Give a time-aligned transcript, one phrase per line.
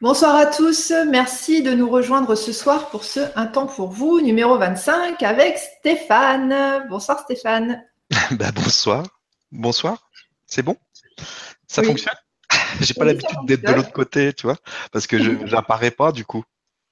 [0.00, 4.20] Bonsoir à tous, merci de nous rejoindre ce soir pour ce Un temps pour vous,
[4.20, 6.86] numéro 25, avec Stéphane.
[6.88, 7.84] Bonsoir Stéphane.
[8.30, 9.02] bah, bonsoir.
[9.50, 10.08] Bonsoir.
[10.46, 10.76] C'est bon?
[11.66, 12.14] Ça fonctionne?
[12.80, 14.56] J'ai pas l'habitude d'être de l'autre côté, tu vois,
[14.92, 16.44] parce que je n'apparais pas du coup.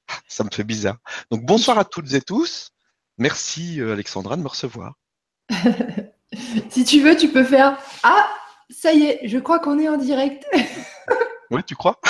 [0.26, 0.96] Ça me fait bizarre.
[1.30, 2.72] Donc bonsoir à toutes et tous.
[3.18, 4.94] Merci euh, Alexandra de me recevoir.
[6.70, 8.28] si tu veux, tu peux faire Ah,
[8.68, 10.44] ça y est, je crois qu'on est en direct.
[11.52, 12.00] oui, tu crois?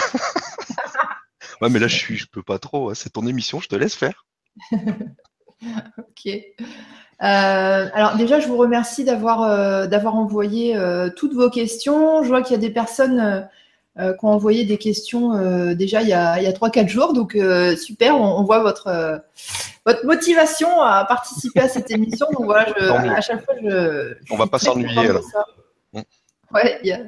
[1.60, 2.90] Ouais, mais là, je suis, je peux pas trop.
[2.90, 2.94] Hein.
[2.94, 4.26] C'est ton émission, je te laisse faire.
[5.98, 6.26] ok.
[7.22, 12.22] Euh, alors déjà, je vous remercie d'avoir euh, d'avoir envoyé euh, toutes vos questions.
[12.22, 13.48] Je vois qu'il y a des personnes
[13.98, 17.14] qui ont envoyé des questions déjà il y a, il y a 3-4 jours.
[17.14, 17.32] Donc
[17.78, 19.22] super, on, voit votre,
[19.86, 22.26] votre motivation à participer à cette émission.
[22.32, 22.74] Donc voilà,
[23.16, 24.14] à chaque fois, je...
[24.30, 25.24] on va pas s'ennuyer alors.
[25.94, 26.00] Mm.
[26.52, 26.98] Ouais, il y a,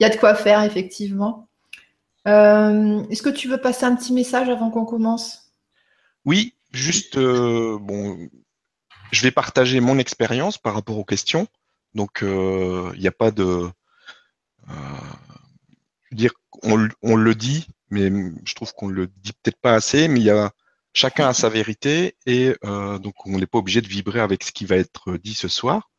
[0.00, 1.47] y a de quoi faire, effectivement.
[2.26, 5.52] Euh, est-ce que tu veux passer un petit message avant qu'on commence?
[6.24, 8.28] Oui, juste, euh, bon,
[9.12, 11.46] je vais partager mon expérience par rapport aux questions.
[11.94, 13.70] Donc, euh, il n'y a pas de.
[16.12, 18.10] dire, on, le dit, mais
[18.44, 20.52] je trouve qu'on le dit peut-être pas assez, mais il y a
[20.94, 24.64] chacun a sa vérité et donc on n'est pas obligé de vibrer avec ce qui
[24.66, 25.90] va être dit ce soir.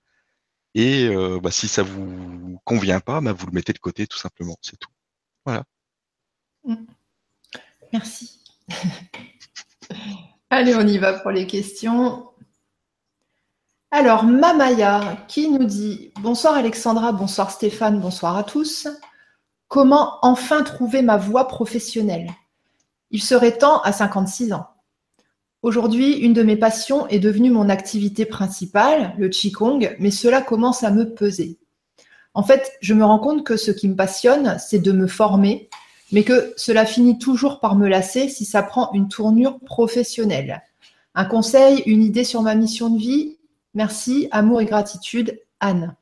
[0.75, 1.09] Et
[1.41, 4.77] bah, si ça vous convient pas, bah, vous le mettez de côté tout simplement, c'est
[4.77, 4.91] tout.
[5.45, 5.63] Voilà.
[6.63, 6.75] Mm.
[7.93, 8.39] Merci.
[10.49, 12.25] Allez, on y va pour les questions.
[13.91, 18.87] Alors, Mamaya qui nous dit Bonsoir Alexandra, bonsoir Stéphane, bonsoir à tous.
[19.67, 22.29] Comment enfin trouver ma voie professionnelle?
[23.11, 24.67] Il serait temps à 56 ans.
[25.61, 30.83] Aujourd'hui, une de mes passions est devenue mon activité principale, le Qigong, mais cela commence
[30.83, 31.59] à me peser.
[32.33, 35.68] En fait, je me rends compte que ce qui me passionne, c'est de me former,
[36.11, 40.63] mais que cela finit toujours par me lasser si ça prend une tournure professionnelle.
[41.15, 43.39] Un conseil, une idée sur ma mission de vie
[43.73, 45.95] Merci, amour et gratitude, Anne.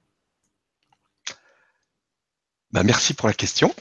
[2.72, 3.74] Bah, merci pour la question.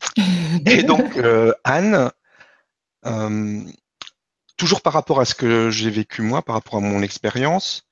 [0.66, 2.10] et donc, euh, Anne,
[3.06, 3.60] euh,
[4.56, 7.88] toujours par rapport à ce que j'ai vécu moi, par rapport à mon expérience,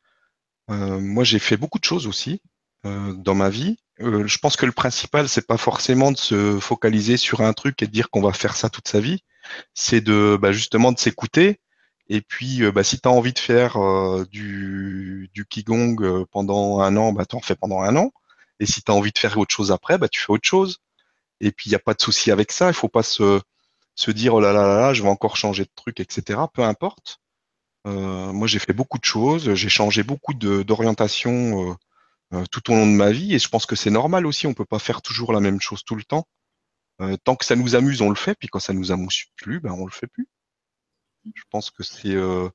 [0.71, 2.41] euh, moi j'ai fait beaucoup de choses aussi
[2.85, 3.77] dans ma vie.
[4.01, 7.83] Euh, je pense que le principal, c'est pas forcément de se focaliser sur un truc
[7.83, 9.25] et de dire qu'on va faire ça toute sa vie.
[9.75, 11.61] C'est de bah, justement de s'écouter.
[12.09, 16.81] Et puis, euh, bah, si tu as envie de faire euh, du, du Qigong pendant
[16.81, 18.13] un an, bah, tu en fais pendant un an.
[18.61, 20.79] Et si tu as envie de faire autre chose après, bah, tu fais autre chose.
[21.41, 22.69] Et puis, il n'y a pas de souci avec ça.
[22.69, 23.41] Il faut pas se,
[23.95, 26.41] se dire, oh là là là là, je vais encore changer de truc, etc.
[26.53, 27.21] Peu importe.
[27.85, 29.55] moi, j'ai fait beaucoup de choses.
[29.55, 31.75] J'ai changé beaucoup d'orientation euh,
[32.51, 33.35] tout au long de ma vie.
[33.35, 34.47] Et je pense que c'est normal aussi.
[34.47, 36.27] On peut pas faire toujours la même chose tout le temps.
[37.01, 38.35] Euh, tant que ça nous amuse, on le fait.
[38.35, 40.29] Puis quand ça nous amuse plus, ben on le fait plus.
[41.35, 42.49] Je pense que c'est euh,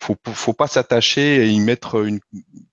[0.00, 2.20] faut faut pas s'attacher et y mettre une,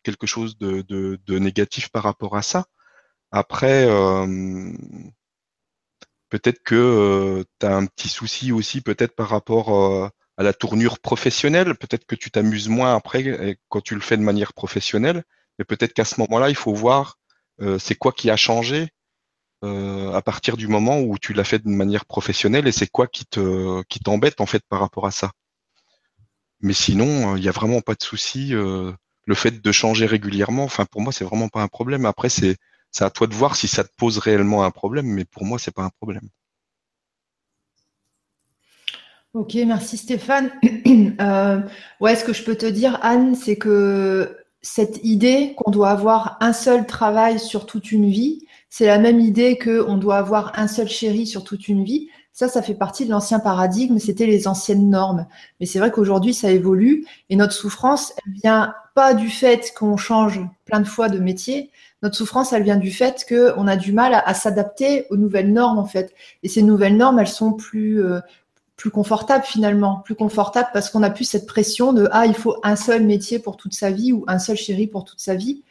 [0.03, 2.65] quelque chose de, de, de, négatif par rapport à ça.
[3.31, 4.73] Après, euh,
[6.29, 11.75] peut-être que tu as un petit souci aussi, peut-être par rapport à la tournure professionnelle.
[11.75, 15.23] Peut-être que tu t'amuses moins après quand tu le fais de manière professionnelle.
[15.59, 17.19] Mais peut-être qu'à ce moment-là, il faut voir
[17.61, 18.87] euh, c'est quoi qui a changé
[19.65, 23.07] euh, à partir du moment où tu l'as fait de manière professionnelle et c'est quoi
[23.07, 25.31] qui te qui t'embête en fait par rapport à ça.
[26.61, 28.55] Mais sinon, il n'y a vraiment pas de souci.
[28.55, 28.91] Euh,
[29.25, 32.05] le fait de changer régulièrement, enfin pour moi, c'est vraiment pas un problème.
[32.05, 32.55] Après, c'est
[32.91, 35.59] c'est à toi de voir si ça te pose réellement un problème, mais pour moi,
[35.59, 36.29] c'est pas un problème.
[39.33, 40.51] Ok, merci Stéphane.
[41.99, 46.37] ouais, ce que je peux te dire, Anne, c'est que cette idée qu'on doit avoir
[46.41, 50.67] un seul travail sur toute une vie, c'est la même idée qu'on doit avoir un
[50.67, 52.09] seul chéri sur toute une vie.
[52.33, 55.25] Ça, ça fait partie de l'ancien paradigme, c'était les anciennes normes.
[55.59, 59.97] Mais c'est vrai qu'aujourd'hui, ça évolue et notre souffrance, elle vient pas du fait qu'on
[59.97, 61.71] change plein de fois de métier.
[62.01, 65.79] Notre souffrance, elle vient du fait qu'on a du mal à, s'adapter aux nouvelles normes,
[65.79, 66.13] en fait.
[66.43, 68.19] Et ces nouvelles normes, elles sont plus, euh,
[68.79, 72.55] plus confortable finalement, plus confortable parce qu'on a plus cette pression de ah il faut
[72.63, 75.63] un seul métier pour toute sa vie ou un seul chéri pour toute sa vie.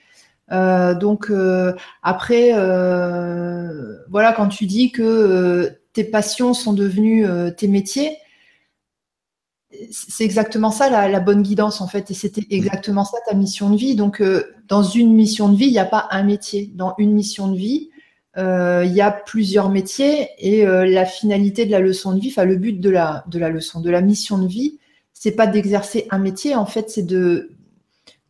[0.53, 1.73] Euh, donc euh,
[2.03, 7.27] après euh, voilà quand tu dis que tes passions sont devenues
[7.57, 8.19] tes métiers,
[9.91, 13.71] c'est exactement ça la, la, bonne guidance en fait et c'était exactement ça ta mission
[13.71, 13.97] de vie.
[13.97, 14.23] Donc
[14.69, 16.71] dans une mission de vie il n'y a pas un métier.
[16.75, 17.89] Dans une mission de vie
[18.39, 22.45] il y a plusieurs métiers et euh, la finalité de la leçon de vie, enfin
[22.45, 24.79] le but de la, de la leçon, de la mission de vie,
[25.13, 27.51] c'est pas d'exercer un métier, en fait, c'est de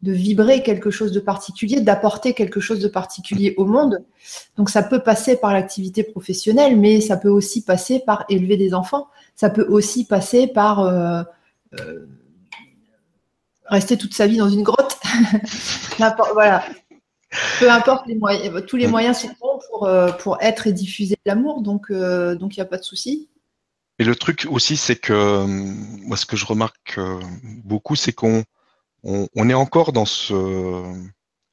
[0.03, 4.05] de vibrer quelque chose de particulier, d'apporter quelque chose de particulier au monde.
[4.57, 8.75] Donc ça peut passer par l'activité professionnelle, mais ça peut aussi passer par élever des
[8.75, 9.09] enfants.
[9.35, 11.23] Ça peut aussi passer par euh,
[11.81, 12.07] euh,
[13.67, 14.99] rester toute sa vie dans une grotte.
[16.33, 16.65] voilà.
[17.59, 21.17] Peu importe les moyens, tous les moyens sont bons pour, euh, pour être et diffuser
[21.27, 23.29] l'amour, donc donc il n'y a pas de souci.
[23.99, 27.01] Et le truc aussi, c'est que moi, ce que je remarque
[27.65, 28.45] beaucoup, c'est qu'on
[29.03, 30.85] on, est encore dans ce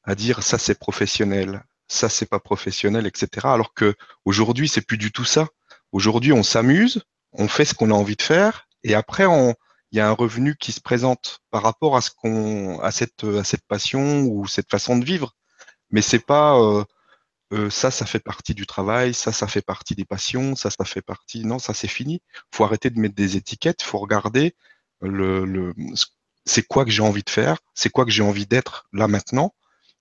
[0.04, 3.48] à dire ça c'est professionnel, ça c'est pas professionnel, etc.
[3.48, 3.94] Alors que
[4.24, 5.48] aujourd'hui c'est plus du tout ça.
[5.92, 7.02] Aujourd'hui on s'amuse,
[7.32, 9.54] on fait ce qu'on a envie de faire, et après on
[9.92, 13.24] il y a un revenu qui se présente par rapport à ce qu'on à cette
[13.24, 15.34] à cette passion ou cette façon de vivre.
[15.90, 16.84] Mais c'est pas euh,
[17.52, 20.84] euh, ça, ça fait partie du travail, ça, ça fait partie des passions, ça, ça
[20.84, 21.44] fait partie.
[21.44, 22.22] Non, ça c'est fini.
[22.52, 23.82] Faut arrêter de mettre des étiquettes.
[23.82, 24.54] Faut regarder
[25.00, 25.74] le, le
[26.44, 29.54] c'est quoi que j'ai envie de faire, c'est quoi que j'ai envie d'être là maintenant.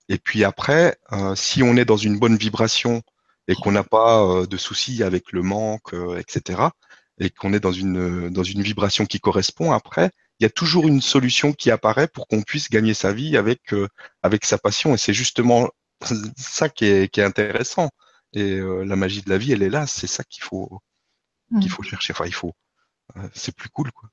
[0.09, 3.01] Et puis après, euh, si on est dans une bonne vibration
[3.47, 6.69] et qu'on n'a pas de soucis avec le manque, etc.,
[7.19, 10.87] et qu'on est dans une dans une vibration qui correspond, après, il y a toujours
[10.87, 13.73] une solution qui apparaît pour qu'on puisse gagner sa vie avec
[14.21, 14.93] avec sa passion.
[14.93, 15.69] Et c'est justement
[16.37, 17.89] ça qui est, qui est intéressant.
[18.33, 19.87] Et la magie de la vie, elle est là.
[19.87, 20.81] C'est ça qu'il faut
[21.49, 21.73] qu'il mmh.
[21.73, 22.13] faut chercher.
[22.13, 22.53] Enfin, il faut.
[23.33, 24.09] c'est plus cool, quoi.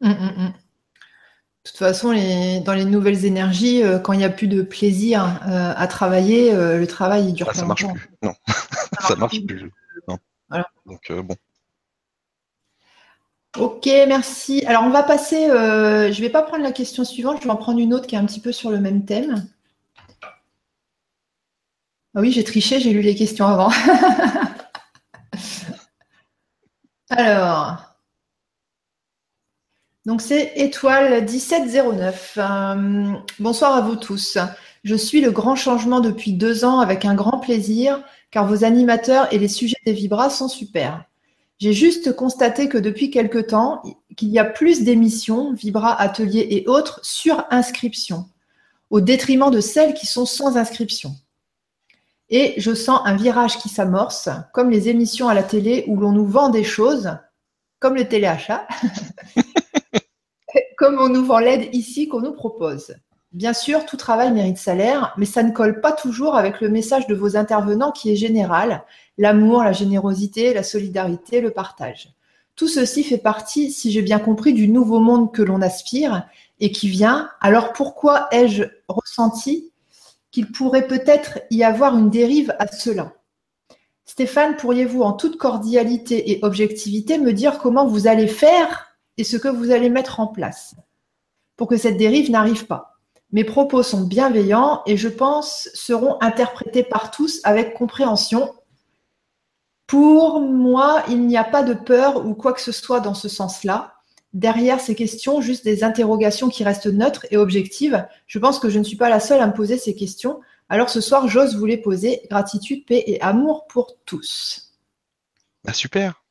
[0.00, 0.52] Mmh, mmh,
[1.66, 2.10] de toute façon,
[2.64, 6.54] dans les nouvelles énergies, euh, quand il n'y a plus de plaisir euh, à travailler,
[6.54, 8.08] euh, le travail il dure ah, ça marche plus.
[8.22, 8.34] Non,
[9.00, 9.72] ça, marche plus.
[10.06, 10.18] Non.
[10.86, 11.34] Donc bon.
[13.58, 14.64] Ok, merci.
[14.66, 15.46] Alors on va passer.
[15.46, 17.38] je ne vais pas prendre la question suivante.
[17.40, 19.46] Je vais en prendre une autre qui est un petit peu sur le même thème.
[22.14, 22.80] Ah oui, j'ai triché.
[22.80, 23.70] J'ai lu les questions avant.
[27.10, 27.96] Alors.
[30.06, 32.38] Donc c'est étoile 1709.
[32.38, 34.38] Euh, bonsoir à vous tous.
[34.84, 39.32] Je suis le grand changement depuis deux ans avec un grand plaisir car vos animateurs
[39.32, 41.04] et les sujets des Vibras sont super.
[41.58, 43.82] J'ai juste constaté que depuis quelque temps,
[44.16, 48.26] qu'il y a plus d'émissions, Vibra, Atelier et autres, sur inscription,
[48.90, 51.12] au détriment de celles qui sont sans inscription.
[52.28, 56.12] Et je sens un virage qui s'amorce, comme les émissions à la télé où l'on
[56.12, 57.16] nous vend des choses,
[57.78, 58.66] comme le téléachat,
[60.76, 62.94] comme on nous vend l'aide ici qu'on nous propose.
[63.32, 67.06] Bien sûr, tout travail mérite salaire, mais ça ne colle pas toujours avec le message
[67.06, 68.84] de vos intervenants qui est général,
[69.18, 72.14] l'amour, la générosité, la solidarité, le partage.
[72.54, 76.26] Tout ceci fait partie, si j'ai bien compris, du nouveau monde que l'on aspire
[76.60, 77.28] et qui vient.
[77.40, 79.70] Alors pourquoi ai-je ressenti
[80.30, 83.12] qu'il pourrait peut-être y avoir une dérive à cela?
[84.06, 89.36] Stéphane, pourriez-vous en toute cordialité et objectivité me dire comment vous allez faire et ce
[89.36, 90.74] que vous allez mettre en place
[91.56, 92.95] pour que cette dérive n'arrive pas?
[93.32, 98.54] Mes propos sont bienveillants et je pense seront interprétés par tous avec compréhension.
[99.86, 103.28] Pour moi, il n'y a pas de peur ou quoi que ce soit dans ce
[103.28, 103.94] sens-là.
[104.32, 108.06] Derrière ces questions, juste des interrogations qui restent neutres et objectives.
[108.26, 110.40] Je pense que je ne suis pas la seule à me poser ces questions.
[110.68, 112.22] Alors ce soir, j'ose vous les poser.
[112.30, 114.72] Gratitude, paix et amour pour tous.
[115.64, 116.22] Bah, super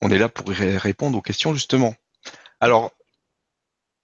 [0.00, 1.94] on est là pour répondre aux questions justement.
[2.60, 2.92] Alors,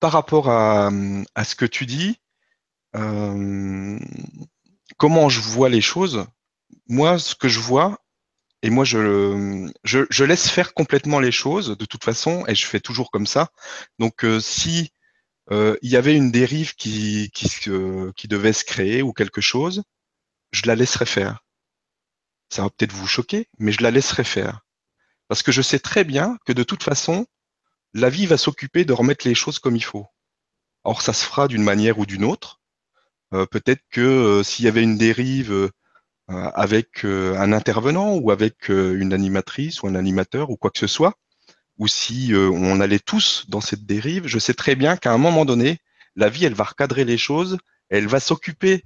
[0.04, 2.18] par rapport à, ce que tu dis,
[2.94, 3.98] euh,
[4.98, 6.26] comment je vois les choses,
[6.86, 7.96] moi, ce que je vois,
[8.60, 12.80] et moi, je, je, laisse faire complètement les choses de toute façon, et je fais
[12.80, 13.48] toujours comme ça.
[13.98, 14.92] Donc, euh, si
[15.50, 17.30] euh, y avait une dérive qui,
[18.28, 19.84] devait se créer ou quelque chose,
[20.52, 21.46] je la laisserai faire.
[22.50, 24.60] Ça va peut-être vous choquer, mais je la laisserai faire.
[25.28, 27.26] Parce que je sais très bien que de toute façon,
[27.94, 30.06] la vie va s'occuper de remettre les choses comme il faut.
[30.82, 32.60] Or, ça se fera d'une manière ou d'une autre.
[33.32, 35.70] Euh, peut-être que euh, s'il y avait une dérive euh,
[36.28, 41.14] avec un intervenant ou avec une animatrice ou un animateur ou quoi que ce soit,
[41.76, 45.44] ou si on allait tous dans cette dérive, je sais très bien qu'à un moment
[45.44, 45.80] donné,
[46.16, 47.58] la vie, elle va recadrer les choses,
[47.90, 48.84] elle va s'occuper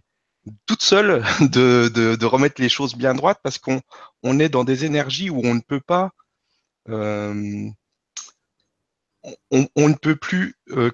[0.67, 3.83] toute seule de, remettre les choses bien droites parce qu'on
[4.25, 6.11] on est dans des énergies où on ne peut pas
[9.53, 10.91] euh, on, ne peut plus euh,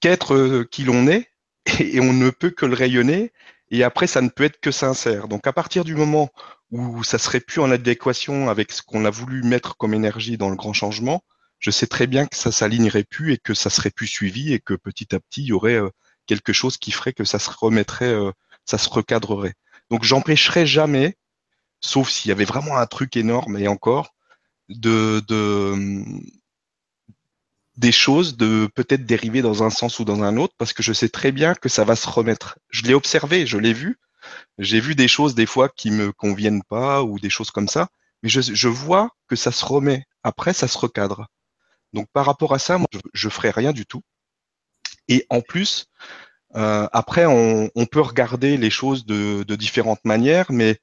[0.00, 1.30] qu'être euh, qui l'on est
[1.80, 3.32] et, on ne peut que le rayonner
[3.70, 5.28] et après ça ne peut être que sincère.
[5.28, 6.30] Donc à partir du moment
[6.70, 10.50] où ça serait plus en adéquation avec ce qu'on a voulu mettre comme énergie dans
[10.50, 11.24] le grand changement,
[11.58, 14.60] je sais très bien que ça s'alignerait plus et que ça serait plus suivi et
[14.60, 15.80] que petit à petit il y aurait
[16.26, 18.14] quelque chose qui ferait que ça se remettrait,
[18.64, 19.54] ça se recadrerait.
[19.90, 21.16] Donc j'empêcherai jamais,
[21.80, 24.14] sauf s'il y avait vraiment un truc énorme et encore,
[24.68, 25.22] de,
[27.78, 30.92] des choses de peut-être dériver dans un sens ou dans un autre parce que je
[30.92, 32.58] sais très bien que ça va se remettre.
[32.70, 33.98] Je l'ai observé, je l'ai vu.
[34.58, 37.88] J'ai vu des choses des fois qui me conviennent pas ou des choses comme ça,
[38.22, 40.04] mais je, je vois que ça se remet.
[40.24, 41.28] Après, ça se recadre.
[41.92, 44.02] Donc par rapport à ça, moi, je, je ferai rien du tout.
[45.06, 45.86] Et en plus,
[46.56, 50.80] euh, après, on, on, peut regarder les choses de, de différentes manières, mais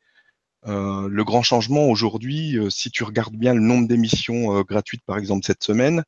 [0.67, 5.03] euh, le grand changement aujourd'hui, euh, si tu regardes bien le nombre d'émissions euh, gratuites,
[5.05, 6.03] par exemple cette semaine,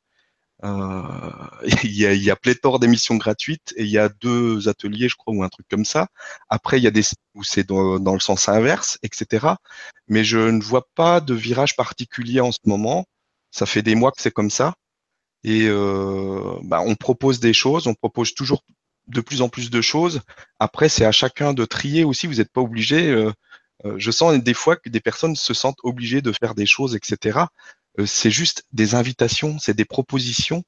[1.84, 5.16] il, y a, y a pléthore d'émissions gratuites et il y a deux ateliers, je
[5.16, 6.08] crois, ou un truc comme ça.
[6.48, 7.02] Après, il y a des
[7.34, 9.46] où c'est dans, dans, le sens inverse, etc.
[10.08, 13.06] Mais je ne vois pas de virage particulier en ce moment.
[13.50, 14.74] Ça fait des mois que c'est comme ça.
[15.44, 18.62] Et euh, bah, on propose des choses, on propose toujours
[19.06, 20.20] de plus en plus de choses.
[20.58, 22.26] Après, c'est à chacun de trier aussi.
[22.26, 23.10] Vous n'êtes pas obligé.
[23.10, 23.32] Euh,
[23.84, 26.96] euh, je sens des fois que des personnes se sentent obligées de faire des choses,
[26.96, 27.40] etc.
[27.98, 30.64] Euh, c'est juste des invitations, c'est des propositions.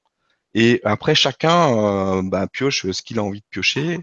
[0.54, 4.00] Et après, chacun euh, bah, pioche ce qu'il a envie de piocher.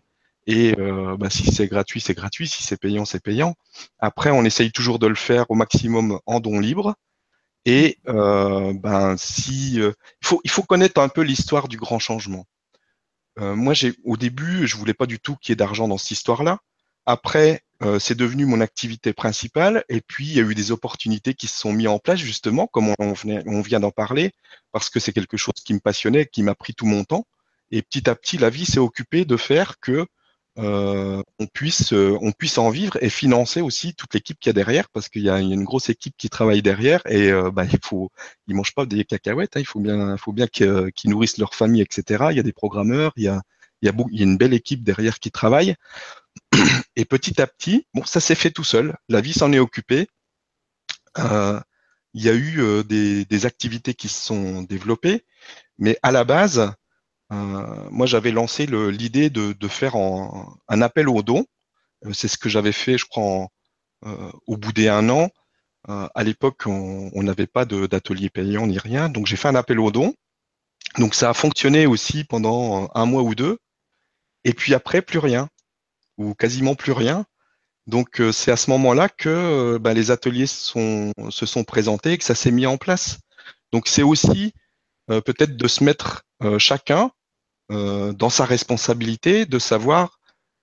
[0.47, 2.47] Et euh, bah, si c'est gratuit, c'est gratuit.
[2.47, 3.55] Si c'est payant, c'est payant.
[3.99, 6.95] Après, on essaye toujours de le faire au maximum en don libre.
[7.65, 9.93] Et euh, ben, si il
[10.23, 12.45] faut, il faut connaître un peu l'histoire du grand changement.
[13.39, 15.97] Euh, moi, j'ai au début, je voulais pas du tout qu'il y ait d'argent dans
[15.97, 16.59] cette histoire-là.
[17.05, 19.83] Après, euh, c'est devenu mon activité principale.
[19.89, 22.67] Et puis, il y a eu des opportunités qui se sont mises en place, justement,
[22.67, 23.13] comme on,
[23.61, 24.31] vient d'en parler,
[24.71, 27.25] parce que c'est quelque chose qui me passionnait, qui m'a pris tout mon temps.
[27.71, 30.07] Et petit à petit, la vie s'est occupée de faire que
[30.59, 34.51] euh, on puisse euh, on puisse en vivre et financer aussi toute l'équipe qu'il y
[34.51, 37.65] a derrière parce qu'il y, a une grosse équipe qui travaille derrière et euh, bah,
[37.71, 38.09] il faut
[38.47, 41.81] ils mangent pas des cacahuètes hein, il faut bien faut bien qu'ils nourrissent leur famille
[41.81, 43.93] etc il y a des programmeurs il y a
[44.23, 45.75] une belle équipe derrière qui travaille
[46.95, 50.07] et petit à petit bon ça s'est fait tout seul la vie s'en est occupée
[51.19, 51.59] euh,
[52.13, 55.25] il y a eu euh, des, activités qui se sont développées
[55.77, 56.73] mais à la base
[57.31, 61.45] euh, moi, j'avais lancé l'idée de, faire un appel aux dons.
[62.13, 63.47] C'est ce que j'avais fait, je crois,
[64.45, 65.29] au bout des un an.
[65.87, 69.91] à l'époque, on n'avait pas d'atelier payant ni rien, donc j'ai fait un appel aux
[69.91, 70.13] dons.
[70.97, 73.59] Donc ça a fonctionné aussi pendant un mois ou deux.
[74.43, 75.49] Et puis après, plus rien,
[76.17, 77.25] ou quasiment plus rien.
[77.87, 82.23] Donc c'est à ce moment-là que ben, les ateliers sont, se sont présentés et que
[82.23, 83.19] ça s'est mis en place.
[83.71, 84.53] Donc c'est aussi
[85.09, 87.11] euh, peut-être de se mettre euh, chacun
[87.71, 90.19] euh, dans sa responsabilité de savoir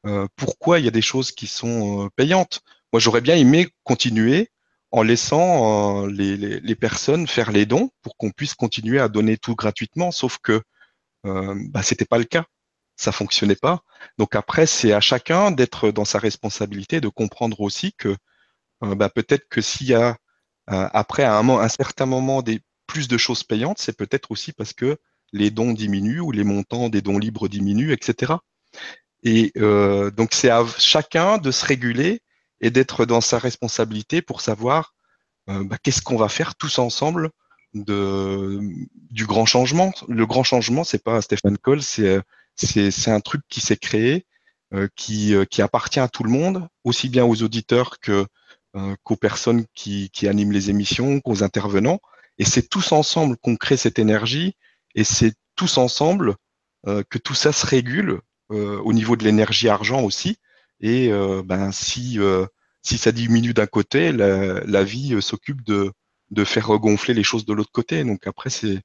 [0.06, 2.61] euh, pourquoi il y a des choses qui sont payantes.
[2.92, 4.50] Moi, j'aurais bien aimé continuer
[4.90, 9.37] en laissant les, les, les, personnes faire les dons pour qu'on puisse continuer à donner
[9.37, 10.62] tout gratuitement, sauf que
[11.26, 12.44] euh, bah, c'était pas le cas,
[12.96, 13.82] ça fonctionnait pas.
[14.18, 18.16] Donc après, c'est à chacun d'être dans sa responsabilité, de comprendre aussi que
[18.82, 20.16] euh, bah, peut-être que s'il y a
[20.70, 24.52] euh, après à un, un, certain moment des plus de choses payantes, c'est peut-être aussi
[24.52, 24.98] parce que
[25.32, 28.34] les dons diminuent ou les montants des dons libres diminuent, etc.
[29.24, 32.22] Et euh, donc c'est à chacun de se réguler
[32.60, 34.94] et d'être dans sa responsabilité pour savoir
[35.50, 37.30] euh, bah, qu'est-ce qu'on va faire tous ensemble
[37.74, 38.60] de,
[39.10, 39.92] du grand changement.
[40.08, 42.20] Le grand changement, c'est pas Stéphane Cole, c'est
[42.56, 44.26] c'est un truc qui s'est créé,
[44.73, 48.26] euh, qui, euh, qui appartient à tout le monde, aussi bien aux auditeurs que
[48.76, 52.00] euh, qu'aux personnes qui, qui animent les émissions, qu'aux intervenants.
[52.38, 54.56] Et c'est tous ensemble qu'on crée cette énergie
[54.94, 56.34] et c'est tous ensemble
[56.88, 58.20] euh, que tout ça se régule
[58.50, 60.38] euh, au niveau de l'énergie argent aussi.
[60.80, 62.46] Et euh, ben, si, euh,
[62.82, 65.92] si ça diminue d'un côté, la, la vie s'occupe de,
[66.30, 68.02] de faire regonfler les choses de l'autre côté.
[68.04, 68.80] Donc après, c'est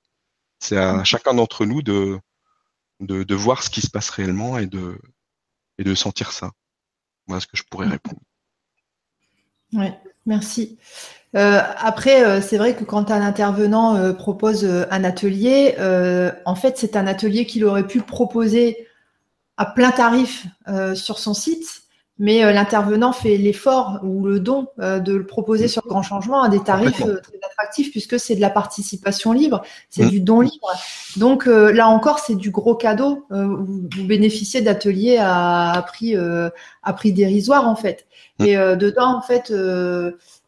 [0.60, 1.06] c'est à mmh.
[1.06, 2.20] chacun d'entre nous de,
[3.00, 5.00] de, de, voir ce qui se passe réellement et de,
[5.78, 6.52] et de sentir ça.
[7.28, 8.22] Voilà ce que je pourrais répondre.
[9.74, 9.88] Oui,
[10.26, 10.78] merci.
[11.36, 15.76] Euh, après, euh, c'est vrai que quand un intervenant euh, propose un atelier,
[16.46, 18.88] en fait, c'est un atelier qu'il aurait pu proposer
[19.58, 20.48] à plein tarif
[20.96, 21.84] sur son site,
[22.20, 26.60] mais l'intervenant fait l'effort ou le don de le proposer sur Grand Changement à des
[26.60, 30.10] tarifs très attractifs puisque c'est de la participation libre, c'est mmh.
[30.10, 30.72] du don libre.
[31.18, 33.26] Donc là encore, c'est du gros cadeau.
[33.30, 38.06] Vous, vous, bénéficiez d'ateliers à, à, prix à prix dérisoire en fait.
[38.40, 38.46] Mmh.
[38.46, 39.52] Et dedans, en fait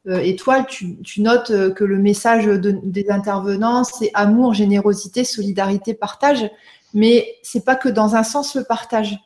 [0.08, 5.24] euh, étoile, tu, tu, notes euh, que le message de, des intervenants, c'est amour, générosité,
[5.24, 6.50] solidarité, partage.
[6.94, 9.20] Mais c'est pas que dans un sens le partage.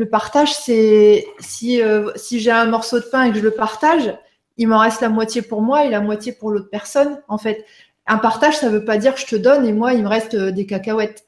[0.00, 3.50] Le partage, c'est si, euh, si j'ai un morceau de pain et que je le
[3.50, 4.16] partage,
[4.56, 7.20] il m'en reste la moitié pour moi et la moitié pour l'autre personne.
[7.28, 7.66] En fait,
[8.06, 10.32] un partage, ça veut pas dire que je te donne et moi, il me reste
[10.32, 11.26] euh, des cacahuètes.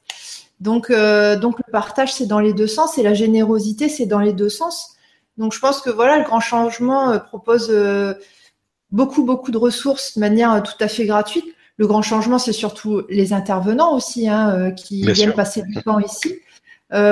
[0.59, 4.17] Donc, euh, donc le partage, c'est dans les deux sens et la générosité, c'est dans
[4.17, 4.95] les deux sens.
[5.37, 7.71] Donc, je pense que voilà, le grand changement propose
[8.89, 11.45] beaucoup, beaucoup de ressources de manière tout à fait gratuite.
[11.77, 16.39] le grand changement, c'est surtout les intervenants aussi hein, qui viennent passer du temps ici.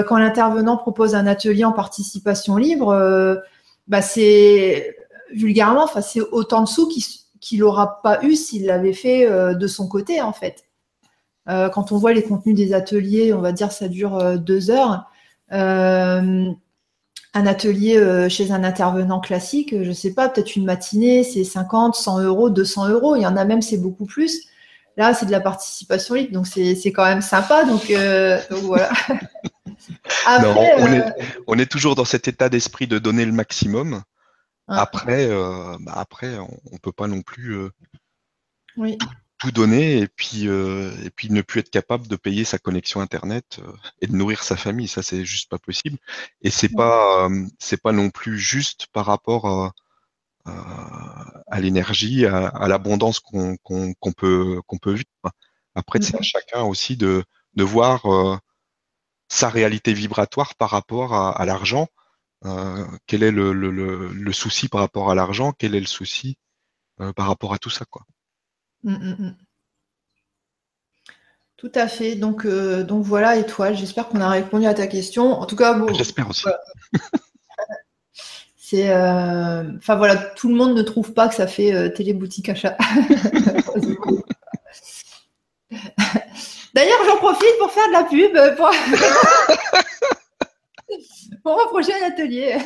[0.07, 2.95] Quand l'intervenant propose un atelier en participation libre,
[3.87, 4.95] bah c'est
[5.33, 6.87] vulgairement, enfin c'est autant de sous
[7.39, 10.65] qu'il n'aura pas eu s'il l'avait fait de son côté en fait.
[11.47, 15.07] quand on voit les contenus des ateliers, on va dire ça dure deux heures
[17.33, 21.95] un atelier euh, chez un intervenant classique, je sais pas, peut-être une matinée, c'est 50,
[21.95, 23.15] 100 euros, 200 euros.
[23.15, 24.41] Il y en a même, c'est beaucoup plus.
[24.97, 27.63] Là, c'est de la participation libre, donc c'est quand même sympa.
[27.63, 28.89] Donc, euh, voilà.
[30.27, 31.11] Euh,
[31.47, 34.03] on, est, toujours dans cet état d'esprit de donner le maximum.
[34.67, 35.27] Après,
[35.79, 37.69] bah, après, on, ne peut pas non plus
[38.77, 38.97] oui.
[39.39, 43.01] tout donner et puis euh, et puis ne plus être capable de payer sa connexion
[43.01, 43.71] internet euh,
[44.01, 44.87] et de nourrir sa famille.
[44.87, 45.97] Ça c'est juste pas possible.
[46.41, 49.73] Et c'est pas euh, c'est pas non plus juste par rapport à,
[51.47, 53.57] à, l'énergie à, l'abondance qu'on
[54.15, 55.33] peut qu'on peut vivre.
[55.75, 57.23] Après c'est à chacun aussi de
[57.55, 58.05] de voir
[59.31, 61.87] sa réalité vibratoire par rapport à, à l'argent
[63.05, 65.53] quel est le, le, le, souci par rapport à l'argent?
[65.59, 66.39] Quel est le souci
[67.15, 68.01] par rapport à tout ça quoi?
[68.83, 69.35] Mm, mm, mm.
[71.61, 72.15] Tout à fait.
[72.15, 73.77] Donc, euh, donc voilà, étoile.
[73.77, 75.39] J'espère qu'on a répondu à ta question.
[75.39, 75.93] En tout cas, bon.
[75.93, 76.47] J'espère aussi.
[78.57, 82.49] C'est, euh, enfin voilà, tout le monde ne trouve pas que ça fait euh, téléboutique
[82.49, 82.75] achat.
[86.73, 88.71] D'ailleurs, j'en profite pour faire de la pub pour,
[91.43, 92.57] pour mon prochain atelier.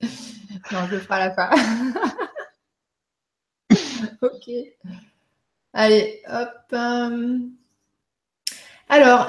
[0.72, 1.50] non, je le ferai à la fin.
[4.22, 4.50] ok.
[5.72, 6.50] Allez, hop.
[6.72, 7.38] Euh.
[8.88, 9.28] Alors,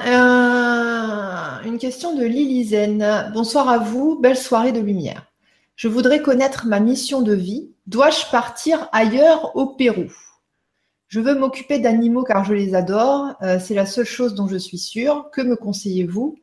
[1.64, 3.30] une question de Lilizen.
[3.34, 5.26] Bonsoir à vous, belle soirée de lumière.
[5.76, 7.70] Je voudrais connaître ma mission de vie.
[7.86, 10.10] Dois-je partir ailleurs au Pérou?
[11.08, 13.34] Je veux m'occuper d'animaux car je les adore.
[13.42, 15.30] Euh, c'est la seule chose dont je suis sûre.
[15.32, 16.38] Que me conseillez-vous?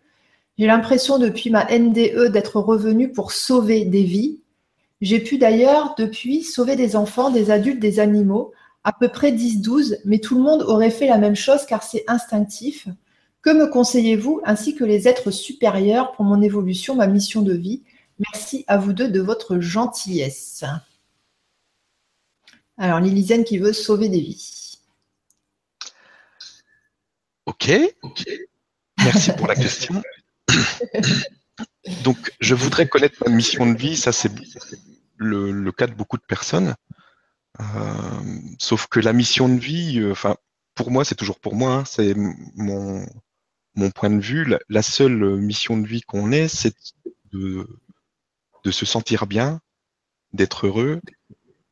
[0.58, 4.40] J'ai l'impression depuis ma NDE d'être revenue pour sauver des vies.
[5.02, 8.54] J'ai pu d'ailleurs depuis sauver des enfants, des adultes, des animaux
[8.84, 12.04] à peu près 10-12, mais tout le monde aurait fait la même chose car c'est
[12.08, 12.88] instinctif.
[13.42, 17.84] Que me conseillez-vous ainsi que les êtres supérieurs pour mon évolution, ma mission de vie?
[18.20, 20.64] Merci à vous deux de votre gentillesse.
[22.77, 24.79] Alors, Lilizienne qui veut sauver des vies.
[27.46, 27.72] Ok.
[28.98, 30.01] Merci pour la question.
[32.03, 33.96] Donc, je voudrais connaître ma mission de vie.
[33.96, 34.31] Ça, c'est
[35.18, 36.75] le, cas de beaucoup de personnes.
[37.61, 40.35] Euh, sauf que la mission de vie, euh, enfin,
[40.74, 42.14] pour moi, c'est toujours pour moi, hein, c'est
[42.55, 43.05] mon,
[43.94, 44.53] point de vue.
[44.68, 46.75] La, seule mission de vie qu'on ait, c'est
[47.31, 47.68] de
[48.72, 49.61] se sentir bien,
[50.33, 51.00] d'être heureux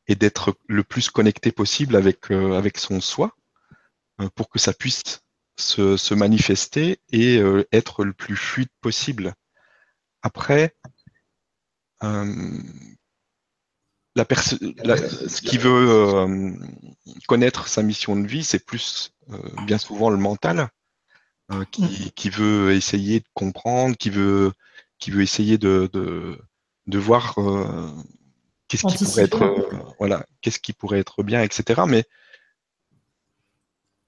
[0.06, 3.36] et d'être le plus connecté possible avec, euh, avec son soi
[4.36, 5.24] pour que ça puisse
[5.58, 7.40] se, se manifester et
[7.72, 9.34] être le plus fluide possible.
[10.22, 10.76] Après,
[14.16, 16.52] la ce qui veut euh,
[17.26, 20.68] connaître sa mission de vie, c'est plus euh, bien souvent le mental
[21.50, 22.10] euh, qui, mm.
[22.14, 24.52] qui, veut essayer de comprendre, qui veut,
[24.98, 26.38] qui veut essayer de, de,
[26.86, 27.36] de voir
[28.76, 31.82] qu'est-ce qui pourrait être, voilà, qu'est-ce qui pourrait être bien, etc.
[31.86, 32.04] Mais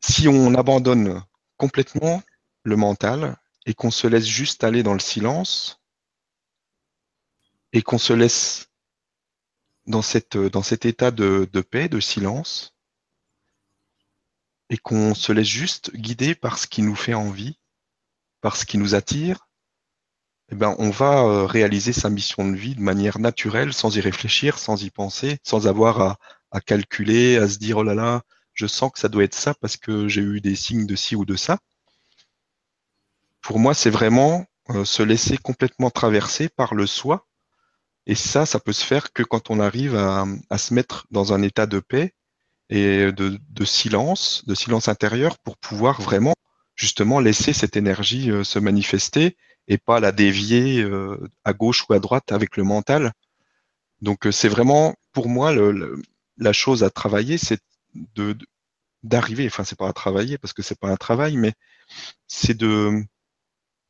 [0.00, 1.22] si on abandonne
[1.56, 2.22] complètement
[2.62, 5.80] le mental et qu'on se laisse juste aller dans le silence
[7.72, 8.68] et qu'on se laisse
[9.86, 12.74] dans, cette, dans cet état de, de paix, de silence,
[14.68, 17.58] et qu'on se laisse juste guider par ce qui nous fait envie,
[18.40, 19.48] par ce qui nous attire,
[20.50, 24.00] eh ben, on va euh, réaliser sa mission de vie de manière naturelle, sans y
[24.00, 26.18] réfléchir, sans y penser, sans avoir à,
[26.50, 28.22] à calculer, à se dire, oh là là,
[28.54, 31.16] je sens que ça doit être ça parce que j'ai eu des signes de ci
[31.16, 31.58] ou de ça.
[33.42, 37.26] Pour moi, c'est vraiment euh, se laisser complètement traverser par le soi
[38.06, 41.42] et ça, ça peut se faire que quand on arrive à, se mettre dans un
[41.42, 42.14] état de paix
[42.68, 46.34] et de, silence, de silence intérieur pour pouvoir vraiment
[46.76, 49.36] justement laisser cette énergie euh, se manifester
[49.68, 53.12] et pas la dévier euh, à gauche ou à droite avec le mental.
[54.02, 55.52] Donc euh, c'est vraiment pour moi
[56.38, 57.60] la chose à travailler, c'est
[57.94, 58.36] de
[59.02, 61.54] d'arriver, enfin c'est pas à travailler parce que c'est pas un travail, mais
[62.26, 63.02] c'est de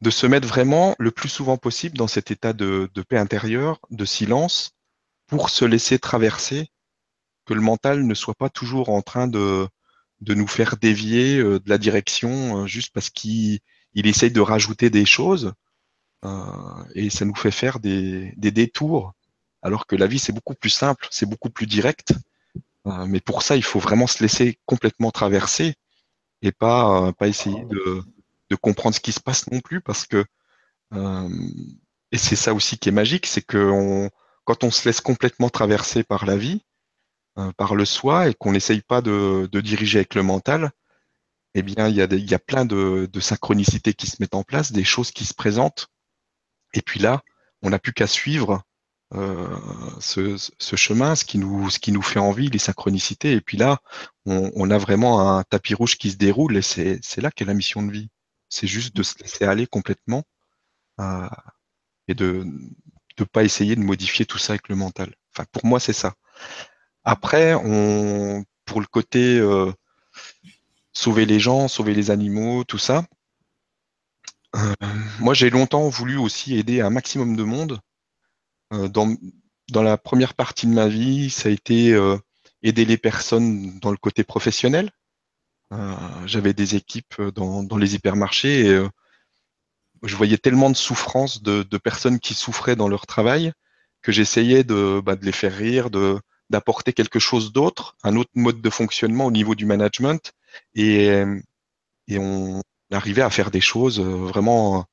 [0.02, 4.04] de se mettre vraiment le plus souvent possible dans cet état de, paix intérieure, de
[4.04, 4.72] silence,
[5.26, 6.68] pour se laisser traverser,
[7.46, 9.66] que le mental ne soit pas toujours en train de,
[10.20, 13.60] de nous faire dévier euh, de la direction juste parce qu'il
[13.94, 15.54] il essaye de rajouter des choses
[16.94, 19.12] et ça nous fait faire des, détours,
[19.62, 22.14] alors que la vie c'est beaucoup plus simple, c'est beaucoup plus direct.
[22.84, 25.74] mais pour ça, il faut vraiment se laisser complètement traverser
[26.42, 28.02] et pas, pas essayer de,
[28.50, 30.24] de comprendre ce qui se passe non plus parce que
[32.12, 34.08] et c'est ça aussi qui est magique, c'est que
[34.44, 36.62] quand on se laisse complètement traverser par la vie,
[37.38, 40.70] euh, par le soi, et qu'on n'essaye pas de, diriger avec le mental,
[41.54, 44.44] eh bien, il y a, il y a plein de, synchronicités qui se mettent en
[44.44, 45.88] place, des choses qui se présentent.
[46.76, 47.22] Et puis là,
[47.62, 48.62] on n'a plus qu'à suivre
[49.14, 49.56] euh,
[50.00, 53.32] ce, chemin, ce qui, nous, ce qui nous fait envie, les synchronicités.
[53.32, 53.78] Et puis là,
[54.26, 57.82] on, a vraiment un tapis rouge qui se déroule et c'est là qu'est la mission
[57.82, 58.10] de vie.
[58.48, 60.22] C'est juste de se laisser aller complètement
[61.00, 61.28] euh,
[62.08, 62.44] et de
[63.18, 65.14] ne pas essayer de modifier tout ça avec le mental.
[65.34, 66.14] Enfin, pour moi, c'est ça.
[67.04, 69.72] Après, on, pour le côté euh,
[70.92, 73.04] sauver les gens, sauver les animaux, tout ça,
[75.20, 77.80] moi, j'ai longtemps voulu aussi aider un maximum de monde.
[78.72, 79.14] Euh, dans,
[79.70, 81.98] dans, la première partie de ma vie, ça a été
[82.62, 84.90] aider les personnes dans le côté professionnel.
[86.26, 88.86] J'avais des équipes dans, dans les hypermarchés et
[90.02, 93.52] je voyais tellement de souffrance de, personnes qui souffraient dans leur travail
[94.02, 98.30] que j'essayais de, bah, de, les faire rire, de d'apporter quelque chose d'autre, un autre
[98.36, 100.32] mode de fonctionnement au niveau du management,
[100.76, 101.24] et,
[102.06, 104.84] et on arrivait à faire des choses euh, vraiment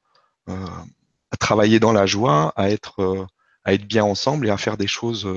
[0.50, 0.68] euh,
[1.32, 3.26] à travailler dans la joie, à être euh,
[3.66, 5.28] à être bien ensemble et à faire des choses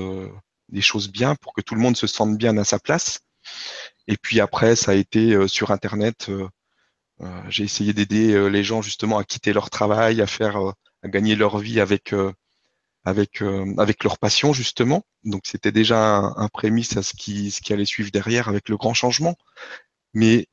[0.69, 3.21] des choses bien pour que tout le monde se sente bien à sa place.
[4.07, 6.29] Et puis après, ça a été sur Internet
[7.21, 10.71] euh, j'ai essayé d'aider les gens justement à quitter leur travail, à faire, euh,
[11.03, 12.13] à gagner leur vie avec
[13.05, 13.41] avec
[13.77, 15.03] avec leur passion justement.
[15.23, 18.77] Donc c'était déjà un, prémisse à ce qui ce qui allait suivre derrière avec le
[18.77, 19.35] grand changement.
[20.13, 20.47] Mais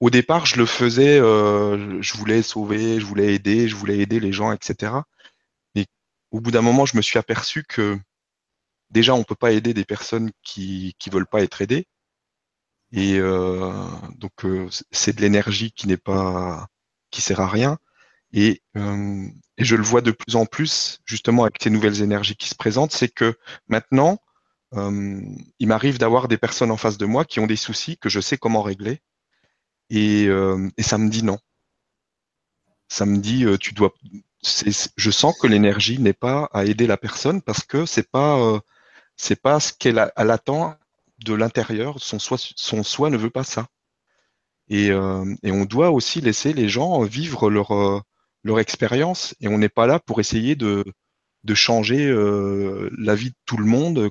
[0.00, 4.32] au départ, je le faisais, je voulais sauver, je voulais aider, je voulais aider les
[4.32, 4.92] gens, etc.
[5.74, 5.86] Mais
[6.30, 7.98] au bout d'un moment, je me suis aperçu que
[8.90, 11.86] déjà, on peut pas aider des personnes qui qui veulent pas être aidées.
[12.92, 13.70] Et euh,
[14.16, 16.68] donc euh, c'est de l'énergie qui n'est pas
[17.10, 17.78] qui sert à rien.
[18.36, 19.28] Euh,
[19.58, 22.54] et, je le vois de plus en plus justement avec ces nouvelles énergies qui se
[22.54, 24.18] présentent, c'est que maintenant
[24.72, 28.20] il m'arrive d'avoir des personnes en face de moi qui ont des soucis que je
[28.20, 29.00] sais comment régler,
[29.90, 30.24] et,
[30.76, 31.38] et ça me dit non.
[32.88, 33.92] Ça me dit tu dois.
[34.42, 38.60] Je sens que l'énergie n'est pas à aider la personne parce que c'est pas
[39.16, 40.76] c'est pas ce qu'elle attend
[41.24, 43.66] de l'intérieur, son soi, son soi ne veut pas ça.
[44.68, 48.00] Et, euh, et, on doit aussi laisser les gens vivre leur, euh,
[48.42, 50.84] leur expérience et on n'est pas là pour essayer de,
[51.44, 54.10] de changer euh, la vie de tout le monde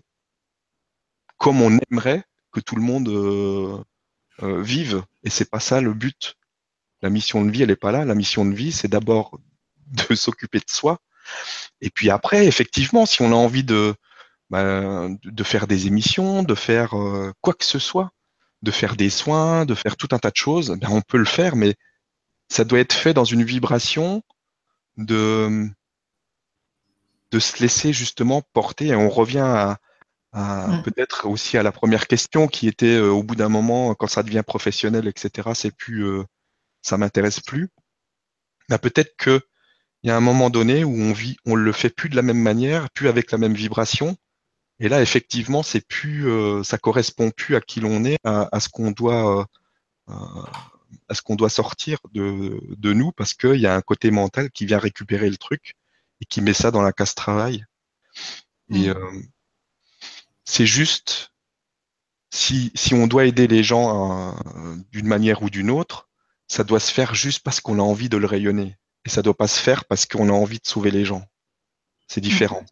[1.37, 3.83] comme on aimerait que tout le monde
[4.41, 5.03] vive.
[5.25, 6.35] Et c'est pas ça le but.
[7.01, 8.05] La mission de vie, elle n'est pas là.
[8.05, 9.37] La mission de vie, c'est d'abord
[9.87, 10.99] de s'occuper de soi.
[11.81, 13.95] Et puis après, effectivement, si on a envie de,
[14.49, 18.11] bah, de faire des émissions, de faire euh, quoi que ce soit,
[18.61, 21.25] de faire des soins, de faire tout un tas de choses, ben on peut le
[21.25, 21.75] faire, mais
[22.47, 24.23] ça doit être fait dans une vibration
[24.97, 25.67] de,
[27.31, 28.87] de se laisser justement porter.
[28.87, 29.79] Et on revient à,
[30.35, 30.83] mmh.
[30.83, 34.23] peut-être aussi à la première question qui était euh, au bout d'un moment, quand ça
[34.23, 36.23] devient professionnel, etc., c'est plus, euh,
[36.81, 37.69] ça m'intéresse plus.
[38.69, 39.41] Ben, peut-être que
[40.03, 42.21] il y a un moment donné où on vit, on le fait plus de la
[42.21, 44.17] même manière, plus avec la même vibration,
[44.79, 48.67] et là, effectivement, c'est plus, euh, ça correspond plus à qui l'on est, à, ce
[48.69, 49.47] qu'on doit,
[50.09, 50.13] euh,
[51.07, 54.51] à ce qu'on doit sortir de, de nous, parce qu'il y a un côté mental
[54.51, 55.75] qui vient récupérer le truc
[56.21, 57.65] et qui met ça dans la casse travail.
[58.69, 59.23] Et mmh.
[60.45, 61.31] Euh, c'est juste,
[62.31, 64.35] si, on doit aider les gens
[64.91, 66.09] d'une manière ou d'une autre,
[66.47, 68.77] ça doit se faire juste parce qu'on a envie de le rayonner.
[69.05, 71.25] Et ça doit pas se faire parce qu'on a envie de sauver les gens.
[72.07, 72.63] C'est différent.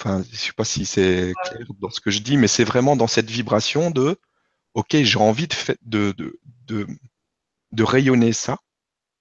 [0.00, 2.96] Enfin, je sais pas si c'est clair dans ce que je dis, mais c'est vraiment
[2.96, 4.20] dans cette vibration de
[4.74, 5.48] OK, j'ai envie
[5.82, 6.14] de,
[6.66, 8.58] de rayonner ça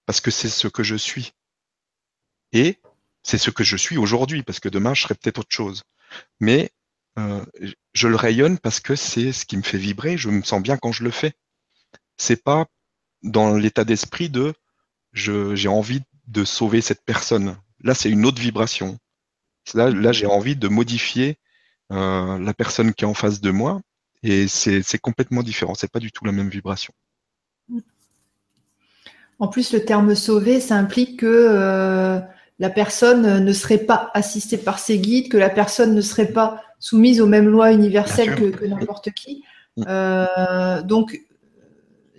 [0.05, 1.33] parce que c'est ce que je suis.
[2.51, 2.79] Et
[3.23, 5.83] c'est ce que je suis aujourd'hui, parce que demain, je serai peut-être autre chose.
[6.39, 6.71] Mais
[7.17, 7.43] euh,
[7.93, 10.77] je le rayonne parce que c'est ce qui me fait vibrer, je me sens bien
[10.77, 11.33] quand je le fais.
[12.17, 12.67] C'est pas
[13.23, 14.53] dans l'état d'esprit de
[15.13, 17.57] j'ai envie de sauver cette personne.
[17.81, 18.99] Là, c'est une autre vibration.
[19.73, 21.37] Là, j'ai envie de modifier
[21.91, 23.81] euh, la personne qui est en face de moi
[24.23, 25.73] et c'est complètement différent.
[25.73, 26.93] C'est pas du tout la même vibration.
[29.39, 32.19] En plus, le terme sauver, ça implique que euh,
[32.59, 36.61] la personne ne serait pas assistée par ses guides, que la personne ne serait pas
[36.79, 39.43] soumise aux mêmes lois universelles que, n'importe qui.
[39.77, 39.83] Mm.
[39.87, 41.19] Euh, donc,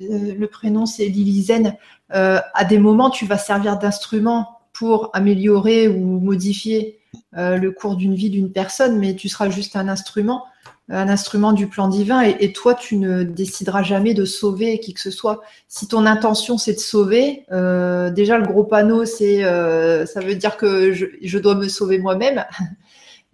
[0.01, 1.77] le prénom c'est Lilizen.
[2.11, 6.99] à des moments, tu vas servir d'instrument pour améliorer ou modifier
[7.37, 10.45] euh, le cours d'une vie d'une personne, mais tu seras juste un instrument.
[10.91, 15.01] un instrument du plan divin et, toi, tu ne décideras jamais de sauver qui que
[15.01, 15.43] ce soit.
[15.69, 20.35] Si ton intention c'est de sauver, euh, déjà le gros panneau, c'est euh, ça veut
[20.35, 22.47] dire que je, dois me sauver moi-même.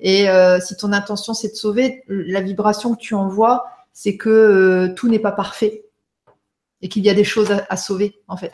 [0.04, 4.92] Et euh, si ton intention c'est de sauver, la vibration que tu envoies, c'est que
[4.94, 5.86] tout n'est pas parfait
[6.82, 8.52] et qu'il y a des choses à sauver en fait.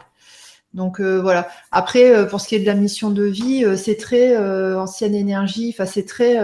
[0.72, 1.48] Donc euh, voilà.
[1.72, 4.36] Après, euh, pour ce qui est de la mission de vie, euh, c'est très
[4.76, 6.38] ancienne énergie, enfin c'est très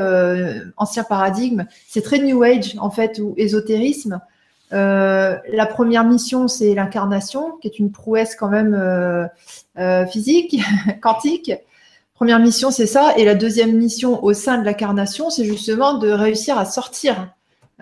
[0.77, 4.21] ancien paradigme, c'est très New Age en fait ou ésotérisme.
[4.73, 9.29] la première mission, c'est l'incarnation, qui est une prouesse quand même
[10.11, 10.61] physique,
[11.01, 11.53] quantique.
[12.17, 13.15] Première mission, c'est ça.
[13.17, 17.29] Et la deuxième mission au sein de l'incarnation, c'est justement de réussir à sortir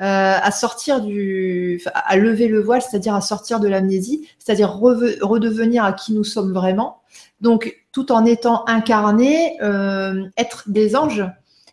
[0.01, 5.85] euh, à sortir du, à lever le voile, c'est-à-dire à sortir de l'amnésie, c'est-à-dire redevenir
[5.85, 7.01] à qui nous sommes vraiment.
[7.41, 11.25] Donc, tout en étant incarné, euh, être des anges.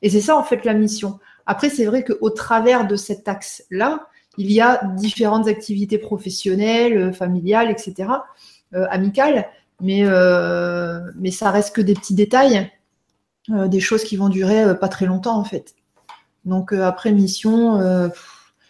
[0.03, 1.17] Et c'est ça en fait la mission.
[1.47, 4.05] Après, c'est vrai qu'au travers de cet axe-là,
[4.37, 8.07] il y a différentes activités professionnelles, familiales, etc.,
[8.75, 9.47] euh, amicales,
[9.81, 12.71] mais, euh, mais ça reste que des petits détails,
[13.49, 15.75] euh, des choses qui vont durer pas très longtemps en fait.
[16.45, 18.09] Donc euh, après mission, euh,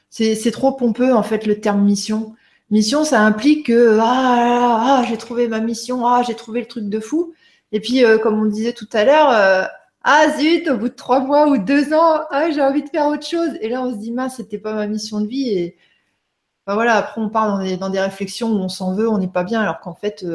[0.10, 2.36] c'est trop pompeux en fait le terme mission.
[2.70, 6.68] Mission, ça implique que ah, ah, ah j'ai trouvé ma mission, ah j'ai trouvé le
[6.68, 7.34] truc de fou.
[7.72, 9.70] Et puis euh, comme on disait tout à l'heure,
[10.04, 13.08] ah zut, au bout de trois mois ou deux ans, ah, j'ai envie de faire
[13.08, 13.52] autre chose.
[13.62, 15.50] Et là on se dit mince, c'était pas ma mission de vie.
[15.50, 15.78] Et
[16.68, 19.28] voilà, après on part dans des, dans des réflexions où on s'en veut, on n'est
[19.28, 20.26] pas bien, alors qu'en fait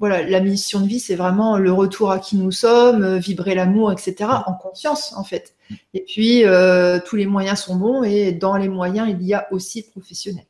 [0.00, 3.92] voilà, la mission de vie, c'est vraiment le retour à qui nous sommes, vibrer l'amour,
[3.92, 5.54] etc., en conscience, en fait.
[5.94, 9.46] Et puis, euh, tous les moyens sont bons et dans les moyens, il y a
[9.52, 10.44] aussi professionnel.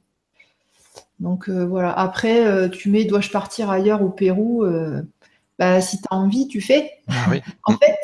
[1.18, 4.64] Donc euh, voilà, après, euh, tu mets dois-je partir ailleurs au Pérou
[5.58, 6.92] bah, Si tu as envie, tu fais.
[7.08, 7.26] Ah
[7.64, 7.98] en fait,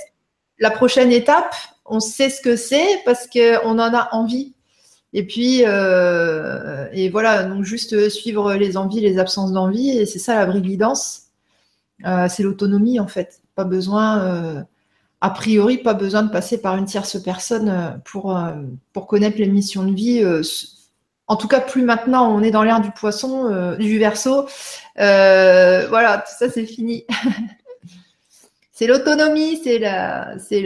[0.58, 1.54] la prochaine étape,
[1.84, 4.54] on sait ce que c'est parce qu'on en a envie.
[5.12, 10.34] Et puis, et voilà, donc juste suivre les envies, les absences d'envie, et c'est ça
[10.34, 11.25] la brigidance.
[12.04, 13.40] C'est l'autonomie en fait.
[13.54, 14.66] Pas besoin
[15.20, 18.52] a priori, pas besoin de passer par une tierce personne euh, pour, euh,
[18.92, 20.22] pour connaître les missions de vie.
[20.22, 20.42] Euh,
[21.26, 24.46] en tout cas, plus maintenant, on est dans l'ère du poisson, du verso.
[24.96, 27.04] voilà, tout ça, c'est fini.
[28.72, 30.60] c'est l'autonomie, c'est la, c'est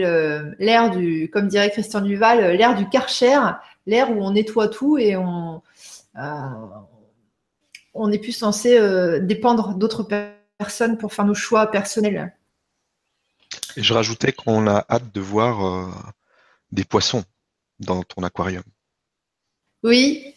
[0.59, 3.39] l'ère du, comme dirait Christian Duval, l'ère du karcher,
[3.87, 5.63] l'ère où on nettoie tout et on,
[7.95, 8.79] on n'est plus censé
[9.21, 10.40] dépendre d'autres personnes
[10.99, 12.35] pour faire nos choix personnels.
[13.75, 15.91] Et je rajoutais qu'on a hâte de voir euh,
[16.71, 17.23] des poissons
[17.79, 18.63] dans ton aquarium.
[19.83, 20.35] Oui,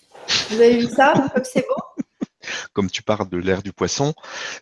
[0.51, 2.05] vous avez vu ça Comme c'est beau?
[2.73, 4.15] Comme tu parles de l'air du poisson,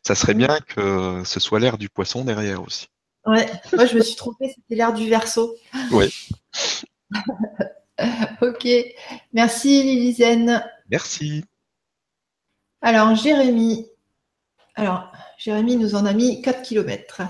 [0.02, 2.88] ça serait bien que ce soit l'air du poisson derrière aussi.
[3.24, 5.56] Ouais, moi je me suis trompée, c'était l'air du verso.
[5.92, 6.12] Oui.
[8.42, 8.68] ok,
[9.32, 10.64] merci Lilizen.
[10.90, 11.44] Merci.
[12.80, 13.86] Alors Jérémy,
[14.74, 17.22] alors Jérémy nous en a mis 4 km.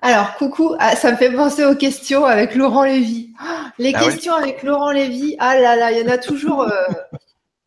[0.00, 3.32] Alors, coucou, ah, ça me fait penser aux questions avec Laurent Lévy.
[3.78, 6.70] les ah questions avec Laurent Lévy, ah là là, il y en a toujours, euh,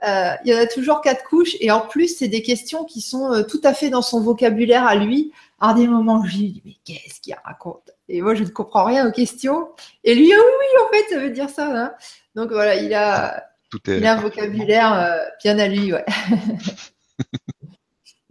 [0.08, 1.58] euh, il y en a toujours quatre couches.
[1.60, 4.86] Et en plus, c'est des questions qui sont euh, tout à fait dans son vocabulaire
[4.86, 5.34] à lui.
[5.60, 7.92] À des moments, je lui dis, mais qu'est-ce qu'il raconte?
[8.08, 9.68] Et moi, je ne comprends rien aux questions.
[10.06, 11.68] Et lui, ah oui, oui, en fait, ça veut dire ça.
[11.70, 11.94] Hein.
[12.36, 13.44] Donc voilà, il a,
[13.88, 16.06] il a un vocabulaire bien à lui, ouais.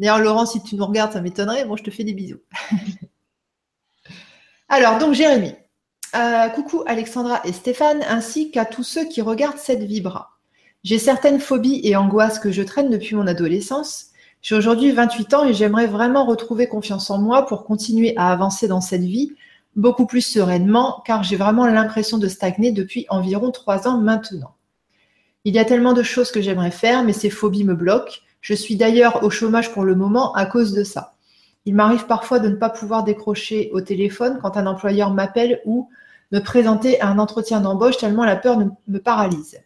[0.00, 1.66] D'ailleurs, Laurent, si tu nous regardes, ça m'étonnerait.
[1.66, 2.40] Moi, je te fais des bisous.
[4.70, 5.52] Alors, donc Jérémy.
[6.16, 10.38] Euh, coucou Alexandra et Stéphane, ainsi qu'à tous ceux qui regardent cette vibra.
[10.82, 14.06] J'ai certaines phobies et angoisses que je traîne depuis mon adolescence.
[14.40, 18.68] J'ai aujourd'hui 28 ans et j'aimerais vraiment retrouver confiance en moi pour continuer à avancer
[18.68, 19.34] dans cette vie
[19.76, 24.54] beaucoup plus sereinement, car j'ai vraiment l'impression de stagner depuis environ trois ans maintenant.
[25.44, 28.14] Il y a tellement de choses que j'aimerais faire, mais ces phobies me bloquent.
[28.40, 31.14] Je suis d'ailleurs au chômage pour le moment à cause de ça.
[31.66, 35.88] Il m'arrive parfois de ne pas pouvoir décrocher au téléphone quand un employeur m'appelle ou
[36.33, 39.61] me présenter à un entretien d'embauche tellement la peur me paralyse.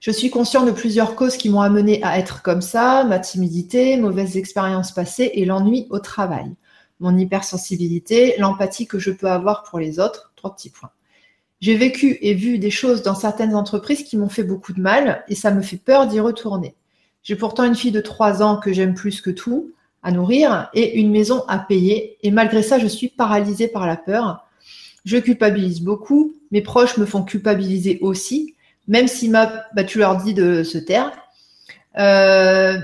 [0.00, 3.98] Je suis conscient de plusieurs causes qui m'ont amené à être comme ça, ma timidité,
[3.98, 6.54] mauvaises expériences passées et l'ennui au travail,
[7.00, 10.90] mon hypersensibilité, l'empathie que je peux avoir pour les autres, trois petits points.
[11.60, 15.22] J'ai vécu et vu des choses dans certaines entreprises qui m'ont fait beaucoup de mal
[15.28, 16.74] et ça me fait peur d'y retourner.
[17.22, 20.98] J'ai pourtant une fille de trois ans que j'aime plus que tout, à nourrir et
[20.98, 22.18] une maison à payer.
[22.22, 24.46] Et malgré ça, je suis paralysée par la peur.
[25.04, 26.34] Je culpabilise beaucoup.
[26.50, 28.56] Mes proches me font culpabiliser aussi,
[28.88, 31.12] même si ma, bah, tu leur dis de se taire.
[31.98, 32.78] Euh,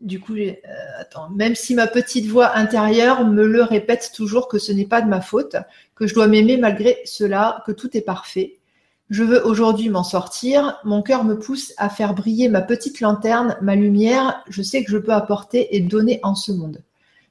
[0.00, 0.54] du coup, euh,
[0.98, 5.02] attends, même si ma petite voix intérieure me le répète toujours que ce n'est pas
[5.02, 5.56] de ma faute,
[5.94, 8.59] que je dois m'aimer malgré cela, que tout est parfait.
[9.10, 10.78] Je veux aujourd'hui m'en sortir.
[10.84, 14.44] Mon cœur me pousse à faire briller ma petite lanterne, ma lumière.
[14.48, 16.80] Je sais que je peux apporter et donner en ce monde.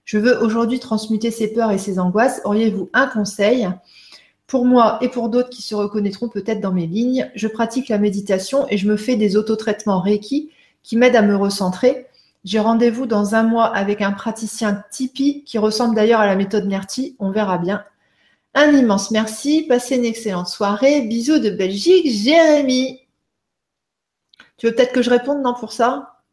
[0.04, 2.42] Je veux aujourd'hui transmuter ces peurs et ces angoisses.
[2.44, 3.70] Auriez-vous un conseil?
[4.46, 8.00] Pour moi et pour d'autres qui se reconnaîtront peut-être dans mes lignes Je pratique la
[8.00, 10.50] méditation et je me fais des autotraitements Reiki
[10.84, 12.08] qui m'aident à me recentrer.
[12.44, 16.66] J'ai rendez-vous dans un mois avec un praticien Tipeee qui ressemble d'ailleurs à la méthode
[16.66, 17.16] Nerti.
[17.20, 17.86] On verra bien.
[18.54, 19.66] Un immense merci.
[19.68, 21.02] Passez une excellente soirée.
[21.02, 23.08] Bisous de Belgique, Jérémy.
[24.58, 26.24] Tu veux peut-être que je réponde, non, pour ça?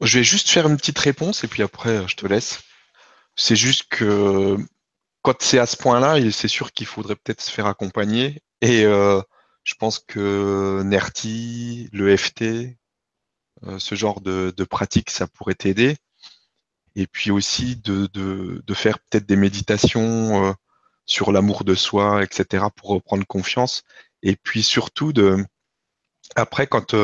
[0.00, 2.60] Je vais juste faire une petite réponse et puis après, je te laisse.
[3.36, 4.56] C'est juste que
[5.22, 8.42] quand c'est à ce point-là, c'est sûr qu'il faudrait peut-être se faire accompagner.
[8.60, 9.20] Et euh,
[9.64, 12.76] je pense que NERTI, le FT,
[13.64, 15.96] euh, ce genre de, pratique, ça pourrait t'aider.
[16.94, 20.52] Et puis aussi de, de, faire peut-être des méditations euh,
[21.08, 23.82] sur l'amour de soi, etc., pour reprendre confiance.
[24.22, 25.44] Et puis surtout de
[26.36, 26.94] après quand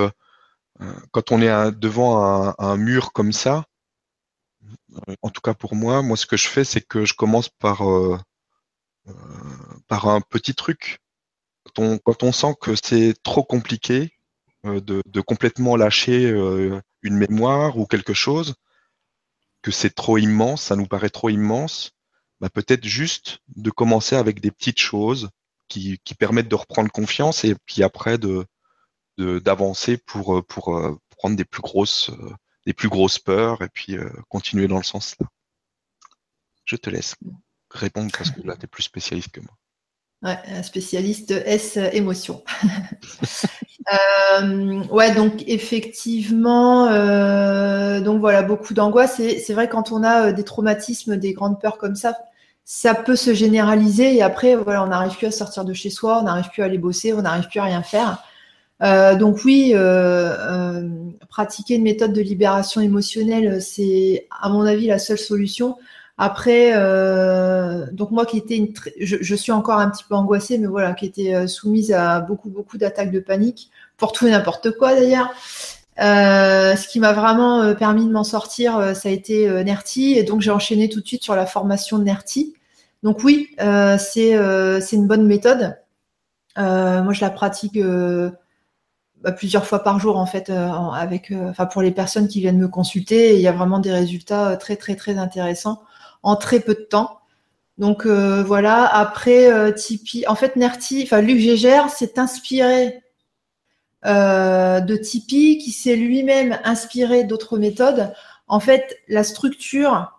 [1.13, 3.65] quand on est devant un, mur comme ça,
[5.23, 7.89] en tout cas pour moi, moi ce que je fais, c'est que je commence par,
[7.89, 8.19] euh,
[9.09, 9.13] euh,
[9.89, 11.01] par un petit truc.
[11.75, 14.13] Quand on, sent que c'est trop compliqué
[14.67, 16.29] euh, de, complètement lâcher
[17.03, 18.55] une mémoire ou quelque chose,
[19.63, 21.93] que c'est trop immense, ça nous paraît trop immense,
[22.45, 25.31] bah peut-être juste de commencer avec des petites choses
[25.69, 28.47] qui, permettent de reprendre confiance et puis après de
[29.19, 32.11] d'avancer pour, pour prendre des plus grosses
[32.67, 35.27] des plus grosses peurs et puis euh, continuer dans le sens là.
[36.65, 37.15] Je te laisse
[37.71, 39.53] répondre parce que là, tu es plus spécialiste que moi.
[40.23, 42.43] Ouais, spécialiste S émotion.
[43.93, 49.17] euh, ouais, donc effectivement, euh, donc voilà, beaucoup d'angoisse.
[49.17, 52.17] C'est vrai quand on a euh, des traumatismes, des grandes peurs comme ça,
[52.65, 56.19] ça peut se généraliser et après, voilà, on n'arrive plus à sortir de chez soi,
[56.21, 58.23] on n'arrive plus à aller bosser, on n'arrive plus à rien faire.
[58.83, 60.89] Euh, donc oui, euh, euh,
[61.29, 65.77] pratiquer une méthode de libération émotionnelle, c'est à mon avis la seule solution.
[66.17, 66.73] Après,
[67.93, 71.07] donc moi qui étais une, je, suis encore un petit peu angoissée, mais voilà, qui
[71.07, 75.35] était soumise à beaucoup beaucoup d'attaques de panique pour tout et n'importe quoi d'ailleurs.
[75.99, 80.51] Ce qui m'a vraiment permis de m'en sortir, ça a été Nerti, et donc j'ai
[80.51, 82.55] enchaîné tout de suite sur la formation de Nerti.
[83.03, 84.39] Donc oui, c'est
[84.81, 85.77] c'est une bonne méthode.
[86.57, 87.77] moi, je la pratique
[89.25, 92.41] bah, plusieurs fois par jour en fait euh, avec euh, enfin pour les personnes qui
[92.41, 95.83] viennent me consulter il y a vraiment des résultats euh, très très très intéressants
[96.23, 97.21] en très peu de temps
[97.79, 103.03] donc voilà après Tipeee en fait Nerti enfin Luc Gégère s'est inspiré
[104.05, 108.13] de Tipeee qui s'est lui-même inspiré d'autres méthodes
[108.49, 110.13] en fait la structure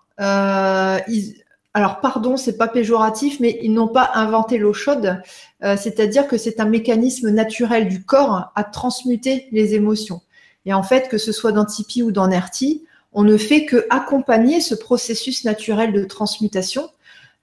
[1.75, 5.21] alors pardon, c'est pas péjoratif, mais ils n'ont pas inventé l'eau chaude.
[5.61, 10.21] Euh, c'est-à-dire que c'est un mécanisme naturel du corps à transmuter les émotions.
[10.65, 13.85] Et en fait, que ce soit dans Tipeee ou dans Nerti, on ne fait que
[13.89, 16.89] accompagner ce processus naturel de transmutation.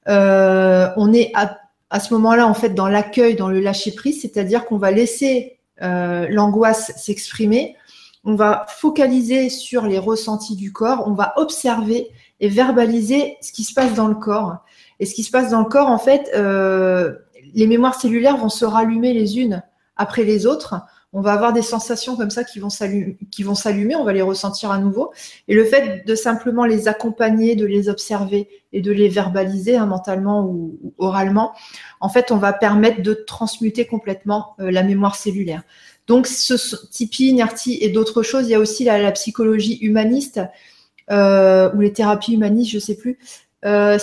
[0.09, 4.65] Euh, on est à, ce moment-là en fait dans l'accueil, dans le lâcher prise, c'est-à-dire
[4.65, 7.77] qu'on va laisser euh, l'angoisse s'exprimer,
[8.25, 13.65] on va focaliser sur les ressentis du corps, on va observer et verbaliser ce qui
[13.65, 14.59] se passe dans le corps.
[15.01, 17.15] Et ce qui se passe dans le corps, en fait, euh,
[17.55, 19.63] les mémoires cellulaires vont se rallumer les unes
[19.97, 20.75] après les autres.
[21.13, 24.79] On va avoir des sensations comme ça qui vont s'allumer, on va les ressentir à
[24.79, 25.13] nouveau.
[25.47, 29.87] Et le fait de simplement les accompagner, de les observer et de les verbaliser hein,
[29.87, 31.53] mentalement ou, oralement,
[32.01, 35.63] en fait, on va permettre de transmuter complètement euh, la mémoire cellulaire.
[36.07, 36.55] Donc, ce
[36.91, 40.41] Tipeee, Nerti et d'autres choses, il y a aussi la psychologie humaniste
[41.11, 43.19] euh, ou les thérapies humanistes, je sais plus.
[43.65, 43.99] Euh,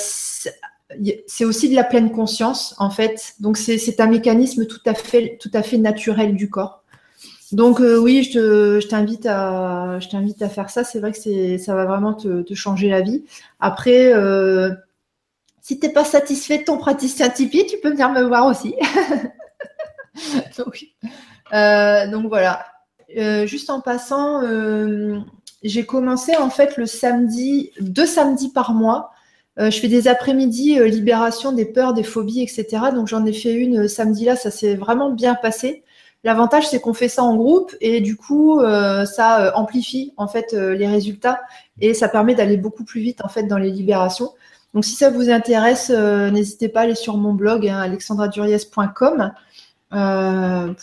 [1.28, 3.36] c'est aussi de la pleine conscience en fait.
[3.40, 6.79] Donc c'est un mécanisme tout à fait naturel du corps.
[7.52, 10.00] Donc euh, oui, je t'invite à
[10.50, 10.84] faire ça.
[10.84, 13.24] C'est vrai que ça va vraiment te, changer la vie.
[13.60, 14.72] Après, euh,
[15.62, 18.76] si t'es pas satisfait de ton praticien Tipeee, tu peux venir me voir aussi.
[20.58, 20.86] donc,
[21.54, 22.66] euh, donc, voilà.
[23.46, 24.42] juste en passant,
[25.64, 29.12] j'ai commencé en fait le samedi, deux samedis par mois.
[29.58, 32.92] Je fais des après-midi libération des peurs, des phobies, etc.
[32.94, 35.84] Donc j'en ai fait une samedi là, ça s'est vraiment bien passé.
[36.24, 38.60] L'avantage c'est qu'on fait ça en groupe et du coup
[39.06, 41.40] ça amplifie en fait les résultats
[41.80, 44.32] et ça permet d'aller beaucoup plus vite en fait dans les libérations.
[44.74, 47.84] Donc si ça vous intéresse, n'hésitez pas à aller sur mon blog hein,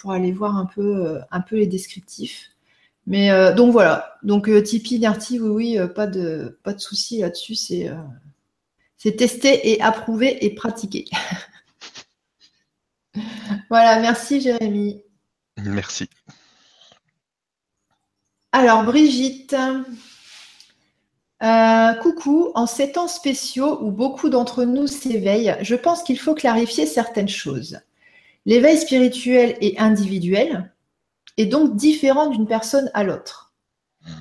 [0.00, 2.56] pour aller voir un peu les descriptifs.
[3.06, 4.18] Mais euh, donc voilà.
[4.22, 7.54] Donc euh, Tipeee, Nerti, oui, oui, euh, pas de pas souci là-dessus.
[7.54, 7.90] C'est
[8.96, 11.04] c'est testé et approuvé et pratiqué.
[13.70, 15.02] voilà, merci Jérémy.
[15.58, 16.08] Merci.
[18.52, 19.56] Alors, Brigitte.
[21.42, 26.34] Euh, coucou, en ces temps spéciaux où beaucoup d'entre nous s'éveillent, je pense qu'il faut
[26.34, 27.78] clarifier certaines choses.
[28.46, 30.72] L'éveil spirituel est individuel
[31.36, 33.52] et donc différent d'une personne à l'autre.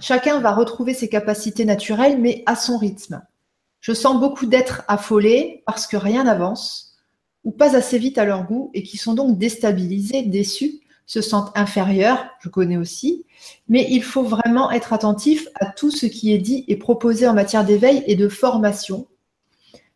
[0.01, 3.21] Chacun va retrouver ses capacités naturelles, mais à son rythme.
[3.79, 6.97] Je sens beaucoup d'êtres affolés parce que rien n'avance
[7.43, 11.51] ou pas assez vite à leur goût et qui sont donc déstabilisés, déçus, se sentent
[11.55, 13.25] inférieurs, je connais aussi,
[13.67, 17.33] mais il faut vraiment être attentif à tout ce qui est dit et proposé en
[17.33, 19.07] matière d'éveil et de formation.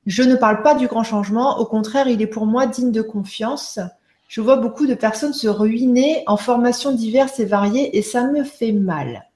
[0.06, 3.02] Je ne parle pas du grand changement, au contraire, il est pour moi digne de
[3.02, 3.80] confiance.
[4.28, 8.44] Je vois beaucoup de personnes se ruiner en formations diverses et variées et ça me
[8.44, 9.28] fait mal.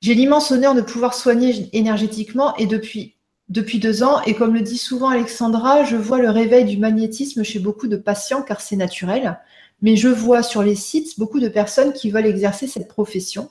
[0.00, 3.16] J'ai l'immense honneur de pouvoir soigner énergétiquement et depuis,
[3.48, 7.42] depuis deux ans, et comme le dit souvent Alexandra, je vois le réveil du magnétisme
[7.42, 9.38] chez beaucoup de patients car c'est naturel
[9.82, 13.50] mais je vois sur les sites beaucoup de personnes qui veulent exercer cette profession.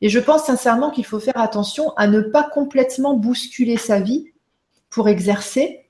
[0.00, 4.32] Et je pense sincèrement qu'il faut faire attention à ne pas complètement bousculer sa vie
[4.90, 5.86] pour exercer,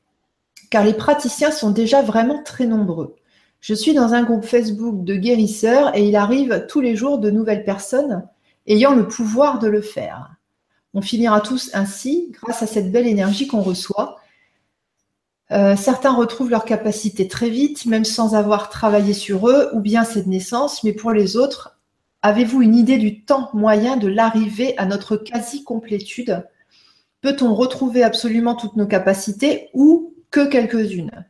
[0.70, 3.16] car les praticiens sont déjà vraiment très nombreux.
[3.60, 7.30] Je suis dans un groupe Facebook de guérisseurs et il arrive tous les jours de
[7.30, 8.26] nouvelles personnes
[8.66, 10.34] ayant le pouvoir de le faire.
[10.94, 14.18] On finira tous ainsi grâce à cette belle énergie qu'on reçoit
[15.50, 20.04] euh, certains retrouvent leur capacité très vite, même sans avoir travaillé sur eux, ou bien
[20.04, 21.78] c'est de naissance, mais pour les autres,
[22.22, 26.46] avez-vous une idée du temps moyen de l'arrivée à notre quasi-complétude?
[27.20, 31.26] Peut-on retrouver absolument toutes nos capacités ou que quelques-unes?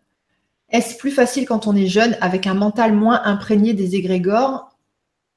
[0.70, 4.70] Est-ce plus facile quand on est jeune, avec un mental moins imprégné des égrégores?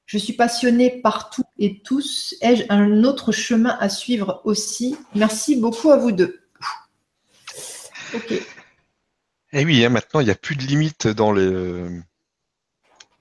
[0.05, 2.36] Je suis passionnée par tout et tous.
[2.41, 4.95] Ai-je un autre chemin à suivre aussi?
[5.15, 6.39] Merci beaucoup à vous deux.
[8.13, 8.34] Ok.
[9.57, 12.01] Eh oui, hein, maintenant, il n'y a plus de limite dans, le,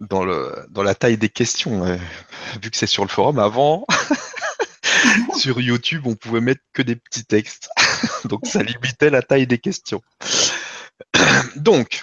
[0.01, 1.85] dans, le, dans la taille des questions.
[1.85, 1.97] Hein.
[2.61, 3.87] Vu que c'est sur le forum, avant,
[5.39, 7.70] sur YouTube, on pouvait mettre que des petits textes.
[8.24, 10.03] Donc, ça limitait la taille des questions.
[11.55, 12.03] Donc,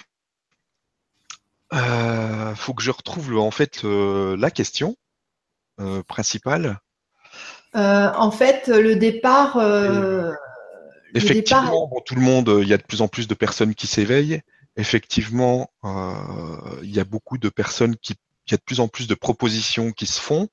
[1.70, 4.96] il euh, faut que je retrouve en fait la question
[5.78, 6.80] euh, principale.
[7.76, 9.58] Euh, en fait, le départ,
[11.14, 14.42] Effectivement, tout le monde, il y a de plus en plus de personnes qui s'éveillent.
[14.76, 18.14] Effectivement, euh, il y a beaucoup de personnes qui,
[18.46, 20.48] il y a de plus en plus de propositions qui se font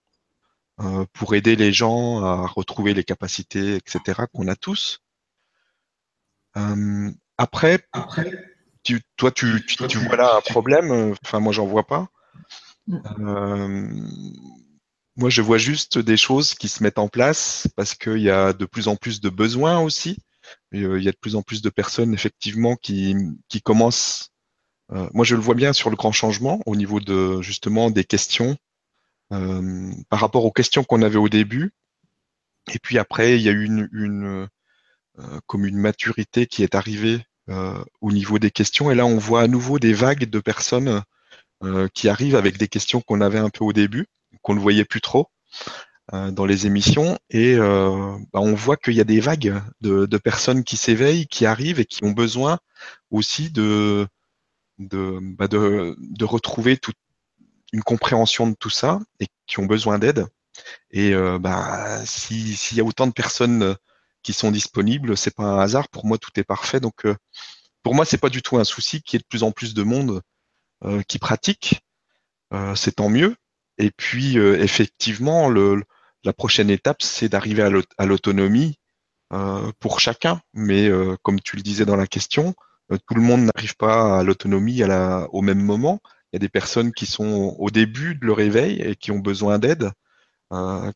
[0.82, 4.24] euh, pour aider les gens à retrouver les capacités, etc.
[4.34, 5.00] qu'on a tous.
[6.58, 7.88] Euh, après,
[8.84, 11.14] tu, toi, tu, tu, vois là un problème.
[11.24, 12.10] Enfin, moi, j'en vois pas.
[12.88, 14.10] Mm.
[15.16, 18.52] moi, je vois juste des choses qui se mettent en place parce qu'il y a
[18.52, 20.18] de plus en plus de besoins aussi.
[20.76, 23.16] Euh, il y a de plus en plus de personnes effectivement qui,
[23.48, 24.32] qui commencent.
[24.92, 28.04] Euh, moi, je le vois bien sur le grand changement au niveau de justement des
[28.04, 28.58] questions
[29.32, 31.72] euh, par rapport aux questions qu'on avait au début.
[32.74, 34.48] Et puis après, il y a eu une, une
[35.48, 37.26] comme une maturité qui est arrivée
[38.00, 38.90] au niveau des questions.
[38.90, 41.04] Et là, on voit à nouveau des vagues de personnes
[41.94, 44.06] qui arrivent avec des questions qu'on avait un peu au début,
[44.44, 45.30] qu'on ne voyait plus trop.
[46.16, 50.18] Euh, dans les émissions et euh, bah, on voit qu'il y a des vagues de,
[50.18, 52.58] personnes qui s'éveillent, qui arrivent et qui ont besoin
[53.12, 54.08] aussi de,
[54.80, 55.96] de, bah, de,
[56.26, 56.96] retrouver toute
[57.74, 60.26] une compréhension de tout ça et qui ont besoin d'aide.
[60.90, 63.76] Et euh, bah, s'il y a autant de personnes
[64.24, 65.90] qui sont disponibles, c'est pas un hasard.
[65.90, 66.80] Pour moi, tout est parfait.
[66.80, 67.06] Donc,
[67.84, 69.76] pour moi, c'est pas du tout un souci qu'il y ait de plus en plus
[69.76, 70.22] de monde
[71.08, 71.82] qui pratique.
[72.76, 73.36] c'est tant mieux.
[73.78, 75.84] Et puis, effectivement, le,
[76.24, 77.64] la prochaine étape, c'est d'arriver
[77.98, 78.78] à l'autonomie
[79.32, 80.42] euh, pour chacun.
[80.54, 82.56] Mais euh, comme tu le disais dans la question,
[82.92, 84.84] euh, tout le monde n'arrive pas à l'autonomie
[85.32, 86.00] au même moment.
[86.32, 89.20] Il y a des personnes qui sont au début de leur éveil et qui ont
[89.20, 89.92] besoin d'aide,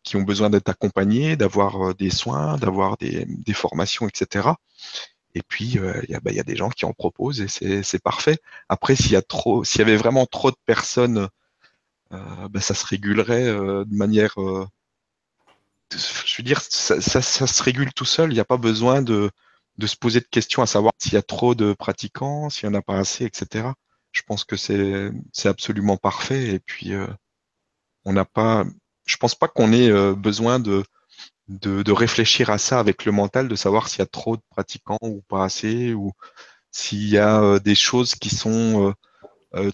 [0.03, 4.49] qui ont besoin d'être accompagnées, d'avoir des soins, d'avoir des, formations, etc.
[5.35, 5.65] Et puis,
[6.05, 8.37] il y, a, bah, y, a, des gens qui en proposent et c'est parfait.
[8.69, 11.27] Après, s'il y a trop, s'il y avait vraiment trop de personnes,
[12.11, 14.35] bah, ça se régulerait de manière
[15.97, 18.31] je veux dire, ça, se régule tout seul.
[18.31, 19.31] Il n'y a pas besoin de,
[19.81, 22.79] se poser de questions à savoir s'il y a trop de pratiquants, s'il n'y en
[22.79, 23.67] a pas assez, etc.
[24.11, 25.11] Je pense que c'est
[25.45, 26.49] absolument parfait.
[26.49, 27.07] Et puis, euh,
[28.05, 28.65] on n'a pas,
[29.05, 30.83] je pense pas qu'on ait euh, besoin de,
[31.91, 35.21] réfléchir à ça avec le mental, de savoir s'il y a trop de pratiquants ou
[35.27, 36.11] pas assez, ou
[36.71, 38.93] s'il y a euh, des choses qui sont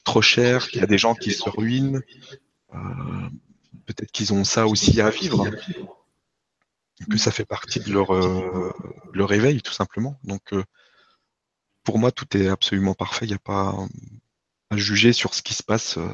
[0.04, 2.02] trop chères, qu'il y a des gens qui se ruinent.
[3.86, 5.50] Peut-être qu'ils ont ça aussi à vivre
[7.06, 8.72] que ça fait partie de leur, euh,
[9.14, 10.20] leur éveil, tout simplement.
[10.24, 10.64] Donc, euh,
[11.84, 13.26] pour moi, tout est absolument parfait.
[13.26, 13.76] Il n'y a pas
[14.70, 15.98] à juger sur ce qui se passe.
[15.98, 16.08] Euh.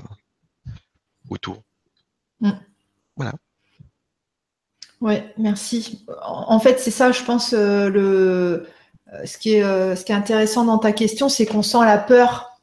[1.30, 1.64] autour.
[2.40, 2.52] Mm.
[3.16, 3.34] Voilà.
[5.02, 6.06] Oui, merci.
[6.24, 8.68] En fait, c'est ça, je pense, euh, le,
[9.26, 12.55] ce, qui est, ce qui est intéressant dans ta question, c'est qu'on sent la peur.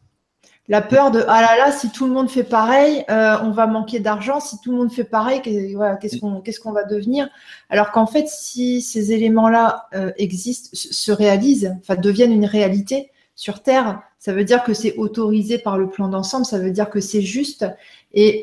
[0.73, 4.01] La peur de ah là là, si tout le monde fait pareil, on va manquer
[4.01, 4.41] d'argent.
[4.41, 7.29] Si tout le monde fait pareil, qu'est-ce qu'on qu'est-ce qu'on va devenir?
[7.69, 14.01] Alors qu'en fait, si ces éléments-là existent, se réalisent, enfin deviennent une réalité sur Terre,
[14.19, 16.47] ça veut dire que c'est autorisé par le plan d'ensemble.
[16.47, 17.67] Ça veut dire que c'est juste.
[18.15, 18.41] Et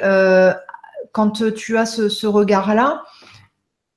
[1.11, 3.05] quand tu as ce regard-là,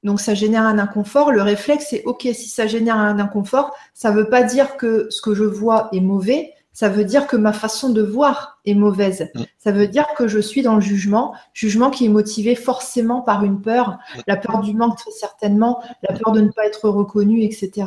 [0.05, 1.33] donc ça génère un inconfort.
[1.33, 5.09] Le réflexe, c'est OK, si ça génère un inconfort, ça ne veut pas dire que
[5.11, 8.75] ce que je vois est mauvais, ça veut dire que ma façon de voir est
[8.75, 9.31] mauvaise.
[9.35, 9.43] Mm.
[9.59, 13.45] Ça veut dire que je suis dans le jugement, jugement qui est motivé forcément par
[13.45, 14.21] une peur, mm.
[14.27, 17.87] la peur du manque très certainement, la peur de ne pas être reconnu, etc.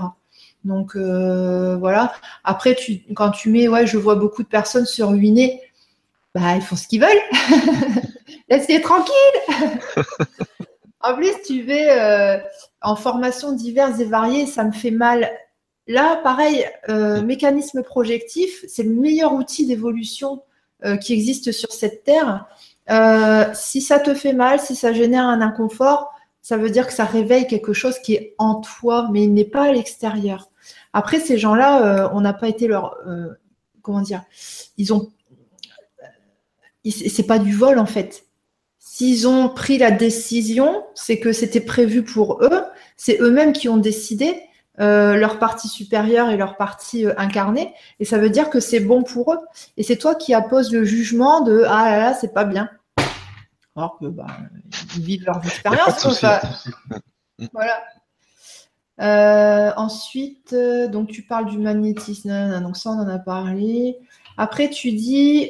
[0.64, 2.14] Donc euh, voilà.
[2.44, 5.62] Après, tu, quand tu mets, ouais, je vois beaucoup de personnes se ruiner,
[6.34, 7.10] bah ils font ce qu'ils veulent.
[8.50, 9.14] Laisse-les tranquilles.
[11.08, 12.40] En plus, tu vas euh,
[12.82, 15.30] en formation diverses et variées, ça me fait mal.
[15.88, 20.42] Là, pareil, euh, mécanisme projectif, c'est le meilleur outil d'évolution
[20.84, 22.48] euh, qui existe sur cette terre.
[23.54, 26.12] si ça te fait mal, si ça génère un inconfort,
[26.42, 29.46] ça veut dire que ça réveille quelque chose qui est en toi, mais il n'est
[29.46, 30.50] pas à l'extérieur.
[30.94, 32.98] Après, ces gens-là, on n'a pas été leur.
[33.82, 34.24] comment dire
[34.78, 35.12] Ils ont.
[36.88, 38.26] C'est pas du vol, en fait.
[38.96, 42.64] S'ils ont pris la décision, c'est que c'était prévu pour eux,
[42.96, 44.40] c'est eux-mêmes qui ont décidé
[44.80, 48.80] euh, leur partie supérieure et leur partie euh, incarnée, et ça veut dire que c'est
[48.80, 49.40] bon pour eux.
[49.78, 52.70] Et c'est toi qui apposes le jugement de ah là là, c'est pas bien.
[53.76, 54.28] Alors que bah,
[54.96, 56.24] ils vivent leur expérience.
[57.54, 57.84] voilà.
[59.02, 63.98] Euh, ensuite, donc tu parles du magnétisme, donc ça on en a parlé.
[64.38, 65.50] Après, tu dis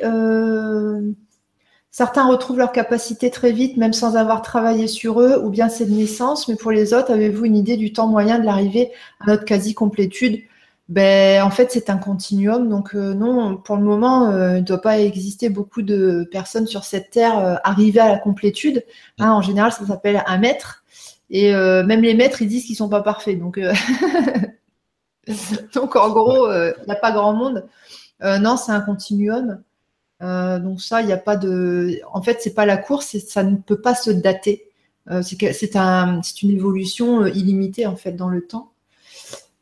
[1.97, 5.85] Certains retrouvent leur capacité très vite, même sans avoir travaillé sur eux, ou bien c'est
[5.85, 6.49] de naissance.
[6.49, 8.91] Mais pour les autres, avez-vous une idée du temps moyen de l'arrivée
[9.21, 10.41] à notre quasi-complétude?
[10.89, 12.67] Ben, En fait, c'est un continuum.
[12.67, 16.67] Donc euh, non, pour le moment, euh, il ne doit pas exister beaucoup de personnes
[16.67, 18.83] sur cette terre euh, arrivées à la complétude.
[19.17, 20.83] Hein, en général, ça s'appelle un maître.
[21.29, 23.39] Et même les maîtres, ils disent qu'ils ne sont pas parfaits.
[23.39, 23.57] Donc,
[25.73, 27.65] donc en gros, il n'y a pas grand monde.
[28.21, 29.63] non, c'est un continuum.
[30.22, 31.99] Euh, donc ça, il n'y a pas de.
[32.11, 34.70] En fait, c'est pas la course, ça ne peut pas se dater.
[35.09, 38.72] Euh, c'est un, une évolution euh, illimitée en fait dans le temps.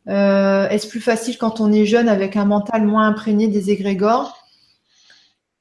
[0.05, 4.45] Est-ce plus facile quand on est jeune avec un mental moins imprégné des égrégores?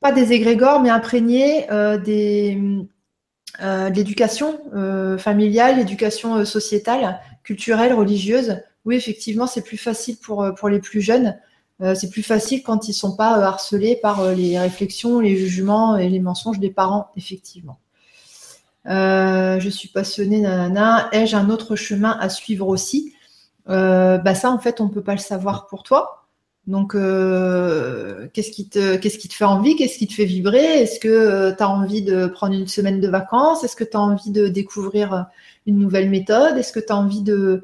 [0.00, 1.66] Pas des égrégores, mais imprégné
[2.04, 2.58] des,
[3.60, 4.58] de l'éducation
[5.18, 8.60] familiale, l'éducation sociétale, culturelle, religieuse.
[8.84, 11.38] Oui, effectivement, c'est plus facile pour, les plus jeunes
[11.94, 15.36] c'est plus facile quand ils ne sont pas euh, harcelés par euh, les réflexions, les
[15.36, 17.78] jugements et les mensonges des parents, effectivement.
[18.86, 21.08] je suis passionnée, nanana.
[21.12, 23.14] Ai-je un autre chemin à suivre aussi?
[23.66, 26.26] Bah Ça, en fait, on ne peut pas le savoir pour toi.
[26.68, 29.74] Donc, qu'est-ce qui, qui te fait envie?
[29.76, 30.82] Qu'est-ce qui te fait vibrer?
[30.82, 33.64] Est-ce que tu as envie de prendre une semaine de vacances?
[33.64, 35.26] Est-ce que tu as envie de découvrir
[35.66, 36.56] une nouvelle méthode?
[36.56, 37.62] Est-ce que tu as envie de,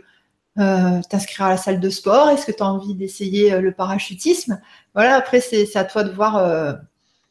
[0.58, 3.72] euh, t'inscrire à la salle de sport Est-ce que tu as envie d'essayer euh, le
[3.72, 4.60] parachutisme?
[4.94, 6.72] Voilà, après, c'est à toi de voir euh,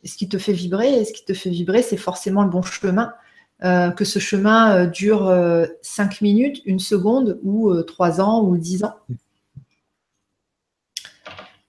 [0.05, 0.93] ce qui te fait vibrer.
[0.93, 3.13] Et ce qui te fait vibrer, c'est forcément le bon chemin.
[3.61, 5.33] que ce chemin dure
[5.81, 8.95] 5 minutes, une seconde, ou 3 ans, ou 10 ans.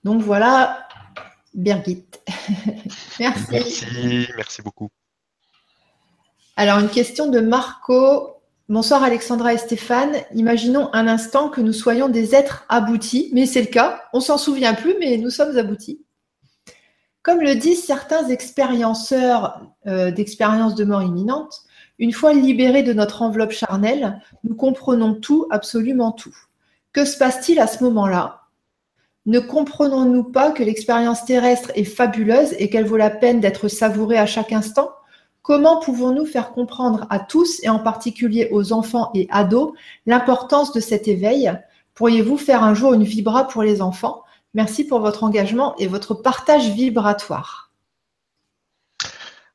[0.05, 0.87] Donc voilà,
[1.55, 2.05] Birgit.
[3.19, 3.47] merci.
[3.51, 4.91] Merci, merci beaucoup.
[6.57, 8.38] Alors, une question de Marco
[8.71, 10.15] Bonsoir Alexandra et Stéphane.
[10.35, 14.03] Imaginons un instant que nous soyons des êtres aboutis, mais c'est le cas.
[14.13, 16.05] On s'en souvient plus, mais nous sommes aboutis.
[17.23, 21.63] Comme le disent certains expérienceurs euh, d'expériences de mort imminente,
[21.99, 26.37] une fois libérés de notre enveloppe charnelle, nous comprenons tout, absolument tout.
[26.93, 28.43] Que se passe-t-il à ce moment-là?
[29.25, 34.19] Ne comprenons-nous pas que l'expérience terrestre est fabuleuse et qu'elle vaut la peine d'être savourée
[34.19, 34.91] à chaque instant?
[35.49, 39.73] Comment pouvons-nous faire comprendre à tous, et en particulier aux enfants et ados,
[40.05, 41.51] l'importance de cet éveil?
[41.95, 44.25] Pourriez-vous faire un jour une vibra pour les enfants?
[44.53, 47.73] Merci pour votre engagement et votre partage vibratoire.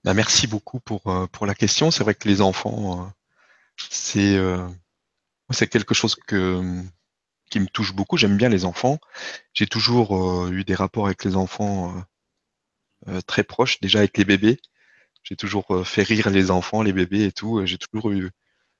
[0.04, 1.92] Bah, merci beaucoup pour, euh, pour la question.
[1.92, 3.06] C'est vrai que les enfants, euh,
[3.88, 4.68] c'est euh,
[5.52, 6.34] c'est quelque chose qui
[7.60, 8.18] me touche beaucoup.
[8.18, 8.98] J'aime bien les enfants.
[9.54, 11.94] J'ai toujours eu des rapports avec les enfants
[13.28, 14.60] très proches, déjà avec les bébés.
[15.24, 17.66] J'ai toujours euh, fait rire les enfants, les bébés et tout.
[17.66, 18.32] J'ai toujours eu.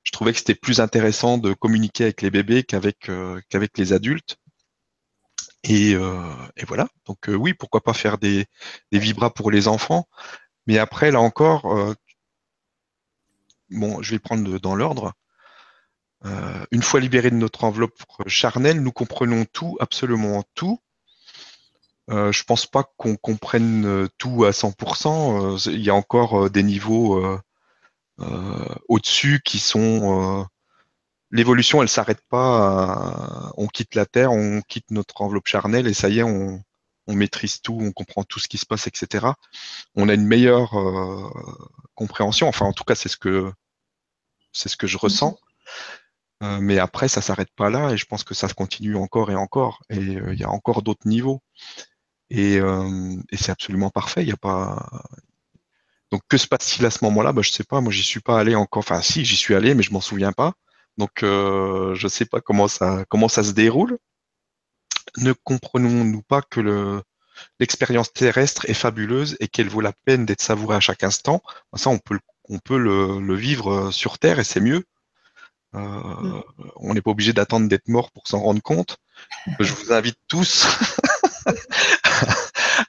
[0.02, 3.92] Je trouvais que c'était plus intéressant de communiquer avec les bébés qu'avec euh, qu'avec les
[3.92, 4.36] adultes.
[5.64, 6.88] Et, euh, et voilà.
[7.06, 8.46] Donc oui, pourquoi pas faire des,
[8.92, 10.06] des vibras pour les enfants.
[10.66, 11.94] Mais après, là encore,
[13.70, 15.14] bon, je vais prendre dans l'ordre.
[16.26, 20.78] Euh, une fois libérés de notre enveloppe charnelle, nous comprenons tout, absolument tout.
[22.10, 25.54] Euh, je pense pas qu'on comprenne tout à 100%.
[25.56, 27.40] Euh, il y a encore des niveaux
[28.88, 30.46] au-dessus qui sont
[31.30, 33.52] l'évolution, elle s'arrête pas.
[33.56, 36.62] on quitte la Terre, on quitte notre enveloppe charnelle et ça y est, on,
[37.06, 39.26] on maîtrise tout, on comprend tout ce qui se passe, etc.
[39.94, 41.30] On a une meilleure euh,
[41.94, 42.48] compréhension.
[42.48, 43.52] Enfin, en tout cas, c'est ce que
[44.52, 45.38] c'est ce que je ressens.
[46.42, 49.36] Euh, mais après, ça s'arrête pas là, et je pense que ça continue encore et
[49.36, 49.82] encore.
[49.90, 51.42] Et euh, il y a encore d'autres niveaux.
[52.30, 54.22] Et, et c'est absolument parfait.
[54.22, 54.88] Il y a pas.
[56.10, 57.32] Donc, que se passe-t-il à ce moment-là?
[57.32, 57.80] Bah, Je sais pas.
[57.80, 58.80] Moi, j'y suis pas allé encore.
[58.80, 60.54] Enfin, si, j'y suis allé, mais je m'en souviens pas.
[60.98, 63.98] Donc, je sais pas comment ça comment ça se déroule
[65.18, 67.02] ne comprenons-nous pas que
[67.60, 71.42] l'expérience terrestre est fabuleuse et qu'elle vaut la peine d'être savourée à chaque instant?
[71.74, 72.18] Ça, on peut,
[72.48, 74.84] on peut le, vivre euh, sur Terre et c'est mieux.
[75.74, 76.42] Euh, mm.
[76.76, 78.98] On n'est pas obligé d'attendre d'être mort pour s'en rendre compte.
[79.60, 80.66] Je vous invite tous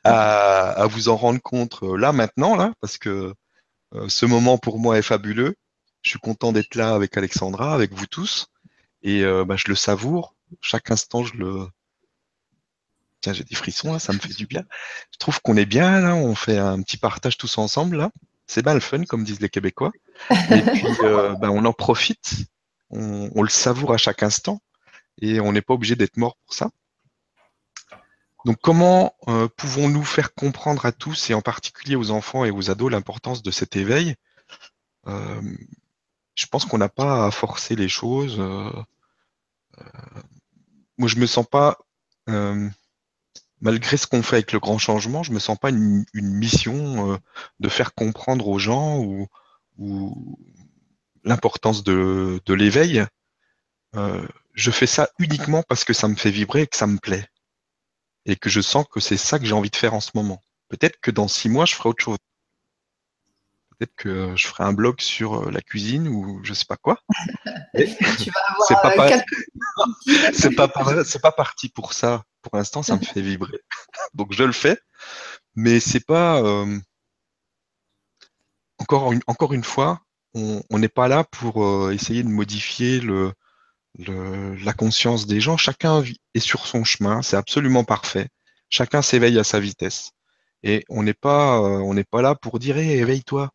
[0.05, 3.33] à, vous en rendre compte euh, là, maintenant, là, parce que
[4.07, 5.55] ce moment pour moi est fabuleux.
[6.01, 8.47] Je suis content d'être là avec Alexandra, avec vous tous,
[9.03, 10.35] et bah, je le savoure.
[10.61, 11.67] Chaque instant, je le,
[13.33, 14.63] j'ai des frissons là, ça me fait du bien.
[15.11, 18.11] Je trouve qu'on est bien là, on fait un petit partage tous ensemble là.
[18.47, 19.91] C'est bien le fun, comme disent les Québécois.
[20.29, 22.45] Et puis, euh, ben, on en profite,
[22.91, 24.61] on, le savoure à chaque instant,
[25.19, 26.69] et on n'est pas obligé d'être mort pour ça.
[28.45, 32.69] Donc, comment euh, pouvons-nous faire comprendre à tous, et en particulier aux enfants et aux
[32.69, 34.15] ados, l'importance de cet éveil?
[35.07, 35.41] Euh,
[36.35, 38.37] Je pense qu'on n'a pas à forcer les choses.
[40.97, 41.79] moi, je me sens pas
[43.61, 47.17] malgré ce qu'on fait avec le grand changement, je me sens pas une, mission euh,
[47.59, 49.27] de faire comprendre aux gens ou,
[51.23, 53.03] l'importance de, l'éveil.
[53.95, 56.97] Euh, je fais ça uniquement parce que ça me fait vibrer et que ça me
[56.97, 57.27] plaît.
[58.25, 60.41] Et que je sens que c'est ça que j'ai envie de faire en ce moment.
[60.67, 62.17] Peut-être que dans six mois, je ferai autre chose.
[63.77, 66.97] Peut-être que je ferai un blog sur euh, la cuisine ou je sais pas quoi.
[67.75, 67.97] c'est
[70.55, 70.71] pas,
[71.03, 73.59] c'est pas parti pour ça pour l'instant, ça me fait vibrer.
[74.13, 74.77] Donc je le fais,
[75.55, 76.79] mais c'est pas euh,
[78.77, 80.01] encore une, encore une fois,
[80.33, 83.31] on n'est pas là pour euh, essayer de modifier le,
[83.97, 85.57] la conscience des gens.
[85.57, 88.27] Chacun est sur son chemin, c'est absolument parfait.
[88.69, 90.11] Chacun s'éveille à sa vitesse.
[90.63, 93.51] Et on n'est pas, euh, on n'est pas là pour dire éveille-toi,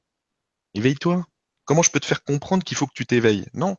[0.75, 1.27] éveille-toi.
[1.65, 3.47] Comment je peux te faire comprendre qu'il faut que tu t'éveilles?
[3.53, 3.77] Non,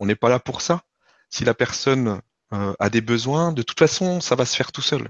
[0.00, 0.82] on n'est pas là pour ça.
[1.28, 2.20] Si la personne
[2.52, 5.08] euh, a des besoins, de toute façon, ça va se faire tout seul.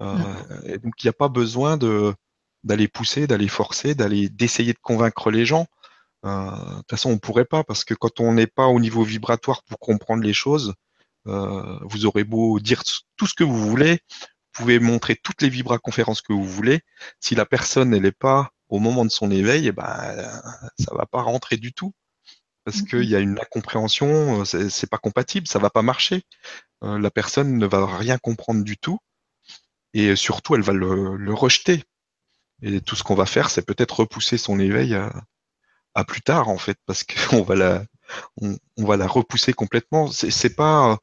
[0.00, 0.16] Euh,
[0.64, 2.14] et donc, il n'y a pas besoin de
[2.62, 5.66] d'aller pousser, d'aller forcer, d'aller d'essayer de convaincre les gens.
[6.24, 8.80] Euh, de toute façon, on ne pourrait pas parce que quand on n'est pas au
[8.80, 10.74] niveau vibratoire pour comprendre les choses,
[11.26, 12.82] vous aurez beau dire
[13.16, 16.80] tout ce que vous voulez, vous pouvez montrer toutes les vibraconférences que vous voulez.
[17.20, 19.84] Si la personne n'est pas au moment de son éveil, eh ben,
[20.78, 21.92] ça va pas rentrer du tout
[22.64, 26.22] parce qu'il y a une incompréhension, euh, c'est pas compatible, ça va pas marcher.
[26.84, 28.98] Euh, la personne ne va rien comprendre du tout
[29.94, 31.84] et surtout elle va le, rejeter.
[32.62, 35.12] Et tout ce qu'on va faire, c'est peut-être repousser son éveil à,
[36.06, 37.84] plus tard en fait, parce qu'on va la,
[38.40, 40.10] on, va la repousser complètement.
[40.10, 40.98] C'est pas,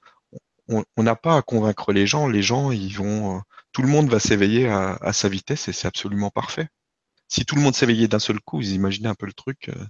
[0.68, 2.28] on n'a pas à convaincre les gens.
[2.28, 5.88] Les gens, ils vont, tout le monde va s'éveiller à, à, sa vitesse et c'est
[5.88, 6.70] absolument parfait.
[7.28, 9.70] Si tout le monde s'éveillait d'un seul coup, vous imaginez un peu le truc.
[9.70, 9.86] Euh,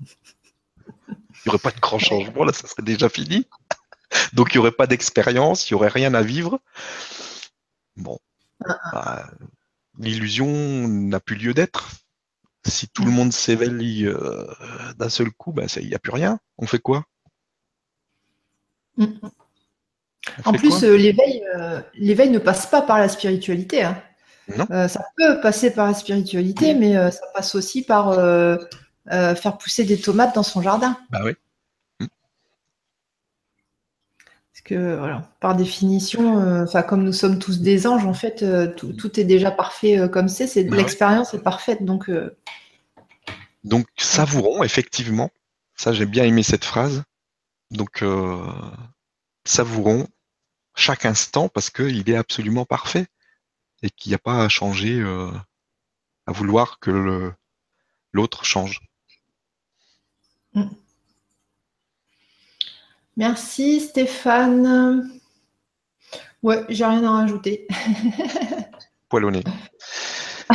[0.00, 3.46] il n'y aurait pas de grand changement, là, ça serait déjà fini.
[4.32, 6.60] Donc, il n'y aurait pas d'expérience, il n'y aurait rien à vivre.
[7.96, 8.18] Bon,
[8.60, 9.30] bah,
[9.98, 11.90] l'illusion n'a plus lieu d'être.
[12.66, 14.44] Si tout le monde s'éveille euh,
[14.98, 16.38] d'un seul coup, bah, il n'y a plus rien.
[16.58, 17.04] On fait quoi?
[20.44, 23.84] En plus, euh, euh, l'éveil, ne passe pas par la spiritualité.
[23.84, 24.02] Hein.
[24.88, 28.14] ça peut passer par la spiritualité, mais ça passe aussi par
[29.06, 30.98] faire pousser des tomates dans son jardin.
[31.10, 31.32] Bah oui.
[34.58, 38.66] Parce que, voilà, par définition, euh, comme nous sommes tous des anges, en fait, euh,
[38.66, 40.48] tout, est déjà parfait comme c'est.
[40.48, 42.10] c'est bah L'expérience est parfaite, donc.
[43.62, 45.30] Donc, savourons, effectivement.
[45.76, 47.04] Ça, j'ai bien aimé cette phrase.
[47.70, 48.04] Donc,
[49.44, 50.08] savourons
[50.74, 53.06] chaque instant parce qu'il est absolument parfait
[53.84, 55.00] et qu'il n'y a pas à changer,
[56.26, 57.32] à vouloir que
[58.12, 58.80] l'autre change.
[60.54, 60.64] Mm.
[63.18, 65.10] Merci Stéphane.
[66.44, 67.66] Ouais, j'ai rien à rajouter.
[69.08, 69.42] Poilonné.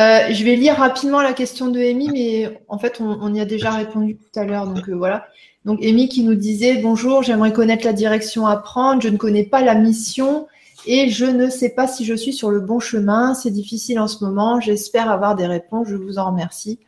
[0.00, 3.44] Euh, je vais lire rapidement la question de Amy, mais en fait, on, y a
[3.44, 4.68] déjà répondu tout à l'heure.
[4.68, 5.26] Donc voilà.
[5.64, 9.02] Donc Amy qui nous disait Bonjour, j'aimerais connaître la direction à prendre.
[9.02, 10.46] Je ne connais pas la mission
[10.86, 13.34] et je ne sais pas si je suis sur le bon chemin.
[13.34, 14.60] C'est difficile en ce moment.
[14.60, 15.88] J'espère avoir des réponses.
[15.88, 16.78] Je vous en remercie.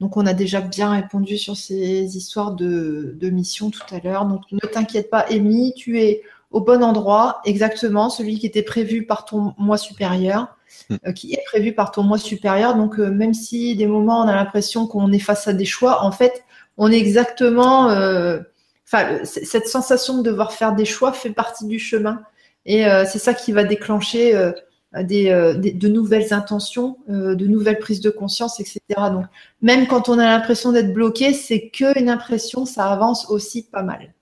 [0.00, 4.26] Donc, on a déjà bien répondu sur ces histoires de, mission tout à l'heure.
[4.26, 9.04] Donc, ne t'inquiète pas, Amy, tu es au bon endroit, exactement, celui qui était prévu
[9.04, 10.56] par ton moi supérieur,
[10.90, 10.96] hmm.
[11.06, 12.76] euh, qui est prévu par ton moi supérieur.
[12.76, 16.02] Donc, euh, même si des moments on a l'impression qu'on est face à des choix,
[16.02, 16.44] en fait,
[16.76, 17.90] on est exactement.
[17.90, 18.40] Euh,
[18.86, 22.22] enfin, cette sensation de devoir faire des choix fait partie du chemin.
[22.68, 24.34] Et c'est ça qui va déclencher
[24.96, 28.80] euh, des, de nouvelles intentions, euh, de nouvelles prises de conscience, etc.
[28.88, 29.26] Donc,
[29.60, 34.14] même quand on a l'impression d'être bloqué, c'est qu'une impression, ça avance aussi pas mal.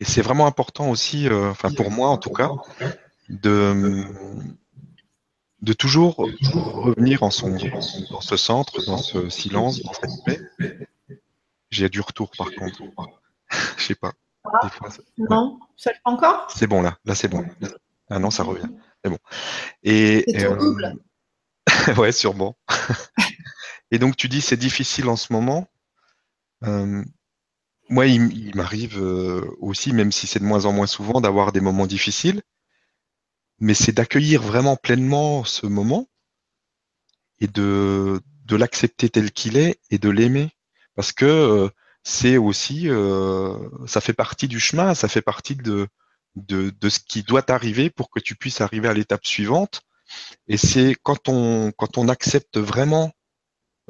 [0.00, 2.50] Et c'est vraiment important aussi, euh, enfin pour moi en tout cas,
[3.28, 4.04] de,
[5.60, 7.56] de toujours revenir en son,
[8.10, 10.40] dans ce centre, dans ce silence, dans cette paix.
[11.70, 12.80] J'ai du retour par contre.
[13.76, 14.12] Je sais pas.
[14.44, 14.70] Ah,
[15.18, 16.46] non, ça le fait encore?
[16.48, 17.44] C'est bon là, là c'est bon.
[18.08, 18.68] Ah non, ça revient.
[19.04, 19.18] C'est bon.
[19.82, 20.96] Et, euh,
[21.96, 22.58] ouais, sûrement.
[23.90, 25.68] et donc tu dis c'est difficile en ce moment.
[26.64, 27.04] Euh,
[27.88, 31.60] moi, il, m'arrive euh, aussi, même si c'est de moins en moins souvent, d'avoir des
[31.60, 32.42] moments difficiles.
[33.60, 36.08] Mais c'est d'accueillir vraiment pleinement ce moment
[37.40, 40.50] et de, de l'accepter tel qu'il est et de l'aimer.
[40.96, 41.70] Parce que
[42.02, 42.88] c'est aussi,
[43.86, 45.88] ça fait partie du chemin, ça fait partie de,
[46.46, 49.82] de, ce qui doit arriver pour que tu puisses arriver à l'étape suivante.
[50.46, 51.72] Et c'est quand on,
[52.08, 53.12] accepte vraiment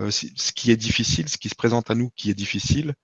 [0.00, 2.94] euh, ce qui est difficile, ce qui se présente à nous qui est difficile,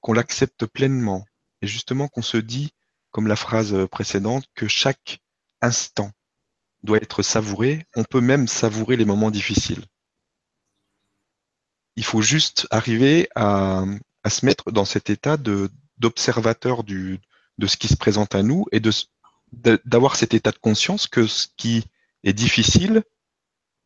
[0.00, 1.24] qu'on l'accepte pleinement.
[1.62, 2.70] Et justement qu'on se dit,
[3.10, 5.20] comme la phrase précédente, que chaque
[5.62, 6.10] instant
[6.82, 7.86] doit être savouré.
[7.94, 9.84] On peut même savourer les moments difficiles.
[11.96, 13.84] Il faut juste arriver à,
[14.22, 15.36] à se mettre dans cet état
[15.98, 17.20] d'observateur du,
[17.58, 18.90] de ce qui se présente à nous et de
[19.84, 21.84] d'avoir cet état de conscience que ce qui
[22.24, 23.04] est difficile,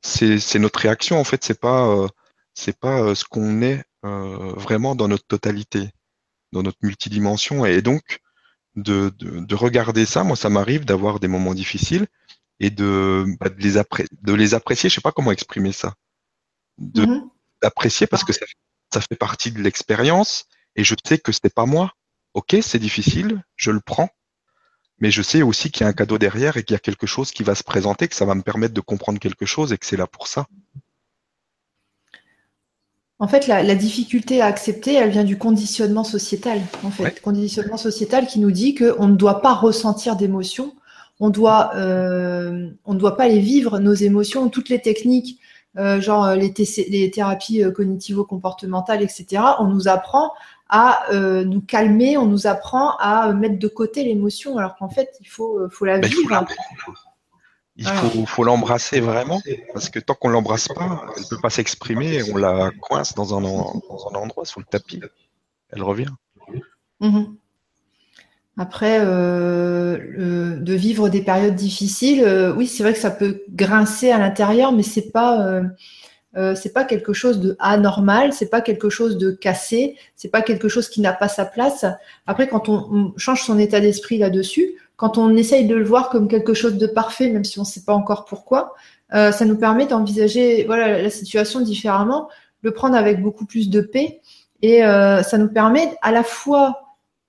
[0.03, 1.21] c'est notre réaction.
[1.21, 2.09] En fait, c'est pas euh,
[2.55, 5.91] c'est pas euh, ce qu'on est euh, vraiment dans notre totalité,
[6.53, 7.67] dans notre multidimension.
[7.67, 8.21] Et donc
[8.77, 12.07] de, de, regarder ça, moi, ça m'arrive d'avoir des moments difficiles
[12.61, 14.89] et de, bah, de, les de les apprécier.
[14.89, 15.95] Je sais pas comment exprimer ça.
[16.79, 17.07] De
[17.63, 18.47] d'apprécier parce que ça,
[18.93, 20.47] ça fait partie de l'expérience
[20.77, 21.93] et je sais que c'est pas moi
[22.35, 24.09] ok, c'est difficile, je le prends,
[24.99, 27.07] mais je sais aussi qu'il y a un cadeau derrière et qu'il y a quelque
[27.07, 29.79] chose qui va se présenter, que ça va me permettre de comprendre quelque chose et
[29.79, 30.47] que c'est là pour ça.
[33.19, 36.63] En fait, la, difficulté à accepter, elle vient du conditionnement sociétal.
[36.85, 40.75] En fait, conditionnement sociétal qui nous dit qu'on ne doit pas ressentir d'émotions,
[41.21, 45.39] on doit, euh, on ne doit pas les vivre nos émotions, toutes les techniques,
[45.77, 46.55] euh, genre les,
[46.89, 49.43] les thérapies euh, cognitivo-comportementales, etc.
[49.59, 50.33] On nous apprend
[50.71, 55.11] à euh, nous calmer, on nous apprend à mettre de côté l'émotion, alors qu'en fait,
[55.21, 56.47] il faut, euh, faut la ben, vivre.
[57.77, 59.41] Il faut, l'embrasser vraiment,
[59.73, 63.35] parce que tant qu'on l'embrasse pas, elle ne peut pas s'exprimer, on la coince dans
[63.35, 65.01] un, un, endroit, sous le tapis,
[65.71, 66.11] elle revient.
[67.01, 67.37] Mhm.
[68.59, 74.19] Après, euh, de vivre des périodes difficiles, oui, c'est vrai que ça peut grincer à
[74.19, 75.63] l'intérieur, mais c'est pas
[76.37, 80.43] euh, c'est pas quelque chose de anormal, c'est pas quelque chose de cassé, c'est pas
[80.43, 81.85] quelque chose qui n'a pas sa place.
[82.27, 86.29] Après, quand on, change son état d'esprit là-dessus, quand on essaye de le voir comme
[86.29, 88.75] quelque chose de parfait, même si on ne sait pas encore pourquoi,
[89.13, 92.29] euh, ça nous permet d'envisager voilà la situation différemment,
[92.63, 94.21] le prendre avec beaucoup plus de paix,
[94.63, 96.83] et euh, ça nous permet à la fois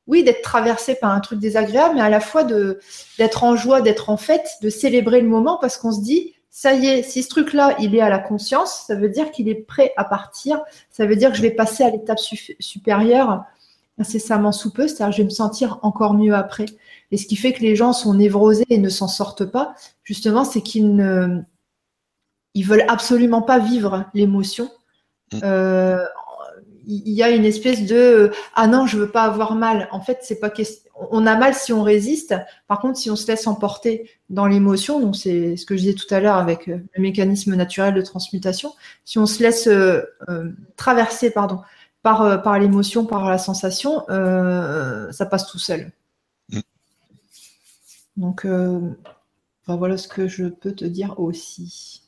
[0.08, 2.80] oui, d'être traversé par un truc désagréable, mais à la fois de
[3.18, 6.74] d'être en joie, d'être en fête, de célébrer le moment parce qu'on se dit ça
[6.74, 9.56] y est, si ce truc-là, il est à la conscience, ça veut dire qu'il est
[9.56, 10.62] prêt à partir.
[10.90, 12.20] Ça veut dire que je vais passer à l'étape
[12.60, 13.46] supérieure
[13.98, 16.66] incessamment sous peu, c'est-à-dire que je vais me sentir encore mieux après.
[17.12, 20.44] Et ce qui fait que les gens sont névrosés et ne s'en sortent pas, justement,
[20.44, 21.42] c'est qu'ils ne
[22.54, 24.70] ils veulent absolument pas vivre l'émotion.
[25.32, 25.40] Mm.
[25.44, 26.06] Euh,
[26.86, 29.88] il y a une espèce de ah non, je veux pas avoir mal.
[29.92, 32.36] En fait, c'est pas question on a mal si on résiste.
[32.68, 35.94] Par contre, si on se laisse emporter dans l'émotion, donc c'est ce que je disais
[35.94, 38.74] tout à l'heure avec euh, le mécanisme naturel de transmutation,
[39.06, 41.62] si on se laisse euh, euh, traverser pardon,
[42.04, 45.92] par, par l'émotion, par la sensation, ça passe tout seul.
[46.50, 46.60] Mm.
[48.18, 48.46] Donc,
[49.68, 52.04] voilà ce que je peux te dire aussi.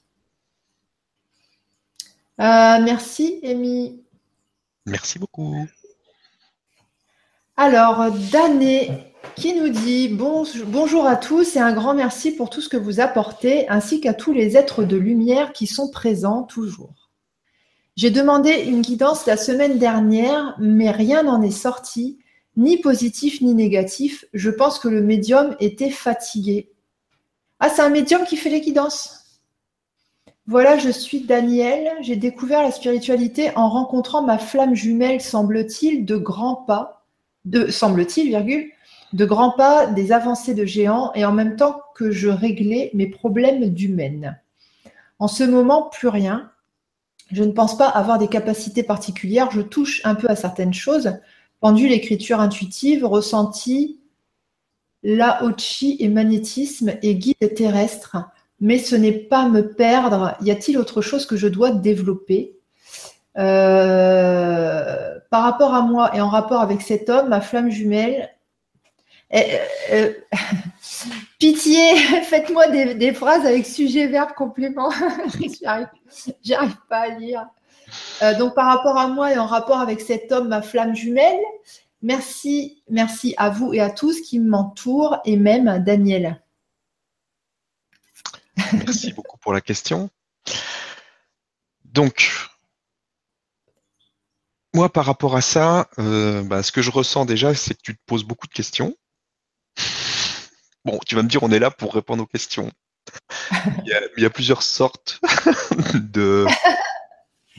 [2.37, 4.01] merci, Amy.
[4.85, 5.55] Merci beaucoup.
[7.55, 8.89] Alors, Dané
[9.35, 12.99] qui nous dit bonjour à tous et un grand merci pour tout ce que vous
[12.99, 17.11] apportez, ainsi qu'à tous les êtres de lumière qui sont présents toujours.
[17.95, 22.17] J'ai demandé une guidance la semaine dernière, mais rien n'en est sorti,
[22.57, 24.25] ni positif ni négatif.
[24.33, 26.71] Je pense que le médium était fatigué.
[27.59, 29.39] Ah, c'est un médium qui fait les guidances.
[30.47, 31.91] Voilà, je suis Daniel.
[32.01, 37.02] J'ai découvert la spiritualité en rencontrant ma flamme jumelle, semble-t-il, de grands pas,
[37.45, 38.71] de semble-t-il, virgule,
[39.13, 43.07] de grands pas, des avancées de géants, et en même temps que je réglais mes
[43.07, 44.39] problèmes d'humaine.
[45.19, 46.51] En ce moment, plus rien.
[47.31, 49.51] Je ne pense pas avoir des capacités particulières.
[49.51, 51.13] Je touche un peu à certaines choses.
[51.59, 53.99] Pendule, écriture intuitive, ressenti,
[55.03, 58.17] laochi et magnétisme et guide terrestre.
[58.59, 60.35] Mais ce n'est pas me perdre.
[60.41, 62.57] Y a-t-il autre chose que je dois développer?
[63.37, 68.29] Euh, Par rapport à moi et en rapport avec cet homme, ma flamme jumelle,
[69.35, 69.57] eh,
[69.91, 70.13] euh,
[71.39, 74.91] pitié, faites-moi des, phrases avec sujet, verbe, complément.
[76.43, 77.47] J'arrive pas à lire.
[78.21, 81.39] Euh, donc, par rapport à moi et en rapport avec cet homme, ma flamme jumelle,
[82.01, 86.39] merci, merci à vous et à tous qui m'entourent et même Daniel.
[88.73, 90.09] Merci beaucoup pour la question.
[91.85, 92.31] Donc,
[94.73, 97.95] moi, par rapport à ça, euh, bah, ce que je ressens déjà, c'est que tu
[97.95, 98.95] te poses beaucoup de questions.
[100.83, 102.71] Bon, tu vas me dire, on est là pour répondre aux questions.
[103.85, 105.19] Il y a, plusieurs sortes
[105.93, 106.47] de,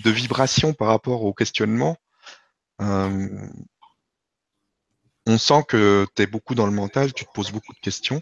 [0.04, 1.96] vibrations par rapport au questionnement.
[2.82, 3.28] Euh,
[5.26, 8.20] on sent que tu es beaucoup dans le mental, tu te poses beaucoup de questions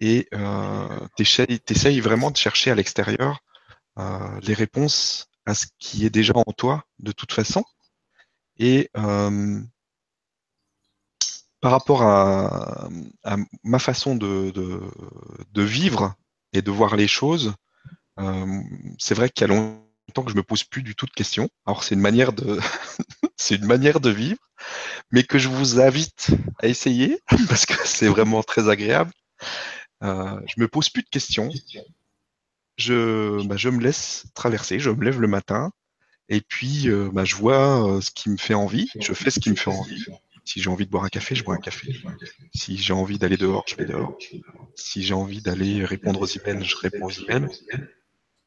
[0.00, 3.38] et euh, tu essayes, vraiment de chercher à l'extérieur
[4.42, 7.64] les réponses à ce qui est déjà en toi de toute façon.
[8.58, 9.60] Et euh,
[11.60, 12.88] par rapport à,
[13.62, 16.14] ma façon de, de, vivre
[16.52, 17.54] et de voir les choses,
[18.20, 18.62] euh,
[18.98, 21.48] c'est vrai qu'il y a longtemps que je me pose plus du tout de questions.
[21.66, 22.58] Alors c'est une manière de
[23.36, 24.40] c'est une manière de vivre,
[25.10, 26.30] mais que je vous invite
[26.60, 29.12] à essayer parce que c'est vraiment très agréable.
[30.02, 31.50] Euh, je me pose plus de questions.
[32.76, 34.78] Je, bah, je me laisse traverser.
[34.78, 35.72] Je me lève le matin
[36.28, 38.90] et puis euh, bah, je vois euh, ce qui me fait envie.
[39.00, 40.04] Je fais ce qui me fait envie.
[40.44, 41.94] Si j'ai envie de boire un café, je bois un café.
[42.54, 44.16] Si j'ai envie d'aller dehors, je vais dehors.
[44.74, 47.48] Si j'ai envie d'aller répondre aux emails, je réponds aux emails,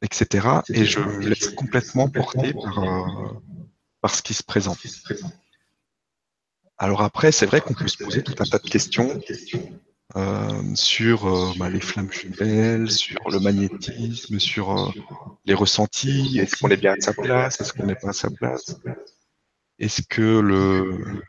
[0.01, 0.47] etc.
[0.69, 3.29] Et je me laisse complètement porter par, euh,
[4.01, 4.79] par ce qui se présente.
[6.79, 9.21] Alors après, c'est vrai qu'on peut se poser tout un tas de questions
[10.75, 14.93] sur euh, bah, les flammes jumelles, sur le magnétisme, sur
[15.45, 16.39] les ressentis.
[16.39, 17.59] Est-ce qu'on est bien à sa place?
[17.61, 18.75] Est-ce qu'on n'est pas à sa place?
[19.79, 21.23] Est-ce que le,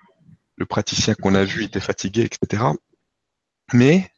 [0.69, 2.63] praticien qu'on a vu était fatigué, etc.
[3.73, 4.09] Mais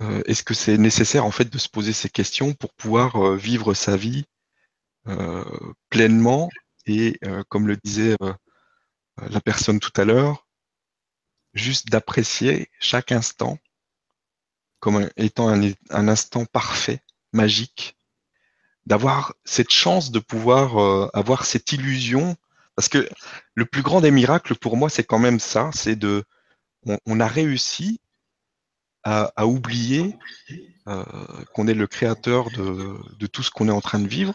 [0.00, 3.36] euh, est-ce que c'est nécessaire en fait de se poser ces questions pour pouvoir euh,
[3.36, 4.24] vivre sa vie
[5.08, 5.44] euh,
[5.90, 6.48] pleinement?
[6.86, 8.16] Et, comme le disait
[9.16, 10.45] la personne tout à l'heure,
[11.56, 13.58] juste d'apprécier chaque instant
[14.78, 17.02] comme étant un, instant parfait,
[17.32, 17.96] magique,
[18.84, 22.36] d'avoir cette chance de pouvoir avoir cette illusion
[22.76, 23.08] parce que
[23.54, 26.24] le plus grand des miracles pour moi, c'est quand même ça, c'est de,
[27.06, 28.00] on, a réussi
[29.02, 30.16] à, oublier
[30.88, 31.04] euh,
[31.54, 34.34] qu'on est le créateur de, tout ce qu'on est en train de vivre,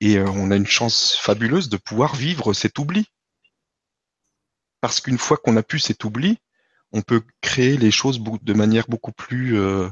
[0.00, 3.06] et euh, on a une chance fabuleuse de pouvoir vivre cet oubli.
[4.84, 6.36] Parce qu'une fois qu'on a pu cet oubli,
[6.92, 9.88] on peut créer les choses de manière beaucoup plus euh,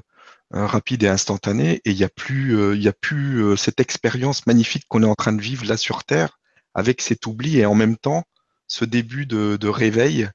[0.51, 5.03] rapide et instantanée, et il n'y a plus, il a plus cette expérience magnifique qu'on
[5.03, 6.39] est en train de vivre là sur Terre
[6.75, 8.25] avec cet oubli et en même temps
[8.67, 10.29] ce début de, réveil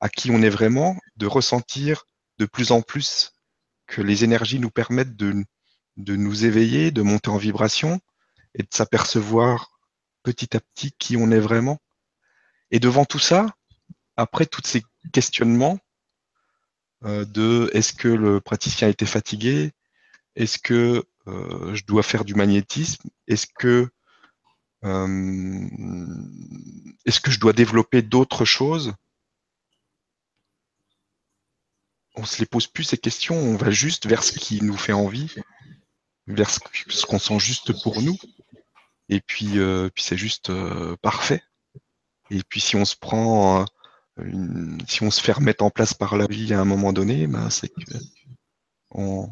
[0.00, 2.06] à qui on est vraiment, de ressentir
[2.38, 3.34] de plus en plus
[3.86, 5.44] que les énergies nous permettent de
[5.98, 8.00] nous éveiller, de monter en vibration
[8.54, 9.78] et de s'apercevoir
[10.22, 11.76] petit à petit qui on est vraiment.
[12.70, 13.44] Et devant tout ça,
[14.20, 15.78] après tous ces questionnements
[17.04, 19.72] euh, de est-ce que le praticien été fatigué,
[20.36, 23.88] est-ce que euh, je dois faire du magnétisme, est-ce que
[24.84, 25.66] euh,
[27.06, 28.94] est-ce que je dois développer d'autres choses
[32.14, 34.92] On se les pose plus ces questions, on va juste vers ce qui nous fait
[34.92, 35.34] envie,
[36.26, 38.18] vers ce qu'on sent juste pour nous.
[39.08, 39.58] Et puis,
[39.94, 40.52] puis c'est juste
[40.96, 41.42] parfait.
[42.30, 43.66] Et puis si on se prend,
[44.88, 47.50] si on se fait remettre en place par la vie à un moment donné, ben,
[47.50, 47.94] c'est que
[48.90, 49.28] on,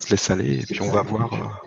[0.00, 1.62] se laisse aller et puis on va voir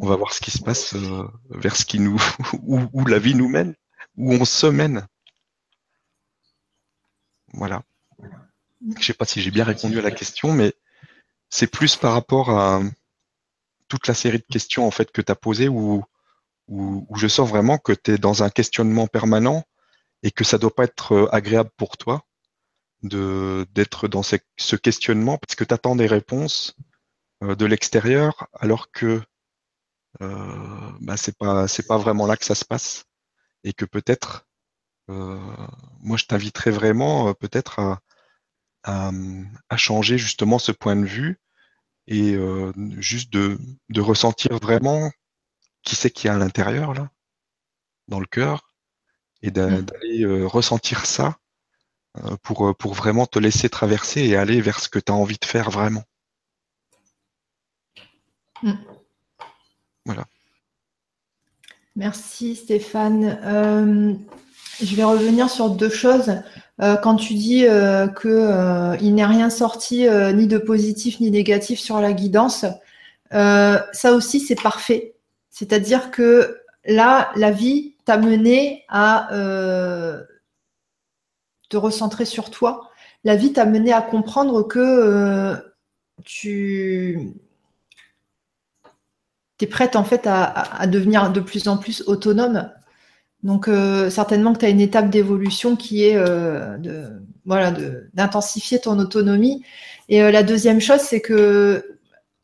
[0.00, 2.20] on va voir ce qui se passe euh, vers ce qui nous,
[2.62, 3.74] où, la vie nous mène,
[4.16, 5.06] où on se mène.
[7.52, 7.82] voilà.
[8.98, 10.74] Je sais pas si j'ai bien répondu à la question, mais
[11.48, 12.82] c'est plus par rapport à
[13.88, 16.04] toute la série de questions en fait que tu as posées où,
[16.68, 19.64] où, je sens vraiment que tu es dans un questionnement permanent
[20.22, 22.26] et que ça doit pas être euh, agréable pour toi
[23.02, 24.36] de d'être dans ce,
[24.76, 26.76] questionnement parce que tu attends des réponses
[27.42, 29.22] euh, de l'extérieur alors que
[30.22, 33.04] euh, bah, c'est pas c'est pas vraiment là que ça se passe
[33.64, 34.46] et que peut-être
[35.10, 35.38] euh,
[36.00, 37.78] moi je t'inviterais vraiment peut-être
[38.84, 39.10] à,
[39.68, 41.40] à, changer justement ce point de vue
[42.08, 42.36] et
[42.98, 43.58] juste de,
[43.88, 45.10] de ressentir vraiment
[45.82, 47.10] qui c'est qu'il y a à l'intérieur là
[48.08, 48.65] dans le cœur
[49.46, 49.82] et mmh.
[49.82, 51.36] d'aller ressentir ça
[52.24, 55.14] euh, pour, euh, pour vraiment te laisser traverser et aller vers ce que tu as
[55.14, 56.04] envie de faire vraiment.
[58.62, 58.72] Mm.
[60.06, 60.24] Voilà.
[61.94, 63.38] Merci Stéphane.
[63.42, 64.14] Euh,
[64.82, 66.32] je vais revenir sur deux choses.
[66.78, 67.64] quand tu dis
[68.20, 72.66] qu'il n'est rien sorti ni de positif ni négatif sur la guidance,
[73.30, 75.14] ça aussi c'est parfait.
[75.48, 79.28] C'est-à-dire que là, la vie t'a mené à
[81.68, 82.90] te recentrer sur toi.
[83.24, 85.56] La vie t'a mené à comprendre que euh,
[86.24, 87.34] tu
[89.60, 92.70] es prête en fait à, devenir de plus en plus autonome.
[93.42, 96.78] Donc euh, certainement que tu as une étape d'évolution qui est euh,
[97.44, 97.72] voilà
[98.14, 99.64] d'intensifier ton autonomie.
[100.08, 101.98] Et la deuxième chose, c'est que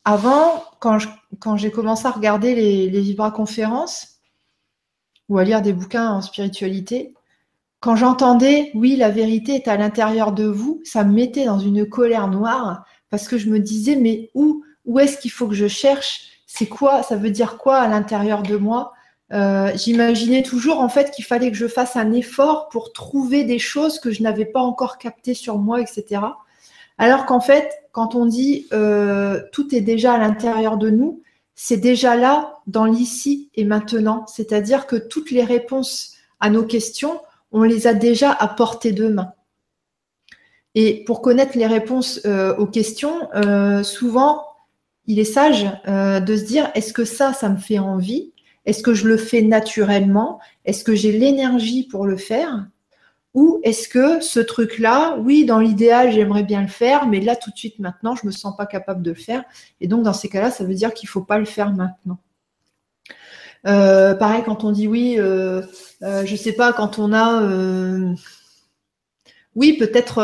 [0.05, 0.97] avant, quand
[1.39, 4.12] quand j'ai commencé à regarder les, les Vibra conférences
[5.29, 7.13] ou à lire des bouquins en spiritualité,
[7.79, 11.85] quand j'entendais oui, la vérité est à l'intérieur de vous, ça me mettait dans une
[11.85, 15.67] colère noire parce que je me disais mais où où est-ce qu'il faut que je
[15.67, 16.41] cherche?
[16.45, 17.03] C'est quoi?
[17.03, 18.93] Ça veut dire quoi à l'intérieur de moi?
[19.31, 23.59] Euh, J'imaginais toujours en fait qu'il fallait que je fasse un effort pour trouver des
[23.59, 26.21] choses que je n'avais pas encore captées sur moi, etc.
[26.97, 31.21] Alors qu'en fait, quand on dit euh, tout est déjà à l'intérieur de nous,
[31.55, 34.25] c'est déjà là, dans l'ici et maintenant.
[34.27, 37.19] C'est-à-dire que toutes les réponses à nos questions,
[37.51, 39.33] on les a déjà à portée de main.
[40.75, 44.43] Et pour connaître les réponses euh, aux questions, euh, souvent,
[45.05, 48.33] il est sage euh, de se dire, est-ce que ça, ça me fait envie?
[48.65, 50.39] Est-ce que je le fais naturellement?
[50.65, 52.65] Est-ce que j'ai l'énergie pour le faire?
[53.33, 57.49] Ou est-ce que ce truc-là, oui, dans l'idéal, j'aimerais bien le faire, mais là, tout
[57.49, 59.43] de suite, maintenant, je ne me sens pas capable de le faire.
[59.81, 62.19] Et donc, dans ces cas-là, ça veut dire qu'il ne faut pas le faire maintenant.
[63.65, 65.61] Euh, pareil, quand on dit oui, euh,
[66.03, 67.41] euh, je sais pas, quand on a.
[69.55, 70.15] Oui, peut-être.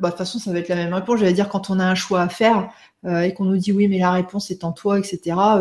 [0.00, 1.20] Bah, de toute façon, ça va être la même réponse.
[1.20, 2.68] J'allais dire quand on a un choix à faire
[3.06, 5.20] et qu'on nous dit oui, mais la réponse est en toi, etc.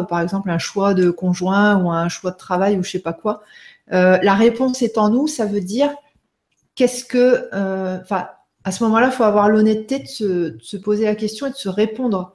[0.10, 3.14] par exemple, un choix de conjoint ou un choix de travail ou je sais pas
[3.14, 3.42] quoi.
[3.90, 5.92] la réponse est en nous, ça veut dire
[6.80, 7.50] qu'est-ce que.
[8.02, 8.30] Enfin,
[8.64, 11.70] à ce moment-là, il faut avoir l'honnêteté de se, poser la question et de se
[11.70, 12.34] répondre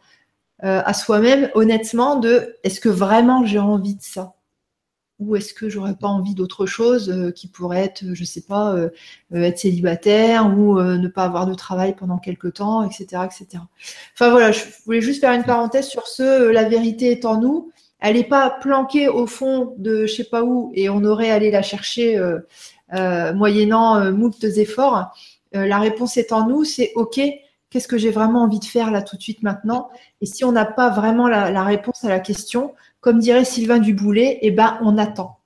[0.61, 4.34] à soi-même honnêtement de est-ce que vraiment j'ai envie de ça?
[5.20, 8.74] Ou est-ce que j'aurais pas envie d'autre chose euh, qui pourrait être, je sais pas,
[8.74, 8.88] euh,
[9.32, 13.62] euh, être célibataire ou ne pas avoir de travail pendant quelque temps, etc., etc.
[14.14, 16.51] Enfin voilà, je voulais juste faire une parenthèse sur ce.
[16.51, 17.70] la vérité est en nous.
[18.01, 21.51] Elle n'est pas planquée au fond de je sais pas où et on aurait allé
[21.51, 22.20] la chercher
[23.34, 25.14] moyennant moult efforts.
[25.53, 26.64] la réponse est en nous.
[26.64, 27.20] C'est ok.
[27.70, 29.90] Qu'est-ce que j'ai vraiment envie de faire là tout de suite maintenant?
[30.20, 32.74] Et si on n'a pas vraiment la réponse à la question,
[33.05, 35.38] comme dirait Sylvain Duboulet, eh ben, on attend.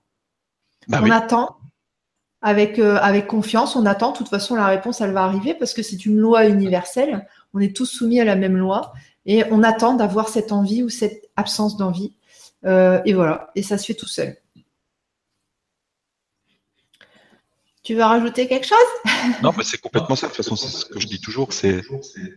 [0.87, 1.57] Bah on attend
[2.41, 4.13] avec, euh, avec confiance, on attend.
[4.13, 7.27] De toute façon, la réponse, elle va arriver parce que c'est une loi universelle.
[7.55, 8.93] On est tous soumis à la même loi
[9.27, 12.15] et on attend d'avoir cette envie ou cette absence d'envie.
[12.65, 14.37] Euh, et voilà, et ça se fait tout seul.
[17.89, 18.77] Tu veux rajouter quelque chose?
[19.43, 20.27] Non, mais c'est complètement ça.
[20.27, 21.83] De toute façon, c'est ce que je dis toujours, c'est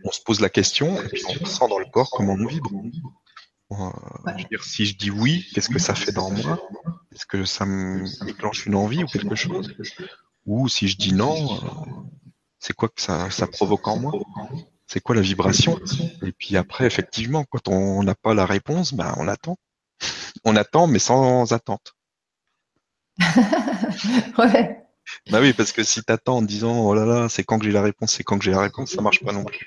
[0.02, 2.70] on se pose la question et puis on sent dans le corps comment on vibre.
[3.72, 3.90] Euh,
[4.62, 6.58] si je dis oui, qu'est-ce que ça fait dans moi?
[7.14, 9.76] Est-ce que ça me déclenche une envie ou quelque chose?
[10.46, 11.58] Ou si je dis non, euh,
[12.58, 14.12] c'est quoi que ça, provoque en moi?
[14.86, 15.78] C'est quoi la vibration?
[16.22, 19.58] Et puis après, effectivement, quand on n'a pas la réponse, ben, on attend.
[20.44, 21.94] On attend, mais sans attente.
[24.38, 24.81] ouais.
[25.30, 27.64] Bah oui, parce que si tu attends en disant oh là là, c'est quand que
[27.64, 29.66] j'ai la réponse, c'est quand que j'ai la réponse, ça marche pas non plus.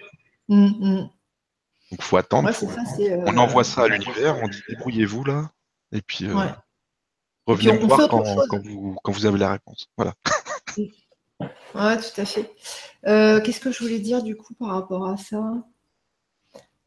[0.49, 1.09] Hum, hum.
[1.91, 2.49] Donc faut attendre.
[2.49, 5.51] Euh, on envoie ça à l'univers, on dit débrouillez-vous là,
[5.91, 6.33] et puis euh,
[7.45, 9.89] revenez me voir quand, vous, avez la réponse.
[9.97, 10.13] Voilà.
[11.39, 12.51] ouais, tout à fait.
[13.05, 15.41] Euh, qu'est-ce que je voulais dire du coup par rapport à ça?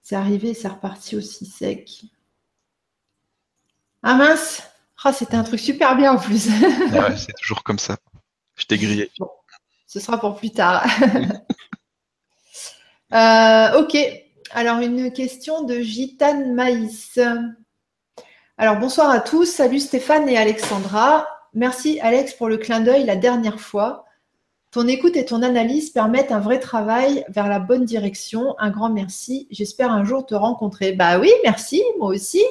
[0.02, 2.04] C'est arrivé, c'est reparti aussi sec.
[4.02, 4.62] Ah mince
[5.04, 6.48] ah, C'était un truc super bien en plus.
[6.48, 7.96] ouais, c'est toujours comme ça.
[8.58, 9.10] Je t'ai grillé.
[9.86, 10.84] ce sera pour plus tard.
[13.78, 13.96] ok.
[14.50, 17.18] Alors, une question de Gitane Maïs.
[18.58, 19.46] Alors, bonsoir à tous.
[19.46, 21.26] Salut Stéphane et Alexandra.
[21.54, 24.04] Merci Alex pour le clin d'œil la dernière fois.
[24.70, 28.54] Ton écoute et ton analyse permettent un vrai travail vers la bonne direction.
[28.58, 29.48] Un grand merci.
[29.50, 30.92] J'espère un jour te rencontrer.
[30.92, 32.42] Bah oui, merci, moi aussi.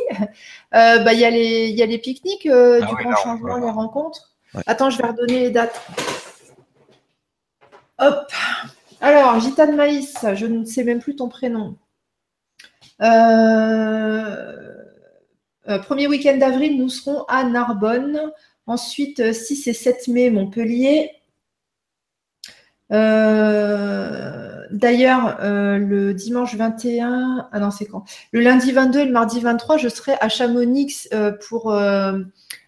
[0.76, 3.56] Euh, bah, il y a les, y a les pique-niques euh, ah du grand changement,
[3.56, 4.37] les rencontres.
[4.66, 5.82] Attends, je vais redonner les dates.
[8.00, 8.32] Hop.
[9.02, 11.78] Alors, Gitane Maïs, je ne sais même plus ton prénom.
[13.02, 14.78] Euh,
[15.84, 18.32] premier week-end d'avril, nous serons à Narbonne.
[18.66, 21.12] Ensuite, 6 et 7 mai, Montpellier.
[22.92, 28.06] Euh, d'ailleurs, euh, le dimanche 21, ah non, c'est quand?
[28.32, 31.74] Le lundi 22 et le mardi 23, je serai à Chamonix euh, pour.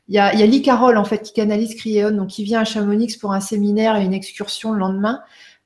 [0.09, 2.59] Il y a, y a Lee Carroll, en fait, qui canalise Criéon, donc qui vient
[2.59, 5.21] à Chamonix pour un séminaire et une excursion le lendemain.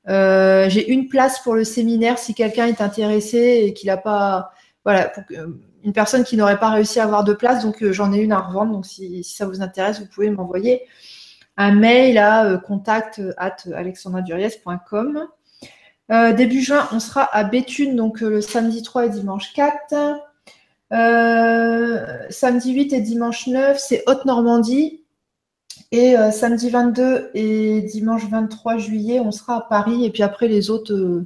[0.06, 4.50] J'ai une place pour le séminaire si quelqu'un est intéressé et qu'il n'a pas.
[4.84, 5.24] Voilà, pour,
[5.84, 8.40] une personne qui n'aurait pas réussi à avoir de place, donc j'en ai une à
[8.40, 8.72] revendre.
[8.72, 10.82] Donc si, ça vous intéresse, vous pouvez m'envoyer
[11.56, 15.26] un mail à euh, contact at alexandraduriez.com.
[16.10, 19.94] Euh, début juin, on sera à Béthune, donc euh, le samedi 3 et dimanche 4.
[20.90, 25.00] Samedi 8 et dimanche 9, c'est Haute-Normandie.
[25.90, 30.04] Et samedi 22 et dimanche 23 juillet, on sera à Paris.
[30.04, 31.24] Et puis après, les autres,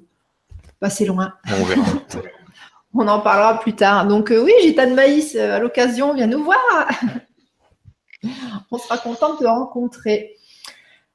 [0.81, 1.33] bah, c'est loin.
[1.47, 1.83] On verra.
[2.95, 4.07] on en parlera plus tard.
[4.07, 6.89] Donc oui, Gita de Maïs, à l'occasion, viens nous voir.
[8.71, 10.35] On sera content de te rencontrer.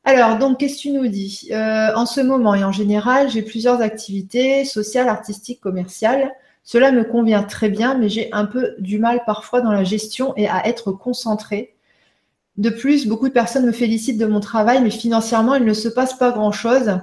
[0.05, 1.49] Alors, donc, qu'est-ce que tu nous dis?
[1.51, 6.31] Euh, En ce moment et en général, j'ai plusieurs activités sociales, artistiques, commerciales.
[6.63, 10.33] Cela me convient très bien, mais j'ai un peu du mal parfois dans la gestion
[10.37, 11.75] et à être concentrée.
[12.57, 15.89] De plus, beaucoup de personnes me félicitent de mon travail, mais financièrement, il ne se
[15.89, 16.99] passe pas grand-chose.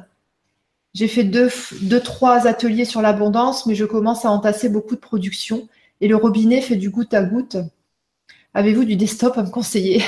[0.95, 1.51] J'ai fait deux,
[1.83, 5.69] deux, trois ateliers sur l'abondance, mais je commence à entasser beaucoup de production
[6.01, 7.57] et le robinet fait du goutte à goutte.
[8.55, 10.03] Avez-vous du desktop à me conseiller?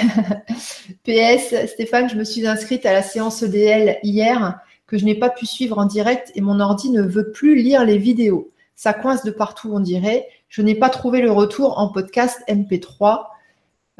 [1.04, 5.30] PS, Stéphane, je me suis inscrite à la séance EDL hier que je n'ai pas
[5.30, 8.51] pu suivre en direct et mon ordi ne veut plus lire les vidéos.
[8.74, 10.26] Ça coince de partout, on dirait.
[10.48, 13.26] Je n'ai pas trouvé le retour en podcast MP3.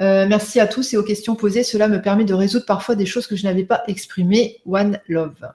[0.00, 1.64] Euh, merci à tous et aux questions posées.
[1.64, 4.60] Cela me permet de résoudre parfois des choses que je n'avais pas exprimées.
[4.66, 5.52] One love.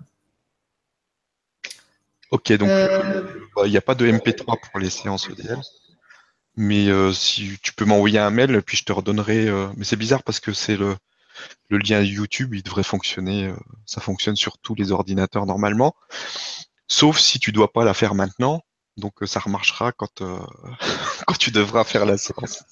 [2.32, 3.24] Ok, donc euh,
[3.66, 5.60] il n'y a pas de MP3 pour les séances EDL.
[6.58, 9.48] Mais euh, si tu peux m'envoyer un mail, puis je te redonnerai.
[9.48, 10.96] Euh, mais c'est bizarre parce que c'est le,
[11.70, 13.46] le lien YouTube, il devrait fonctionner.
[13.46, 13.56] Euh,
[13.86, 15.96] ça fonctionne sur tous les ordinateurs normalement,
[16.88, 18.64] sauf si tu dois pas la faire maintenant.
[18.98, 20.20] Donc ça remarchera quand
[21.28, 22.64] quand tu devras faire la séance.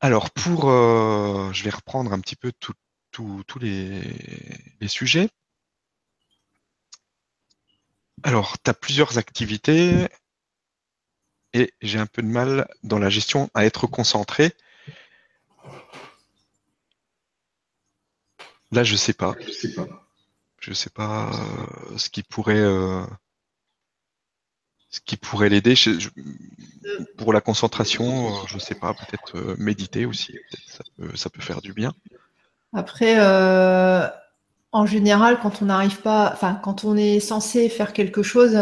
[0.00, 2.52] Alors pour, je vais reprendre un petit peu
[3.12, 5.28] tous les, sujets.
[8.22, 10.06] Alors, tu as plusieurs activités
[11.52, 14.52] et j'ai un peu de mal dans la gestion à être concentré.
[18.72, 19.14] Là, je sais.
[19.40, 20.09] Je sais pas.
[20.60, 23.02] Je sais pas euh, ce qui pourrait euh,
[24.90, 25.74] ce qui pourrait l'aider.
[27.16, 28.92] pour la concentration, euh, je sais pas.
[28.92, 30.36] Peut-être méditer aussi.
[30.66, 31.92] ça, peut, ça peut faire du bien.
[32.74, 33.18] Après,
[34.72, 38.54] en général, quand on n'arrive pas, enfin, quand on est censé faire quelque chose,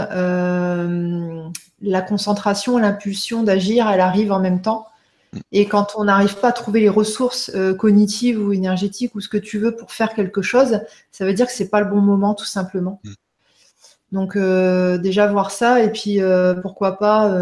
[1.81, 4.87] la concentration, l'impulsion d'agir, elle arrive en même temps.
[5.53, 9.29] Et quand on n'arrive pas à trouver les ressources euh, cognitives ou énergétiques ou ce
[9.29, 10.81] que tu veux pour faire quelque chose,
[11.13, 13.01] ça veut dire que c'est pas le bon moment, tout simplement.
[13.05, 13.13] Mm.
[14.13, 16.19] Donc euh, déjà voir ça et puis
[16.63, 17.39] pourquoi pas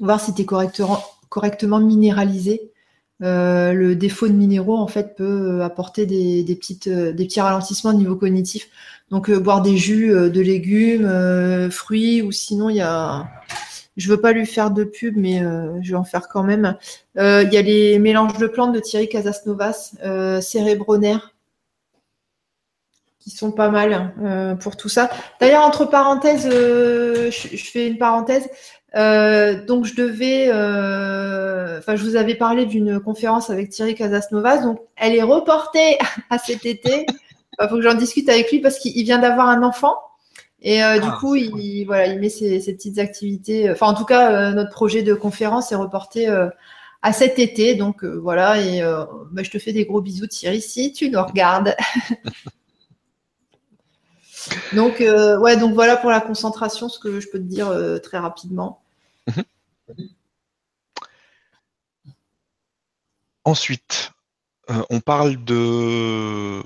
[0.00, 2.72] voir si tu es correctement, correctement minéralisé
[3.22, 7.90] euh, le défaut de minéraux en fait peut apporter des, petites, euh, des petits ralentissements
[7.90, 8.68] au niveau cognitif.
[9.10, 13.28] Donc euh, boire des jus de légumes, fruits ou sinon il y a
[13.96, 15.40] je veux pas lui faire de pub, mais
[15.82, 16.76] je vais en faire quand même.
[17.16, 20.40] Il y a les mélanges de plantes de Thierry Casasnovas, euh,
[23.20, 25.08] qui sont pas mal pour tout ça.
[25.40, 28.48] D'ailleurs, entre parenthèses, je, fais une parenthèse.
[28.96, 34.58] Euh, donc je devais, euh, enfin je vous avais parlé d'une conférence avec Thierry Casasnovas,
[34.58, 35.98] donc elle est reportée
[36.30, 37.06] à cet été.
[37.60, 39.96] Il faut que j'en discute avec lui parce qu'il vient d'avoir un enfant
[40.64, 43.70] et euh, du ah, coup il voilà il met ses, petites activités.
[43.70, 46.26] Enfin en tout cas notre projet de conférence est reporté
[47.02, 48.82] à cet été, donc voilà et
[49.30, 51.76] bah, je te fais des gros bisous Thierry si tu nous regardes.
[54.72, 57.72] donc ouais donc voilà pour la concentration ce que je peux te dire
[58.02, 58.82] très rapidement.
[59.28, 59.44] Mhm.
[63.44, 64.12] Ensuite,
[64.70, 66.62] euh, on parle de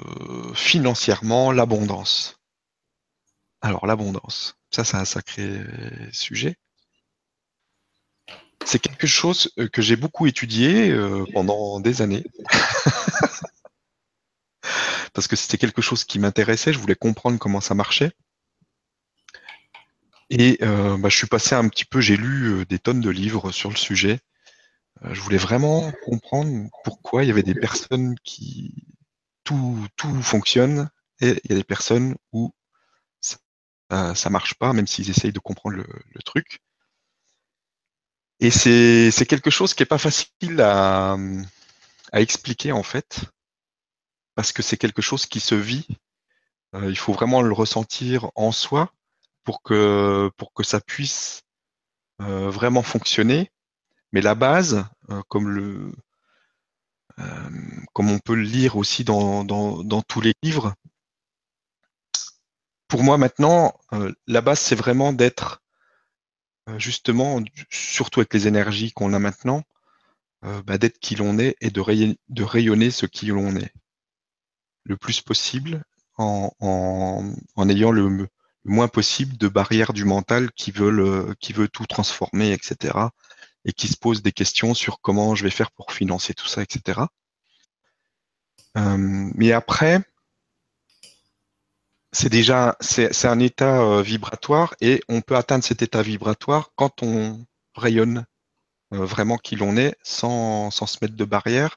[0.55, 2.38] financièrement l'abondance.
[3.61, 5.61] Alors l'abondance, ça c'est un sacré
[6.13, 6.57] sujet.
[8.69, 12.23] C'est quelque chose euh, que j'ai beaucoup étudié euh, pendant des années.
[15.15, 18.13] Parce que c'était quelque chose qui m'intéressait, je voulais comprendre comment ça marchait.
[20.29, 23.53] Et euh, bah, je suis passé un petit peu, j'ai lu des tonnes de livres
[23.53, 24.21] sur le sujet.
[25.03, 28.75] je voulais vraiment comprendre pourquoi il y avait des personnes qui
[29.45, 30.91] tout, tout fonctionne
[31.23, 32.53] et il y a des personnes où
[33.90, 36.60] ça, ça marche pas, même s'ils essayent de comprendre le truc.
[38.40, 41.16] Et c'est quelque chose qui n'est pas facile à,
[42.12, 43.20] expliquer en fait,
[44.35, 45.86] parce que c'est quelque chose qui se vit.
[46.74, 48.93] Euh, il faut vraiment le ressentir en soi
[49.44, 51.43] pour que, pour que ça puisse
[52.20, 53.51] euh, vraiment fonctionner.
[54.12, 55.93] Mais la base, euh, comme, le,
[57.19, 57.51] euh,
[57.93, 60.74] comme on peut le lire aussi dans, dans tous les livres,
[62.89, 65.62] pour moi maintenant, euh, la base, c'est vraiment d'être
[66.69, 69.62] euh, justement, surtout avec les énergies qu'on a maintenant,
[70.44, 73.73] euh, bah, d'être qui l'on est et de, rayonner, ce qui l'on est
[74.85, 75.85] le plus possible
[76.19, 76.51] en,
[77.69, 78.28] ayant le,
[78.65, 82.98] moins possible de barrières du mental qui veulent euh, qui veut tout transformer, etc.
[83.65, 86.62] et qui se posent des questions sur comment je vais faire pour financer tout ça,
[86.62, 87.02] etc.
[88.74, 90.02] mais après,
[92.19, 97.05] c'est déjà c'est un état euh, vibratoire et on peut atteindre cet état vibratoire quand
[97.05, 97.47] on
[97.77, 98.27] rayonne
[98.93, 101.77] euh, vraiment qui l'on est sans, sans, se mettre de barrière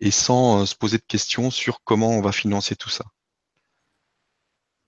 [0.00, 3.04] et sans euh, se poser de questions sur comment on va financer tout ça.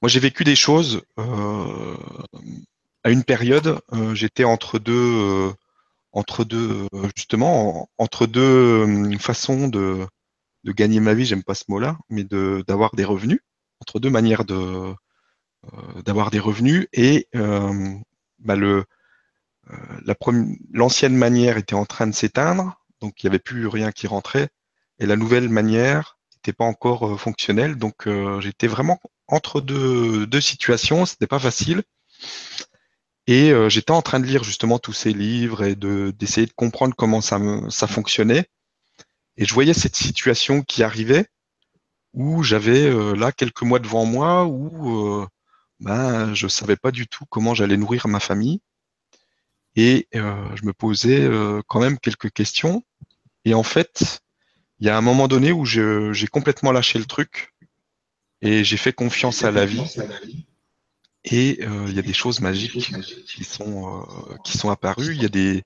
[0.03, 3.81] Moi, j'ai vécu des choses à une période.
[4.13, 5.51] J'étais entre deux,
[6.13, 10.07] entre deux, justement, entre deux façons de,
[10.65, 11.25] de gagner ma vie.
[11.25, 13.41] J'aime pas ce mot-là, mais d'avoir des revenus
[13.81, 14.95] entre deux manières de
[15.73, 17.95] euh, d'avoir des revenus et euh,
[18.41, 18.85] bah, le
[19.71, 24.07] euh, l'ancienne manière était en train de s'éteindre, donc il n'y avait plus rien qui
[24.07, 24.49] rentrait,
[24.99, 28.07] et la nouvelle manière n'était pas encore fonctionnelle, donc
[28.41, 31.83] j'étais vraiment entre deux, deux situations, c'était pas facile.
[33.27, 36.95] Et j'étais en train de lire justement tous ces livres et de d'essayer de comprendre
[36.95, 37.41] comment ça,
[37.71, 38.47] ça fonctionnait.
[39.39, 41.27] Et je voyais cette situation qui arrivait
[42.15, 45.27] où j'avais euh, là quelques mois devant moi où euh,
[45.81, 48.61] ben, je savais pas du tout comment j'allais nourrir ma famille
[49.77, 51.29] et euh, je me posais
[51.67, 52.85] quand même quelques questions.
[53.45, 54.21] Et en fait,
[54.79, 57.53] il y a un moment donné où j'ai complètement lâché le truc
[58.41, 59.85] et j'ai fait confiance à la vie.
[61.25, 62.95] Et il y a des choses magiques
[63.27, 64.07] qui sont
[64.45, 65.13] qui sont apparues.
[65.17, 65.65] Il y a des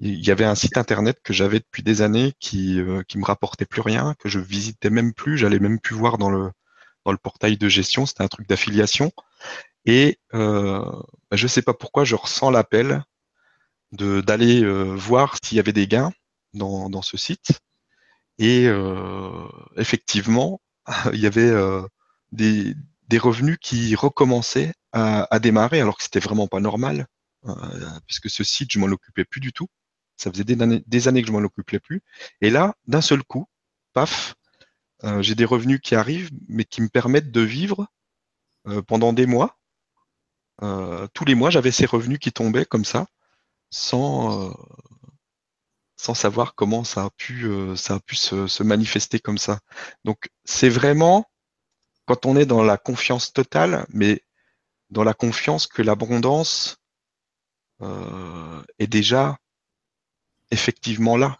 [0.00, 3.24] il y avait un site internet que j'avais depuis des années qui euh, qui me
[3.24, 6.50] rapportait plus rien, que je visitais même plus, j'allais même plus voir dans le
[7.04, 9.12] dans le portail de gestion, c'était un truc d'affiliation.
[9.86, 10.84] Et euh,
[11.32, 13.02] je sais pas pourquoi je ressens l'appel
[13.92, 16.12] de d'aller euh, voir s'il y avait des gains
[16.54, 17.60] dans dans ce site.
[18.38, 20.60] Et euh, effectivement,
[21.14, 21.52] il y avait
[22.32, 22.74] des
[23.08, 27.06] des revenus qui recommençaient à, à démarrer alors que c'était vraiment pas normal
[28.06, 29.68] puisque ce site je m'en occupais plus du tout
[30.18, 32.02] ça faisait des années, des années que je m'en occupais plus.
[32.40, 33.48] Et là, d'un seul coup,
[33.94, 34.34] paf,
[35.04, 37.86] euh, j'ai des revenus qui arrivent, mais qui me permettent de vivre
[38.66, 39.58] euh, pendant des mois.
[40.62, 43.06] Euh, tous les mois, j'avais ces revenus qui tombaient comme ça,
[43.70, 44.52] sans,
[45.96, 49.60] sans savoir comment ça a pu, ça a pu se, se manifester comme ça.
[50.04, 51.30] Donc, c'est vraiment
[52.06, 54.24] quand on est dans la confiance totale, mais
[54.90, 56.77] dans la confiance que l'abondance
[57.80, 59.38] est déjà
[60.50, 61.38] effectivement là.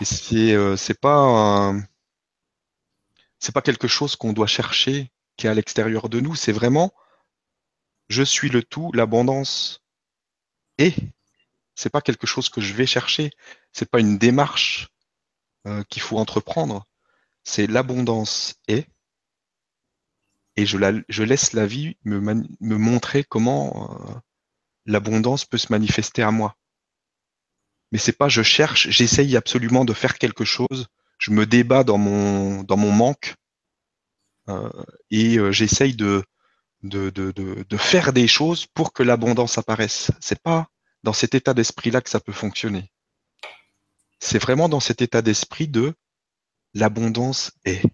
[0.00, 1.74] Et c'est euh, c'est pas
[3.38, 6.34] c'est pas quelque chose qu'on doit chercher qui est à l'extérieur de nous.
[6.34, 6.92] C'est vraiment
[8.08, 9.82] je suis le tout, l'abondance
[10.78, 10.96] est.
[11.74, 13.30] C'est pas quelque chose que je vais chercher.
[13.72, 14.88] C'est pas une démarche
[15.66, 16.86] euh, qu'il faut entreprendre.
[17.44, 18.88] C'est l'abondance est.
[20.56, 24.14] Et je, la, je laisse la vie me, me montrer comment euh,
[24.90, 26.56] l'abondance peut se manifester à moi
[27.92, 30.86] mais c'est pas je cherche, j'essaye absolument de faire quelque chose,
[31.18, 33.34] je me débat dans mon manque
[34.48, 34.70] euh,
[35.10, 36.24] et euh, j'essaye de
[36.82, 40.10] de, de, de de, faire des choses pour que l'abondance apparaisse.
[40.18, 40.68] C'est pas
[41.02, 42.90] dans cet état d'esprit-là que ça peut fonctionner.
[44.18, 45.94] C'est vraiment dans cet état d'esprit de
[46.72, 47.84] l'abondance est.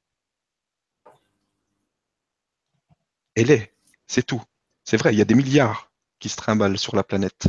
[3.34, 3.74] Elle est,
[4.06, 4.42] c'est tout.
[4.84, 5.85] C'est vrai, il y a des milliards
[6.18, 7.46] qui se trimballent sur la planète.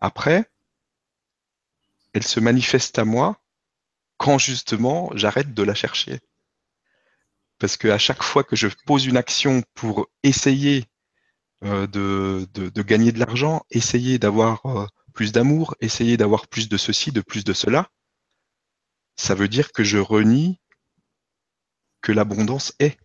[0.00, 0.50] Après,
[2.12, 3.40] elle se manifeste à moi
[4.16, 6.20] quand justement j'arrête de la chercher.
[7.58, 10.86] parce que à chaque fois que je pose une action pour essayer
[11.62, 16.78] euh, de, de, gagner de l'argent, essayer d'avoir euh, plus d'amour, essayer d'avoir plus de
[16.78, 17.90] ceci, de plus de cela,
[19.16, 20.58] ça veut dire que je renie
[22.00, 22.98] que l'abondance est.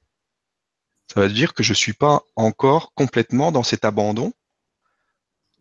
[1.14, 4.34] Ça veut dire que je ne suis pas encore complètement dans cet abandon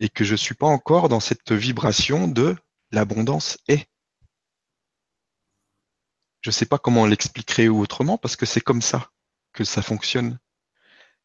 [0.01, 2.57] et que je ne suis pas encore dans cette vibration de
[2.91, 3.87] l'abondance est.
[6.41, 9.11] Je ne sais pas comment l'expliquer autrement parce que c'est comme ça
[9.53, 10.39] que ça fonctionne.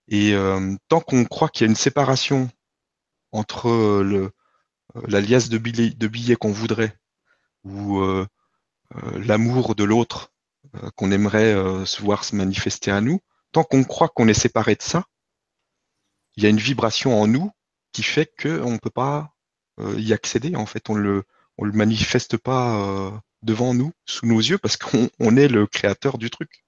[0.07, 2.49] Et euh, tant qu'on croit qu'il y a une séparation
[3.31, 4.31] entre euh,
[5.07, 6.97] la liasse de billets, qu'on voudrait
[7.63, 8.25] ou euh,
[9.17, 10.31] l'amour de l'autre
[10.95, 11.53] qu'on aimerait
[11.85, 13.21] se voir se manifester à nous,
[13.51, 15.05] tant qu'on croit qu'on est séparé de ça,
[16.35, 17.51] il y a une vibration en nous
[17.91, 19.33] qui fait qu'on ne peut pas
[19.97, 20.55] y accéder.
[20.55, 21.23] En fait, on le,
[21.57, 26.65] le manifeste pas devant nous, sous nos yeux, parce qu'on est le créateur du truc.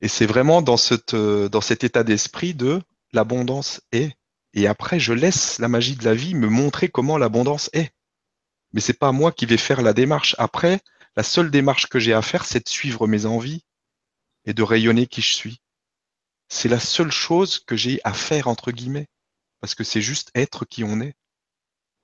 [0.00, 2.82] Et c'est vraiment dans, cette, dans cet état d'esprit de
[3.12, 4.12] l'abondance est.
[4.52, 7.90] Et après, je laisse la magie de la vie me montrer comment l'abondance est.
[8.72, 10.34] Mais c'est pas moi qui vais faire la démarche.
[10.38, 10.80] Après,
[11.16, 13.64] la seule démarche que j'ai à faire, c'est de suivre mes envies
[14.46, 15.60] et de rayonner qui je suis.
[16.48, 19.08] C'est la seule chose que j'ai à faire, entre guillemets.
[19.60, 21.14] Parce que c'est juste être qui on est.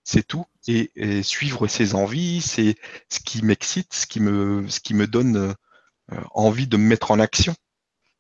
[0.04, 0.46] C'est tout.
[0.66, 2.76] Et, suivre ses envies, c'est
[3.08, 5.54] ce qui m'excite, ce qui me, ce qui me donne
[6.12, 7.54] euh, envie de me mettre en action.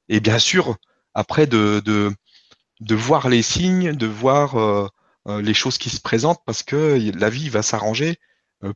[0.08, 0.76] Et bien sûr,
[1.14, 4.88] après de, de, voir les signes, de voir euh,
[5.28, 8.18] euh, les choses qui se présentent, parce que la vie va s'arranger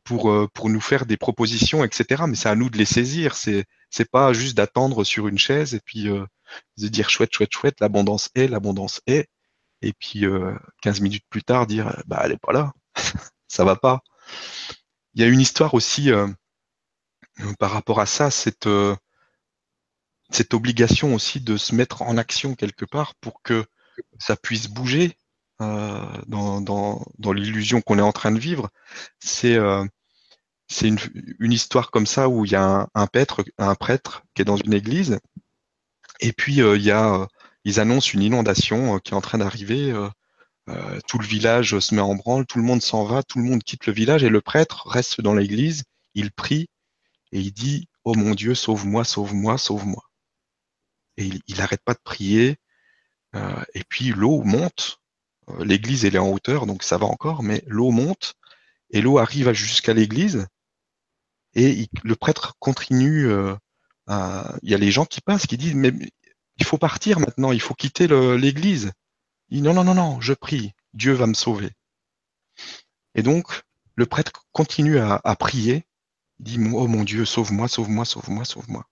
[0.03, 2.23] pour, pour nous faire des propositions, etc.
[2.27, 3.35] Mais c'est à nous de les saisir.
[3.35, 3.65] C'est
[3.95, 8.29] c'est pas juste d'attendre sur une chaise et puis de dire chouette, chouette, chouette, l'abondance
[8.35, 9.29] est, l'abondance est.
[9.81, 10.25] Et puis
[10.81, 12.73] 15 minutes plus tard dire bah elle est pas là
[13.47, 14.01] ça va pas.
[15.13, 16.11] Il y a une histoire aussi
[17.39, 18.95] euh, par rapport à ça, cette, euh,
[20.29, 23.65] cette obligation aussi de se mettre en action quelque part pour que
[24.19, 25.17] ça puisse bouger
[25.61, 28.69] euh, dans, dans, dans l'illusion qu'on est en train de vivre.
[29.19, 29.57] C'est
[30.67, 34.45] c'est une, histoire comme ça où il y a un, prêtre, un prêtre qui est
[34.45, 35.19] dans une église
[36.21, 37.27] et puis il y a
[37.65, 39.93] ils annoncent une inondation qui est en train d'arriver
[40.69, 43.45] euh, tout le village se met en branle, tout le monde s'en va, tout le
[43.45, 45.83] monde quitte le village et le prêtre reste dans l'église,
[46.15, 46.69] il prie
[47.31, 50.03] et il dit Oh mon Dieu, sauve-moi, sauve-moi, sauve-moi.
[51.17, 52.57] Et il n'arrête pas de prier.
[53.35, 54.99] Euh, et puis l'eau monte.
[55.49, 58.35] Euh, l'église elle est en hauteur, donc ça va encore, mais l'eau monte
[58.91, 60.47] et l'eau arrive jusqu'à l'église.
[61.55, 63.29] Et le prêtre continue.
[64.07, 65.91] À, il y a les gens qui passent, qui disent mais
[66.57, 68.07] il faut partir maintenant, il faut quitter
[68.37, 68.91] l'église.
[69.49, 71.71] Il dit non, non, non, non, je prie, Dieu va me sauver.
[73.15, 73.63] Et donc,
[73.95, 75.85] le prêtre continue à, prier.
[76.39, 78.85] Il dit, oh mon Dieu, sauve-moi, sauve-moi, sauve-moi, sauve-moi.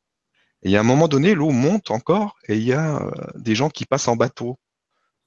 [0.63, 3.69] Et à un moment donné, l'eau monte encore et il y a euh, des gens
[3.69, 4.57] qui passent en bateau.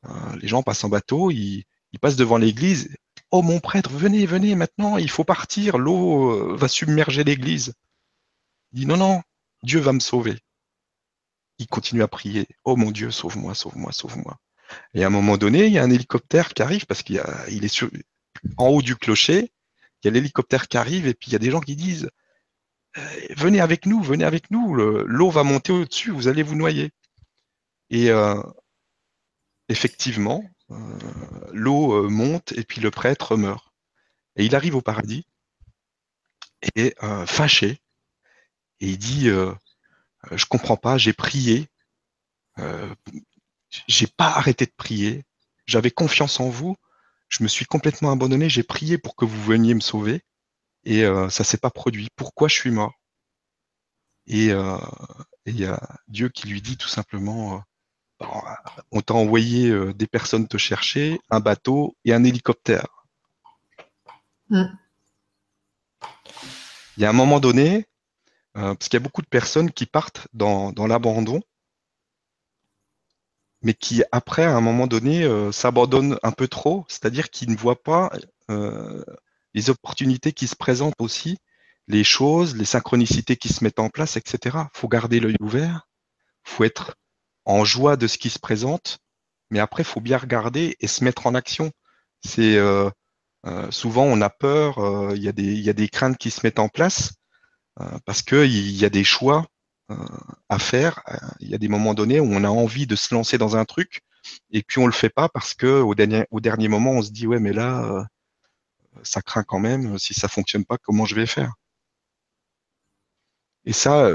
[0.07, 1.65] Euh, les gens passent en bateau, ils,
[2.01, 2.95] passent devant l'église.
[3.31, 7.75] Oh mon prêtre, venez, venez maintenant, il faut partir, l'eau euh, va submerger l'église.
[8.73, 9.23] Il dit non, non,
[9.63, 10.39] Dieu va me sauver.
[11.59, 12.47] Il continue à prier.
[12.65, 14.39] Oh mon Dieu, sauve-moi, sauve-moi, sauve-moi.
[14.95, 17.65] Et à un moment donné, il y a un hélicoptère qui arrive parce qu'il il
[17.65, 17.85] est
[18.59, 19.53] en haut du clocher.
[20.03, 22.11] Il y a l'hélicoptère qui arrive et puis il y a des gens qui disent
[22.99, 26.91] euh, Venez avec nous, venez avec nous, l'eau va monter au-dessus, vous allez vous noyer.
[27.91, 28.41] Et euh,
[29.69, 30.45] effectivement,
[31.53, 33.73] l'eau monte et puis le prêtre meurt.
[34.37, 35.27] Et il arrive au paradis
[36.75, 36.95] et
[37.27, 37.81] fâché.
[38.81, 39.29] Et il dit
[40.33, 41.69] Je comprends pas, j'ai prié
[43.89, 45.25] j'ai pas arrêté de prier.
[45.67, 46.77] J'avais confiance en vous.
[47.29, 48.49] Je me suis complètement abandonné.
[48.49, 50.23] J'ai prié pour que vous veniez me sauver.
[50.85, 52.09] Et euh, ça s'est pas produit.
[52.17, 52.95] Pourquoi je suis mort?
[54.27, 54.79] Et euh,
[55.47, 57.63] il y a Dieu qui lui dit tout simplement,
[58.23, 58.27] euh,
[58.93, 62.87] on t'a envoyé euh, des personnes te chercher, un bateau et un hélicoptère.
[64.51, 64.65] Mm.
[66.97, 67.87] Il y a un moment donné,
[68.55, 71.43] parce qu'il y a beaucoup de personnes qui partent dans l'abandon
[73.67, 77.57] mais qui après, à un moment donné, euh, s'abandonnent un peu trop, c'est-à-dire qu'ils ne
[77.57, 78.13] voient pas
[78.49, 79.05] euh,
[79.55, 81.39] les opportunités qui se présentent aussi,
[81.89, 84.57] les choses, les synchronicités qui se mettent en place, etc.
[84.57, 85.89] Il faut garder l'œil ouvert,
[86.47, 86.97] il faut être
[87.47, 88.99] en joie de ce qui se présente,
[89.51, 91.71] mais après, il faut bien regarder et se mettre en action.
[92.25, 92.91] C'est euh,
[93.71, 94.79] souvent on a peur,
[95.15, 97.15] il y, a des, y a des craintes qui se mettent en place
[98.05, 99.47] parce qu'il y a des choix
[99.93, 99.95] euh,
[100.49, 101.01] à faire.
[101.09, 103.57] Euh, il y a des moments donnés où on a envie de se lancer dans
[103.57, 104.01] un truc
[104.51, 107.13] et puis on le fait pas parce que au dernier, au dernier moment on se
[107.13, 108.05] dit ouais mais là euh,
[109.05, 111.55] ça craint quand même si ça fonctionne pas comment je vais faire?
[113.65, 114.11] Et ça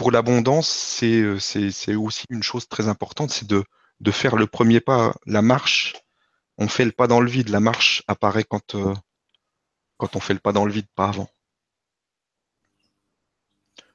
[0.00, 3.62] pour l'abondance, c'est aussi une chose très importante, c'est de,
[4.00, 5.94] de faire le premier pas, la marche.
[6.56, 8.78] On fait le pas dans le vide, la marche apparaît quand,
[9.98, 11.28] quand on fait le pas dans le vide, pas avant.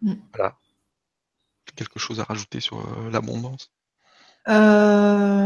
[0.03, 0.13] Mm.
[0.35, 0.59] Voilà.
[1.75, 3.71] Quelque chose à rajouter sur l'abondance?
[4.47, 5.41] Euh,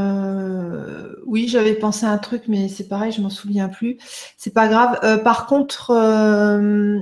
[1.25, 3.97] oui, j'avais pensé à un truc, mais c'est pareil, je m'en souviens plus.
[4.35, 4.99] C'est pas grave.
[5.05, 6.99] Euh, par contre, euh,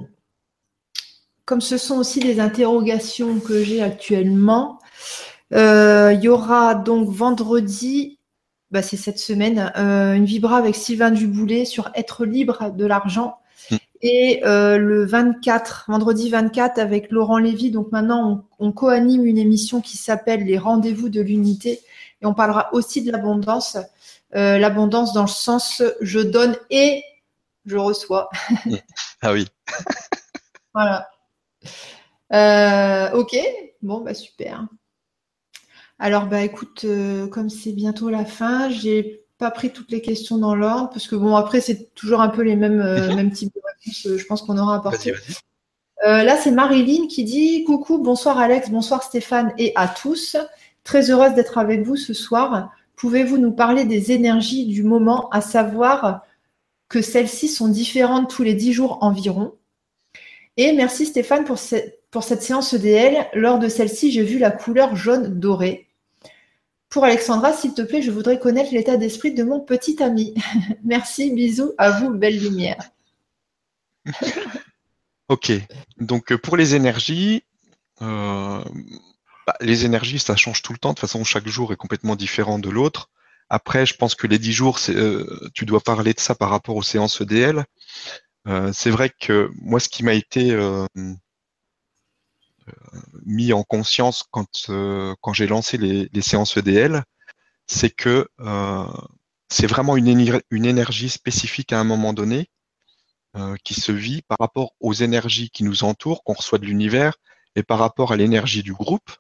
[1.48, 4.78] comme ce sont aussi des interrogations que j'ai actuellement,
[5.52, 8.20] il y aura donc vendredi,
[8.70, 13.40] bah, c'est cette semaine, une vibra avec Sylvain Duboulet sur être libre de l'argent.
[13.72, 13.76] Mm.
[14.02, 17.72] Et le 24, vendredi 24, avec Laurent Lévy.
[17.72, 21.80] Donc maintenant, on, on co-anime une émission qui s'appelle Les rendez-vous de l'unité
[22.22, 23.78] et on parlera aussi de l'abondance.
[24.36, 27.04] Euh, l'abondance dans le sens je donne et
[27.66, 28.30] je reçois.
[29.22, 29.48] ah oui.
[30.74, 31.10] voilà.
[32.34, 33.38] Euh, ok,
[33.82, 34.68] bon, bah super.
[36.00, 40.38] Alors, bah écoute, euh, comme c'est bientôt la fin, j'ai pas pris toutes les questions
[40.38, 43.16] dans l'ordre parce que bon, après, c'est toujours un peu les mêmes, mhm.
[43.16, 45.14] mêmes types de réponses, je pense qu'on aura apporté.
[46.04, 50.38] là, c'est Marilyn qui dit Coucou, bonsoir Alex, bonsoir Stéphane et à tous.
[50.84, 52.72] Très heureuse d'être avec vous ce soir.
[52.96, 56.24] Pouvez-vous nous parler des énergies du moment, à savoir
[56.90, 59.54] que celles-ci sont différentes tous les dix jours environ?
[60.58, 63.28] Et merci Stéphane pour, cette séance EDL.
[63.34, 65.88] Lors de celle-ci, j'ai vu la couleur jaune doré.
[66.90, 70.34] Pour Alexandra, s'il te plaît, je voudrais connaître l'état d'esprit de mon petit ami.
[70.84, 72.90] merci, bisous, à vous, belle lumière.
[75.30, 75.52] ok,
[76.00, 77.44] donc pour les énergies,
[78.02, 78.64] euh,
[79.46, 80.90] bah, les énergies, ça change tout le temps.
[80.90, 83.12] De toute façon, chaque jour est complètement différent de l'autre.
[83.50, 86.76] Après, je pense que les dix jours, euh, tu dois parler de ça par rapport
[86.76, 87.66] aux séances EDL.
[88.48, 90.86] Euh, c'est vrai que moi, ce qui m'a été euh,
[93.26, 94.70] mis en conscience quand,
[95.22, 97.04] quand j'ai lancé les, séances EDL,
[97.68, 98.28] c'est que
[99.50, 100.08] c'est vraiment une,
[100.52, 102.50] énergie spécifique à un moment donné
[103.64, 107.16] qui se vit par rapport aux énergies qui nous entourent, qu'on reçoit de l'univers,
[107.56, 109.12] et par rapport à l'énergie du groupe.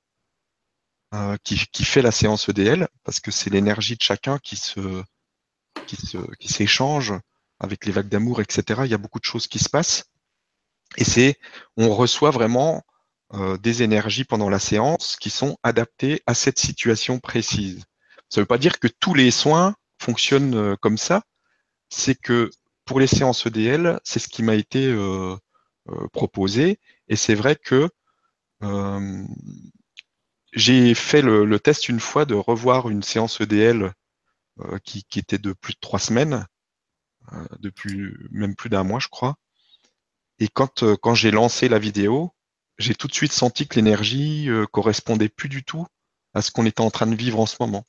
[1.13, 5.01] Euh, qui, qui, fait la séance EDL, parce que c'est l'énergie de chacun qui se
[5.85, 7.13] qui se qui s'échange
[7.59, 8.81] avec les vagues d'amour, etc.
[8.85, 10.05] Il y a beaucoup de choses qui se passent.
[10.97, 11.37] Et c'est
[11.75, 12.83] on reçoit vraiment
[13.33, 17.83] euh, des énergies pendant la séance qui sont adaptées à cette situation précise.
[18.29, 21.23] Ça ne veut pas dire que tous les soins fonctionnent euh, comme ça.
[21.89, 22.49] C'est que
[22.85, 25.35] pour les séances EDL, c'est ce qui m'a été euh,
[25.89, 26.79] euh, proposé.
[27.09, 27.89] Et c'est vrai que
[30.53, 33.93] j'ai fait le, test une fois de revoir une séance EDL
[34.61, 36.43] euh, qui, était de plus de trois semaines, euh,
[37.59, 39.35] depuis même plus d'un mois, je crois.
[40.39, 42.33] Et quand, euh, quand j'ai lancé la vidéo,
[42.77, 45.87] j'ai tout de suite senti que l'énergie correspondait plus du tout
[46.35, 47.85] à ce qu'on était en train de vivre en ce moment.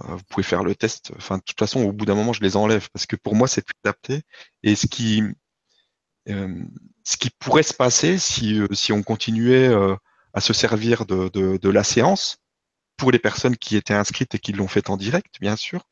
[0.00, 1.12] vous pouvez faire le test.
[1.18, 3.48] Enfin, de toute façon, au bout d'un moment, je les enlève parce que pour moi,
[3.48, 4.22] c'est plus adapté.
[4.62, 5.22] Et ce qui,
[6.26, 9.70] ce qui pourrait se passer si, si on continuait
[10.34, 11.28] à se servir de,
[11.58, 12.38] de, la séance
[12.96, 15.84] pour les personnes qui étaient inscrites et qui l'ont fait en direct, bien sûr,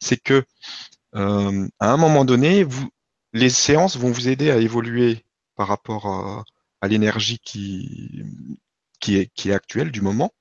[0.00, 0.44] c'est que
[1.14, 2.88] euh, à un moment donné, vous,
[3.32, 5.24] les séances vont vous aider à évoluer
[5.56, 8.22] par rapport à, l'énergie qui,
[9.00, 10.32] qui, est, qui est actuelle du moment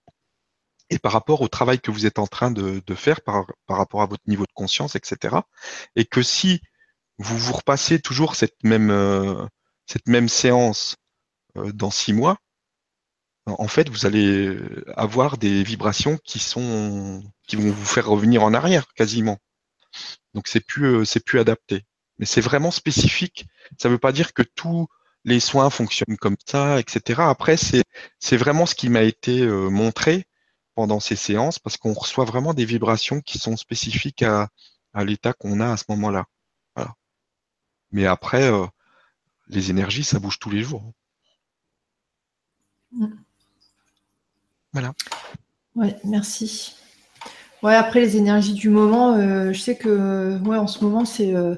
[0.90, 3.78] et par rapport au travail que vous êtes en train de, de faire par, par
[3.78, 5.38] rapport à votre niveau de conscience, etc.
[5.96, 6.62] Et que si
[7.18, 9.46] vous vous repassez toujours cette même, euh,
[9.86, 10.98] cette même séance
[11.58, 12.38] euh, dans six mois,
[13.48, 14.58] en fait, vous allez
[14.98, 19.38] avoir des vibrations qui sont qui vont vous faire revenir en arrière quasiment.
[20.34, 21.86] Donc c'est plus euh, c'est plus adapté.
[22.20, 23.48] Mais c'est vraiment spécifique.
[23.78, 24.88] Ça ne veut pas dire que tous
[25.26, 27.22] les soins fonctionnent comme ça, etc.
[27.24, 27.84] Après, c'est
[28.20, 30.26] c'est vraiment ce qui m'a été euh, montré
[30.76, 34.50] pendant ces séances parce qu'on reçoit vraiment des vibrations qui sont spécifiques à,
[34.94, 36.26] à l'état qu'on a à ce moment-là.
[36.76, 36.94] Voilà.
[37.92, 38.66] Mais après, euh,
[39.48, 40.94] les énergies, ça bouge tous les jours.
[42.92, 43.08] Mm.
[44.74, 44.94] Voilà.
[45.76, 46.76] Ouais, merci.
[47.68, 51.36] Ouais, après les énergies du moment, euh, je sais que ouais, en ce moment c'est
[51.36, 51.54] euh,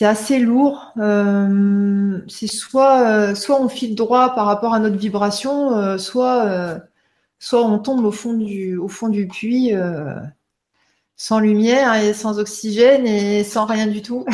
[0.00, 0.94] assez lourd.
[0.96, 6.80] Euh, c'est soit soit on file droit par rapport à notre vibration, soit
[7.38, 9.72] soit on tombe au fond du au fond du puits
[11.16, 14.24] sans lumière et sans oxygène et sans rien du tout.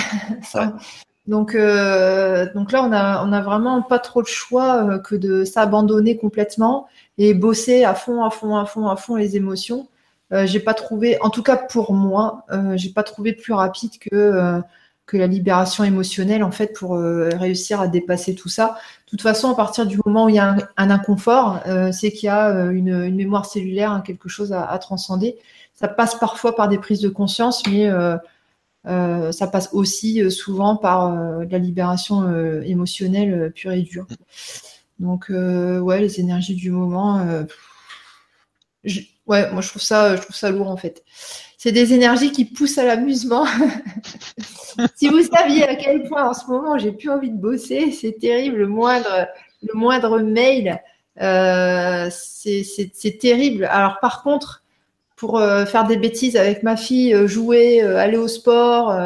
[1.27, 6.17] Donc, donc là, on a, on a vraiment pas trop le choix que de s'abandonner
[6.17, 6.89] complètement
[7.19, 9.89] et bosser à fond, à fond, à fond, à fond les émotions.
[10.33, 13.99] Euh, j'ai pas trouvé, en tout cas pour moi, euh, j'ai pas trouvé plus rapide
[13.99, 14.61] que euh,
[15.07, 18.77] que la libération émotionnelle, en fait, pour réussir à dépasser tout ça.
[19.07, 22.27] De toute façon, à partir du moment où il y a un, inconfort, c'est qu'il
[22.27, 25.39] y a une, mémoire cellulaire, hein, quelque chose à, transcender.
[25.73, 27.91] Ça passe parfois par des prises de conscience, mais
[28.85, 34.07] ça passe aussi souvent par la libération émotionnelle pure et dure.
[34.99, 37.25] Donc, ouais, les énergies du moment.
[39.29, 41.05] Ouais, moi je trouve ça, je trouve ça lourd en fait
[41.59, 43.45] c'est des énergies qui poussent à l'amusement.
[44.95, 48.13] si vous saviez à quel point en ce moment j'ai plus envie de bosser, c'est
[48.13, 48.59] terrible.
[48.59, 49.27] Le moindre,
[49.63, 50.81] le moindre mail,
[51.21, 53.65] euh, c'est terrible.
[53.65, 54.63] Alors par contre,
[55.17, 58.97] pour euh, faire des bêtises avec ma fille, euh, jouer, aller au sport,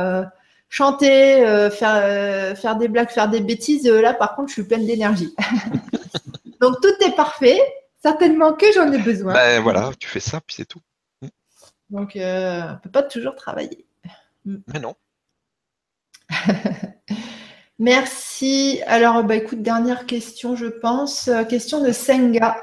[0.69, 5.35] chanter, faire, faire des blagues, faire des bêtises, là par contre, je suis pleine d'énergie.
[6.61, 7.59] Donc tout est parfait.
[8.03, 9.33] Certainement que j'en ai besoin.
[9.33, 10.81] Ben voilà, tu fais ça, puis c'est tout.
[11.91, 13.87] Donc, euh, on ne peut pas toujours travailler.
[14.45, 14.97] Mais non.
[17.79, 18.81] Merci.
[18.87, 21.29] Alors, bah, écoute, dernière question, je pense.
[21.29, 22.57] Euh, question de Senga.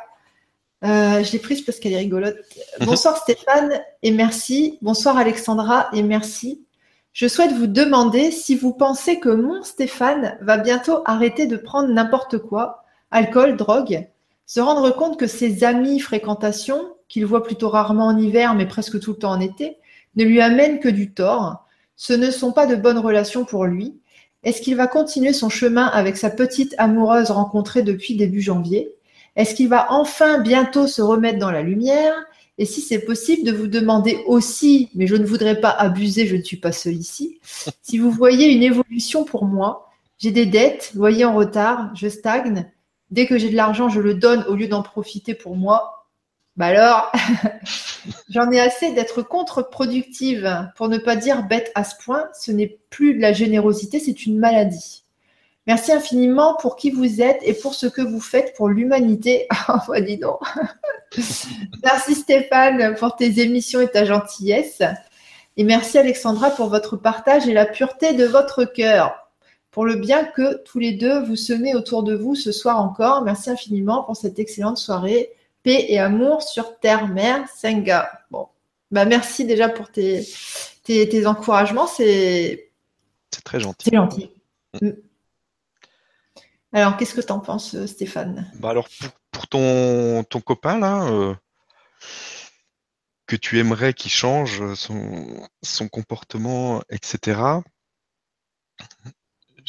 [0.83, 2.37] Euh, je l'ai prise parce qu'elle est rigolote.
[2.81, 4.77] Bonsoir Stéphane et merci.
[4.81, 6.65] Bonsoir Alexandra et merci.
[7.11, 11.89] Je souhaite vous demander si vous pensez que mon Stéphane va bientôt arrêter de prendre
[11.89, 14.07] n'importe quoi, alcool, drogue,
[14.49, 18.99] se rendre compte que ses amis, fréquentations, qu'il voit plutôt rarement en hiver, mais presque
[18.99, 19.77] tout le temps en été,
[20.15, 21.67] ne lui amènent que du tort.
[21.95, 23.99] Ce ne sont pas de bonnes relations pour lui.
[24.41, 28.91] Est-ce qu'il va continuer son chemin avec sa petite amoureuse rencontrée depuis début janvier?
[29.35, 32.15] Est-ce qu'il va enfin bientôt se remettre dans la lumière?
[32.57, 36.35] Et si c'est possible, de vous demander aussi, mais je ne voudrais pas abuser, je
[36.35, 37.37] ne suis pas seule ici,
[37.83, 39.91] si vous voyez une évolution pour moi.
[40.17, 42.65] J'ai des dettes, loyer en retard, je stagne.
[43.11, 46.07] Dès que j'ai de l'argent, je le donne au lieu d'en profiter pour moi.
[46.57, 47.11] Bah alors,
[48.29, 52.27] j'en ai assez d'être contre-productive, pour ne pas dire bête à ce point.
[52.39, 55.05] Ce n'est plus de la générosité, c'est une maladie.
[55.67, 59.47] Merci infiniment pour qui vous êtes et pour ce que vous faites pour l'humanité.
[59.69, 60.39] Oh, bah dis donc.
[61.83, 64.81] merci Stéphane pour tes émissions et ta gentillesse.
[65.57, 69.28] Et merci Alexandra pour votre partage et la pureté de votre cœur.
[69.71, 73.23] Pour le bien que tous les deux vous semez autour de vous ce soir encore.
[73.23, 75.31] Merci infiniment pour cette excellente soirée
[75.63, 78.09] paix et amour sur terre, mère, Senga.
[78.31, 78.47] Bon,
[78.91, 80.27] bah merci déjà pour tes,
[80.83, 81.87] tes, encouragements.
[81.87, 82.71] C'est
[83.43, 83.89] très gentil.
[83.89, 84.31] C'est gentil.
[84.81, 84.89] Mm.
[86.71, 88.51] Alors, qu'est-ce que tu en penses, euh, Stéphane?
[88.59, 88.87] Bah Alors,
[89.31, 91.33] pour, ton, ton, copain, là, euh,
[93.25, 97.39] que tu aimerais qu'il change son, son, comportement, etc.,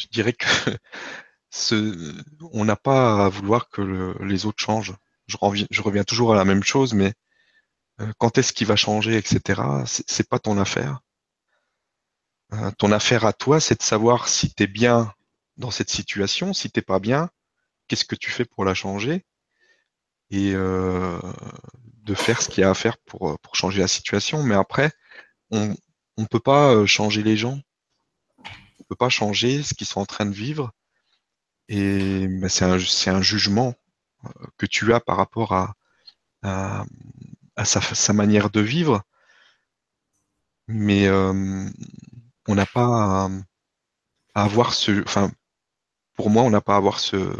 [0.01, 0.45] je dirais que
[1.49, 2.15] ce,
[2.53, 4.93] on n'a pas à vouloir que les autres changent
[5.71, 7.13] je reviens, toujours à la même chose, mais
[7.99, 10.99] euh, quand est-ce qu'il va changer, etc., c'est pas ton affaire.
[12.53, 15.13] Euh, ton affaire à toi, c'est de savoir si tu es bien
[15.57, 17.29] dans cette situation, si t'es pas bien,
[17.87, 19.25] qu'est-ce que tu fais pour la changer
[20.31, 21.19] et euh,
[22.03, 24.43] de faire ce qu'il y a à faire pour, pour changer la situation.
[24.43, 24.91] Mais après,
[25.51, 25.75] on
[26.17, 27.59] ne peut pas changer les gens.
[28.95, 30.71] Pas changer ce qu'ils sont en train de vivre.
[31.67, 32.77] Et c'est un,
[33.15, 33.75] un, jugement
[34.57, 35.75] que tu as par rapport à,
[36.43, 39.03] à, sa, manière de vivre.
[40.67, 41.69] Mais euh,
[42.47, 43.29] on n'a pas
[44.35, 45.03] à, avoir ce.
[45.03, 45.31] Enfin,
[46.15, 47.35] pour moi, on n'a pas à avoir ce,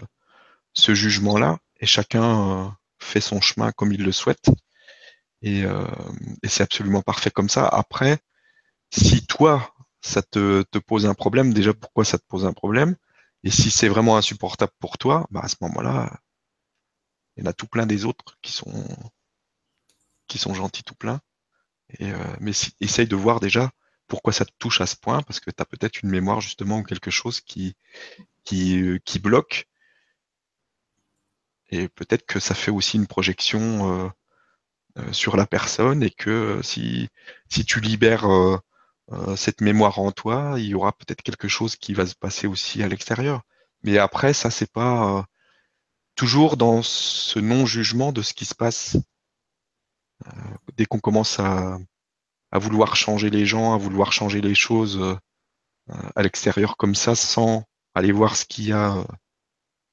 [0.73, 1.57] ce jugement-là.
[1.80, 2.69] Et chacun euh,
[2.99, 4.49] fait son chemin comme il le souhaite.
[5.45, 5.88] Euh,
[6.44, 7.68] et c'est absolument parfait comme ça.
[7.68, 8.19] Après,
[8.91, 12.95] si toi, ça te, pose un problème, déjà pourquoi ça te pose un problème?
[13.44, 16.22] Et si c'est vraiment insupportable pour toi, bah à ce moment-là,
[17.36, 18.88] il y en a tout plein des autres qui sont,
[20.28, 21.22] qui sont gentils tout plein.
[21.99, 23.72] Et, euh, mais essaye de voir déjà
[24.07, 26.80] pourquoi ça te touche à ce point, parce que tu as peut-être une mémoire justement
[26.80, 27.76] ou quelque chose qui,
[28.44, 29.68] qui, euh, qui bloque.
[31.69, 34.11] Et peut-être que ça fait aussi une projection
[34.98, 37.10] euh, sur la personne et que si,
[37.49, 38.28] si tu libères
[39.36, 42.84] cette mémoire en toi, il y aura peut-être quelque chose qui va se passer aussi
[42.84, 43.42] à l'extérieur.
[43.84, 45.26] Mais après, ça, c'est pas
[46.16, 48.98] toujours dans ce non-jugement de ce qui se passe.
[50.28, 50.32] Euh,
[50.78, 51.80] dès qu'on commence à,
[52.54, 55.16] vouloir changer les gens, à vouloir changer les choses euh,
[56.16, 57.64] à l'extérieur comme ça, sans
[57.96, 59.04] aller voir ce qu'il y a euh,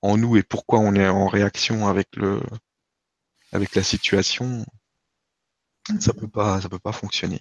[0.03, 2.43] en nous et pourquoi on est en réaction avec le
[3.53, 4.66] avec la situation,
[6.01, 7.40] ça peut pas ça peut pas fonctionner.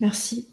[0.00, 0.48] Merci.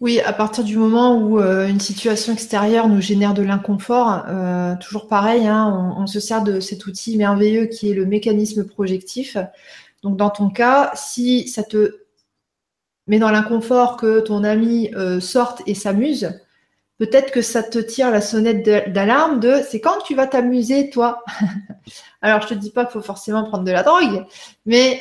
[0.00, 4.76] Oui, à partir du moment où euh, une situation extérieure nous génère de l'inconfort, euh,
[4.76, 9.36] toujours pareil, hein, on, se sert de cet outil merveilleux qui est le mécanisme projectif.
[10.04, 11.98] Donc dans ton cas, si ça te
[13.08, 16.30] mais dans l'inconfort que ton ami euh, sorte et s'amuse,
[16.98, 21.24] peut-être que ça te tire la sonnette d'alarme de c'est quand tu vas t'amuser, toi?
[22.22, 24.26] Alors, je te dis pas qu'il faut forcément prendre de la drogue,
[24.66, 25.00] mais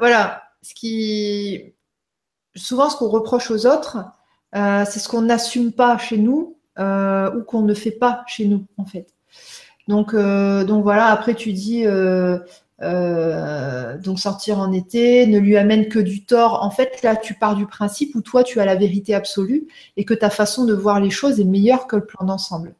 [0.00, 1.75] voilà, ce qui
[2.56, 3.98] souvent ce qu'on reproche aux autres,
[4.54, 8.66] euh, c'est ce qu'on n'assume pas chez nous ou qu'on ne fait pas chez nous,
[8.76, 9.06] en fait.
[9.88, 11.06] Donc, donc voilà.
[11.06, 11.86] Après, tu dis
[12.82, 16.62] euh, donc sortir en été ne lui amène que du tort.
[16.62, 19.66] En fait, là, tu pars du principe où toi, tu as la vérité absolue
[19.96, 22.74] et que ta façon de voir les choses est meilleure que le plan d'ensemble.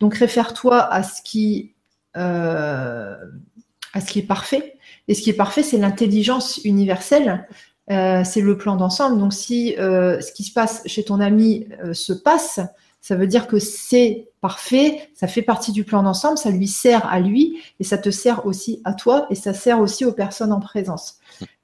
[0.00, 1.74] Donc réfère-toi euh, à ce qui
[2.16, 4.74] est parfait.
[5.06, 7.46] Et ce qui est parfait, c'est l'intelligence universelle.
[7.90, 9.18] Euh, c'est le plan d'ensemble.
[9.18, 12.60] Donc si ce qui se passe chez ton ami se passe,
[13.00, 17.06] ça veut dire que c'est parfait, ça fait partie du plan d'ensemble, ça lui sert
[17.06, 20.52] à lui et ça te sert aussi à toi et ça sert aussi aux personnes
[20.52, 21.18] en présence.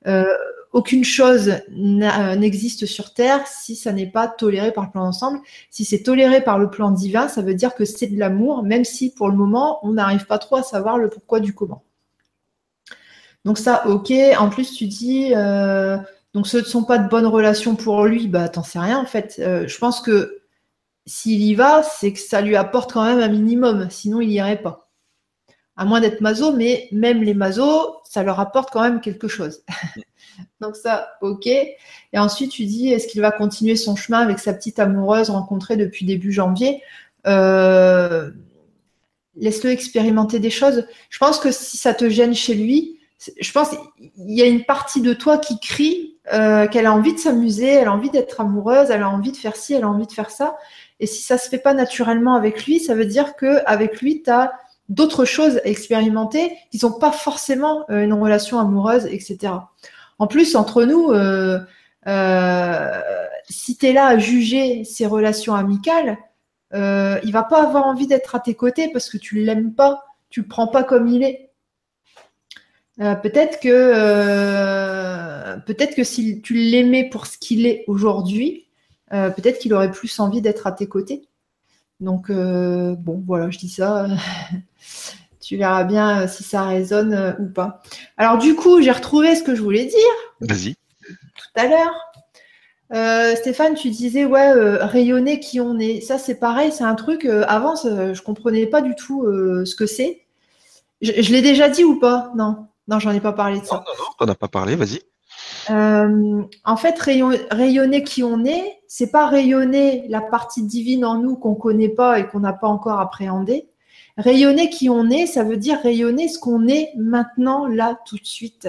[0.07, 0.25] Euh,
[0.73, 5.39] aucune chose euh, n'existe sur Terre si ça n'est pas toléré par le plan d'ensemble.
[5.71, 8.85] Si c'est toléré par le plan divin, ça veut dire que c'est de l'amour, même
[8.85, 11.85] si pour le moment, on n'arrive pas trop à savoir le pourquoi du comment.
[13.45, 14.13] Donc ça, ok.
[14.39, 15.99] En plus, tu dis, euh,
[16.35, 19.06] donc ce ne sont pas de bonnes relations pour lui, bah t'en sais rien en
[19.06, 19.35] fait.
[19.39, 20.43] je pense que
[21.06, 24.35] s'il y va, c'est que ça lui apporte quand même un minimum, sinon il n'y
[24.35, 24.90] irait pas.
[25.77, 29.65] À moins d'être maso, mais même les masos, ça leur apporte quand même quelque chose.
[30.61, 31.47] Donc ça, ok.
[31.47, 31.78] Et
[32.15, 36.06] ensuite, tu dis, est-ce qu'il va continuer son chemin avec sa petite amoureuse rencontrée depuis
[36.06, 36.81] début janvier?
[37.27, 38.31] Euh,
[39.36, 40.86] Laisse-le expérimenter des choses.
[41.11, 43.01] Je pense que si ça te gêne chez lui,
[43.40, 47.13] je pense qu'il y a une partie de toi qui crie euh, qu'elle a envie
[47.13, 49.89] de s'amuser, elle a envie d'être amoureuse, elle a envie de faire ci, elle a
[49.89, 50.57] envie de faire ça.
[50.99, 54.23] Et si ça se fait pas naturellement avec lui, ça veut dire que avec lui,
[54.23, 54.53] tu as
[54.89, 59.53] d'autres choses à expérimenter qui sont pas forcément euh, une relation amoureuse, etc.
[60.19, 61.59] En plus, entre nous, euh,
[63.49, 66.17] si tu es là à juger ses relations amicales,
[66.73, 70.41] il va pas avoir envie d'être à tes côtés parce que tu l'aimes pas, tu
[70.41, 71.51] le prends pas comme il est.
[72.99, 74.85] peut-être que
[75.66, 78.65] peut-être que si tu l'aimais pour ce qu'il est aujourd'hui,
[79.12, 81.23] euh, peut-être qu'il aurait plus envie d'être à tes côtés.
[82.01, 84.07] Donc, euh, bon, voilà, je dis ça.
[85.41, 87.83] tu verras bien euh, si ça résonne ou pas.
[88.16, 90.01] Alors, du coup, j'ai retrouvé ce que je voulais dire.
[90.41, 90.75] Vas-y.
[90.75, 91.95] Tout à l'heure.
[93.37, 96.01] Stéphane, tu disais, ouais, rayonner qui on est.
[96.01, 97.25] Ça, c'est pareil, c'est un truc.
[97.25, 99.27] avant, je ne comprenais pas du tout
[99.65, 100.23] ce que c'est.
[101.03, 102.31] Je, je l'ai déjà dit ou pas?
[102.37, 103.77] Non, non, j'en ai pas parlé de ça.
[103.77, 105.01] Non, non, non, t'en as pas parlé, vas-y.
[105.70, 111.36] Euh, en fait, rayonner qui on est, c'est pas rayonner la partie divine en nous
[111.36, 113.69] qu'on connaît pas et qu'on n'a pas encore appréhendé.
[114.16, 118.27] Rayonner qui on est, ça veut dire rayonner ce qu'on est maintenant, là, tout de
[118.27, 118.69] suite.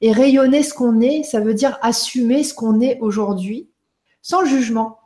[0.00, 3.68] Et rayonner ce qu'on est, ça veut dire assumer ce qu'on est aujourd'hui,
[4.22, 5.00] sans jugement.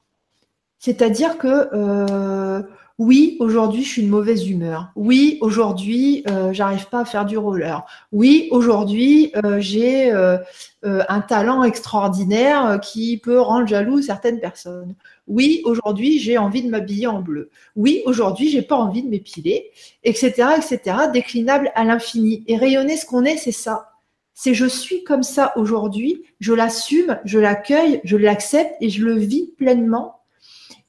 [0.78, 2.62] C'est-à-dire que euh,
[2.98, 4.90] oui, aujourd'hui, je suis de mauvaise humeur.
[4.96, 7.84] Oui, aujourd'hui, euh, j'arrive pas à faire du roller.
[8.12, 10.38] Oui, aujourd'hui, euh, j'ai euh,
[10.82, 14.94] un talent extraordinaire qui peut rendre jaloux certaines personnes.
[15.26, 17.50] Oui, aujourd'hui, j'ai envie de m'habiller en bleu.
[17.76, 19.70] Oui, aujourd'hui, j'ai pas envie de m'épiler,
[20.04, 20.96] etc., etc.
[21.12, 22.44] Déclinable à l'infini.
[22.46, 23.88] Et rayonner ce qu'on est, c'est ça.
[24.34, 29.14] C'est je suis comme ça aujourd'hui, je l'assume, je l'accueille, je l'accepte et je le
[29.14, 30.20] vis pleinement.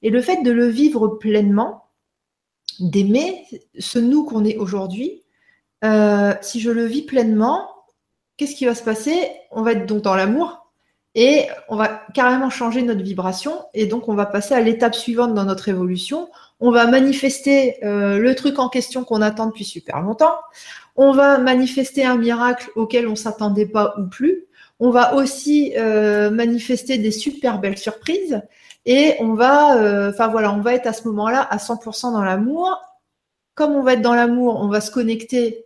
[0.01, 1.82] Et le fait de le vivre pleinement,
[2.79, 3.45] d'aimer
[3.79, 5.23] ce nous qu'on est aujourd'hui,
[5.83, 7.67] euh, si je le vis pleinement,
[8.37, 9.15] qu'est-ce qui va se passer?
[9.51, 10.71] On va être donc dans l'amour
[11.15, 15.33] et on va carrément changer notre vibration et donc on va passer à l'étape suivante
[15.33, 16.29] dans notre évolution.
[16.59, 20.35] On va manifester euh, le truc en question qu'on attend depuis super longtemps.
[20.95, 24.45] On va manifester un miracle auquel on s'attendait pas ou plus.
[24.79, 28.41] On va aussi euh, manifester des super belles surprises.
[28.85, 32.23] Et on va, euh, enfin voilà, on va être à ce moment-là à 100% dans
[32.23, 32.81] l'amour.
[33.55, 35.65] Comme on va être dans l'amour, on va se connecter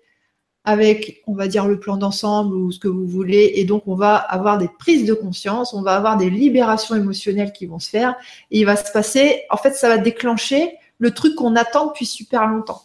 [0.65, 3.53] avec, on va dire, le plan d'ensemble ou ce que vous voulez.
[3.55, 7.53] Et donc, on va avoir des prises de conscience, on va avoir des libérations émotionnelles
[7.53, 8.17] qui vont se faire.
[8.51, 12.05] Et il va se passer, en fait, ça va déclencher le truc qu'on attend depuis
[12.05, 12.81] super longtemps.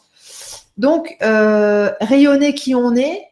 [0.76, 3.26] Donc, euh, rayonner qui on est,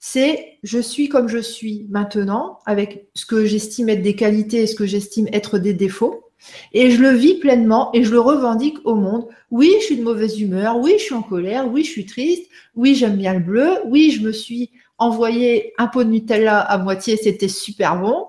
[0.00, 4.66] c'est je suis comme je suis maintenant, avec ce que j'estime être des qualités et
[4.66, 6.24] ce que j'estime être des défauts.
[6.72, 9.28] Et je le vis pleinement et je le revendique au monde.
[9.50, 10.78] Oui, je suis de mauvaise humeur.
[10.78, 11.68] Oui, je suis en colère.
[11.70, 12.50] Oui, je suis triste.
[12.74, 13.78] Oui, j'aime bien le bleu.
[13.86, 17.18] Oui, je me suis envoyé un pot de Nutella à moitié.
[17.18, 18.26] C'était super bon.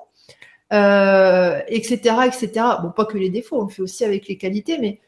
[0.74, 2.50] Euh, etc., etc.
[2.82, 3.62] Bon, pas que les défauts.
[3.62, 4.78] On le fait aussi avec les qualités.
[4.78, 5.00] Mais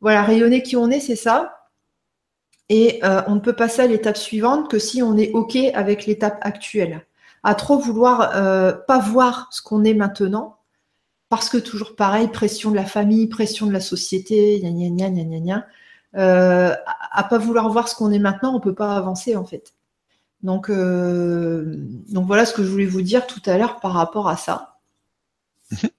[0.00, 1.63] voilà, rayonner qui on est, c'est ça.
[2.68, 6.06] Et euh, on ne peut passer à l'étape suivante que si on est OK avec
[6.06, 7.06] l'étape actuelle.
[7.42, 10.56] À trop vouloir euh, pas voir ce qu'on est maintenant,
[11.28, 15.24] parce que toujours pareil, pression de la famille, pression de la société, gna gna gna
[15.24, 15.66] gna gna
[16.16, 16.74] euh,
[17.10, 19.74] à, pas vouloir voir ce qu'on est maintenant, on peut pas avancer en fait.
[20.42, 21.74] Donc, euh,
[22.08, 24.78] donc voilà ce que je voulais vous dire tout à l'heure par rapport à ça.
[25.72, 25.90] Mhm.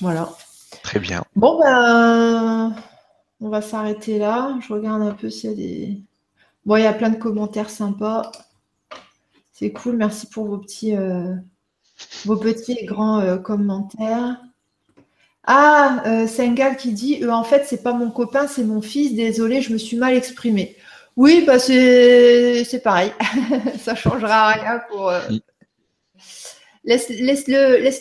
[0.00, 0.28] voilà.
[0.82, 1.22] Très bien.
[1.36, 2.74] Bon ben,
[3.40, 4.58] on va s'arrêter là.
[4.60, 6.02] Je regarde un peu s'il y a des.
[6.66, 8.30] Bon, il y a plein de commentaires sympas.
[9.52, 9.96] C'est cool.
[9.96, 11.34] Merci pour vos petits, euh,
[12.24, 14.40] vos petits et grands euh, commentaires.
[15.44, 19.14] Ah, euh, Sengal qui dit En fait, c'est pas mon copain, c'est mon fils.
[19.14, 20.76] Désolé, je me suis mal exprimé.
[21.16, 23.12] Oui, bah c'est pareil.
[23.78, 25.12] Ça changera rien pour.
[26.88, 27.46] Laisse-le laisse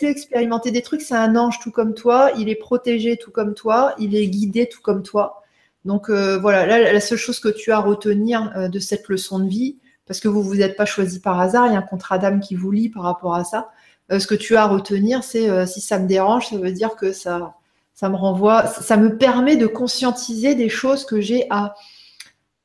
[0.02, 1.02] -le, expérimenter des trucs.
[1.02, 2.32] C'est un ange tout comme toi.
[2.40, 3.94] Il est protégé tout comme toi.
[4.00, 5.44] Il est guidé tout comme toi.
[5.86, 9.48] Donc voilà, là, la seule chose que tu as à retenir de cette leçon de
[9.48, 9.78] vie,
[10.08, 12.40] parce que vous vous êtes pas choisi par hasard, il y a un contrat d'âme
[12.40, 13.70] qui vous lie par rapport à ça.
[14.12, 16.72] Euh, ce que tu as à retenir, c'est euh, si ça me dérange, ça veut
[16.72, 17.56] dire que ça,
[18.02, 21.76] me renvoie, ça me permet de conscientiser des choses que j'ai à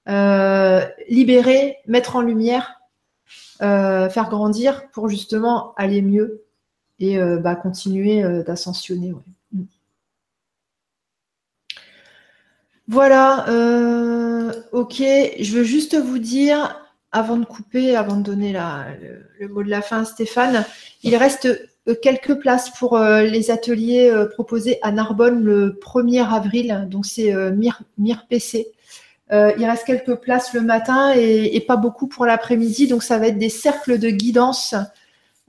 [0.09, 2.81] euh, libérer, mettre en lumière,
[3.63, 6.45] faire grandir pour justement aller mieux
[6.99, 9.15] et bah, continuer d'ascensionner.
[9.53, 9.63] Mm.
[12.89, 13.47] Voilà,
[14.73, 16.83] ok, je veux juste vous dire,
[17.13, 18.55] avant de couper, avant de donner
[19.39, 20.65] le, mot de la fin à Stéphane,
[21.03, 21.47] il reste
[21.89, 26.89] euh, quelques places pour euh, les ateliers euh, proposés à Narbonne le 1er avril.
[26.91, 28.69] Donc c'est Mir, PC.
[29.33, 32.87] Il reste quelques places le matin et, pas beaucoup pour l'après-midi.
[32.87, 34.75] Donc ça va être des cercles de guidance.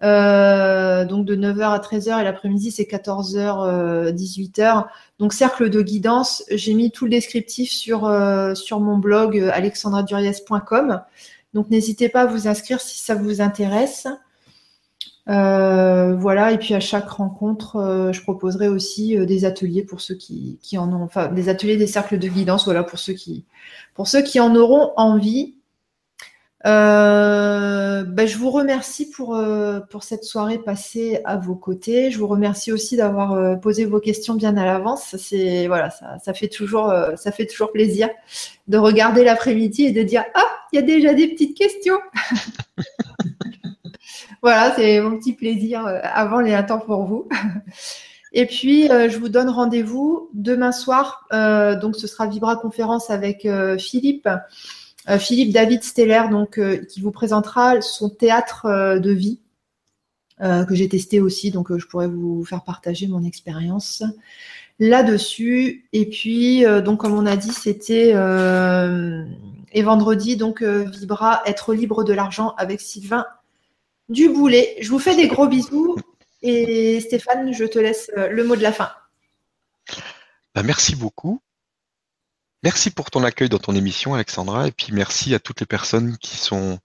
[0.02, 4.86] donc de 9h à 13h et l'après-midi c'est 14h, 18h.
[5.20, 8.10] Donc cercle de guidance, j'ai mis tout le descriptif sur,
[8.56, 11.02] sur mon blog alexandraduriez.com.
[11.54, 14.08] Donc n'hésitez pas à vous inscrire si ça vous intéresse.
[15.30, 20.02] Euh, voilà, et puis à chaque rencontre, euh, je proposerai aussi euh, des ateliers pour
[20.02, 23.46] ceux qui, en ont, enfin des ateliers, des cercles de guidance, voilà, pour ceux qui,
[23.94, 25.56] pour ceux qui en auront envie.
[26.66, 29.38] Ben, je vous remercie pour,
[30.02, 32.12] cette soirée passée à vos côtés.
[32.12, 35.16] Je vous remercie aussi d'avoir posé vos questions bien à l'avance.
[35.18, 36.92] C'est voilà, ça fait toujours
[37.74, 38.10] plaisir
[38.68, 42.00] de regarder l'après-midi et de dire ah il y a déjà des petites questions.
[44.44, 47.28] voilà, c'est mon petit plaisir avant les temps pour vous.
[48.36, 51.28] Et puis, je vous donne rendez-vous demain soir.
[51.32, 53.48] donc, ce sera Vibra Conférence avec
[53.80, 54.28] Philippe.
[55.10, 59.40] Euh, Philippe David Steller, donc, euh, qui vous présentera son théâtre euh, de vie,
[60.68, 64.04] que j'ai testé aussi, donc je pourrais vous faire partager mon expérience
[64.78, 65.88] là-dessus.
[65.94, 72.12] Et puis, donc, comme on a dit, c'était et vendredi, donc, Vibra, être libre de
[72.12, 73.26] l'argent avec Sylvain
[74.10, 74.78] Duboulet.
[74.82, 75.96] Je vous fais des gros bisous.
[76.42, 78.92] Et Stéphane, je te laisse le mot de la fin.
[80.56, 81.42] Bah, merci beaucoup.
[82.64, 86.18] Merci pour ton accueil dans ton émission, Alexandra, et puis merci à toutes les personnes
[86.18, 86.80] qui sont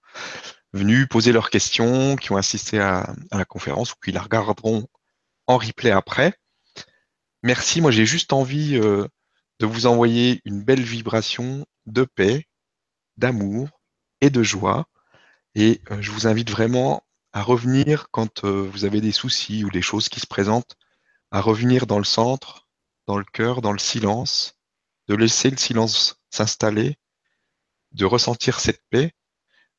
[0.73, 4.87] venues poser leurs questions, qui ont assisté à, la conférence ou qui la regarderont
[5.47, 6.33] en replay après.
[7.43, 9.07] Merci, moi j'ai juste envie euh,
[9.59, 12.45] de vous envoyer une belle vibration de paix,
[13.15, 13.69] d'amour
[14.19, 14.85] et de joie.
[15.55, 17.03] Et euh, je vous invite vraiment
[17.33, 20.77] à revenir quand euh, vous avez des soucis ou des choses qui se présentent,
[21.31, 22.67] à revenir dans le centre,
[23.07, 24.55] dans le cœur, dans le silence,
[25.07, 26.97] de laisser le silence s'installer,
[27.91, 29.13] de ressentir cette paix.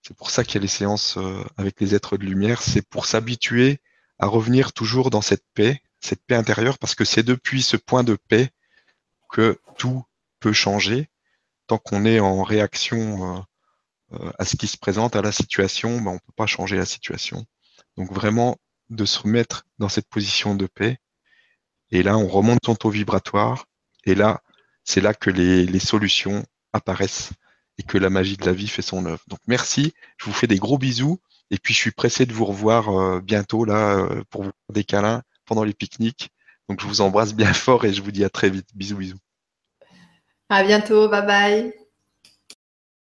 [0.03, 2.87] C'est pour ça qu'il y a les séances euh, avec les êtres de lumière, c'est
[2.89, 3.81] pour s'habituer
[4.19, 8.05] à revenir toujours dans cette paix, cette paix intérieure, parce que c'est depuis ce point
[8.05, 8.51] de paix
[9.31, 10.05] que tout
[10.41, 11.09] peut changer.
[11.67, 13.41] Tant qu'on est en réaction euh,
[14.39, 16.87] à ce qui se présente, à la situation, ben, on ne peut pas changer la
[16.87, 17.45] situation.
[17.97, 18.57] Donc vraiment
[18.91, 20.99] de se remettre dans cette position de paix.
[21.91, 23.67] Et là, on remonte son taux vibratoire.
[24.05, 24.41] Et là,
[24.85, 27.31] c'est là que les, solutions apparaissent
[27.79, 29.23] et que la magie de la vie fait son œuvre.
[29.29, 31.19] Donc merci, je vous fais des gros bisous
[31.51, 34.75] et puis je suis pressé de vous revoir euh, bientôt là euh, pour vous faire
[34.75, 36.31] des câlins pendant les pique-niques.
[36.69, 38.69] Donc je vous embrasse bien fort et je vous dis à très vite.
[38.75, 39.19] Bisous bisous.
[40.49, 41.80] À bientôt, bye bye.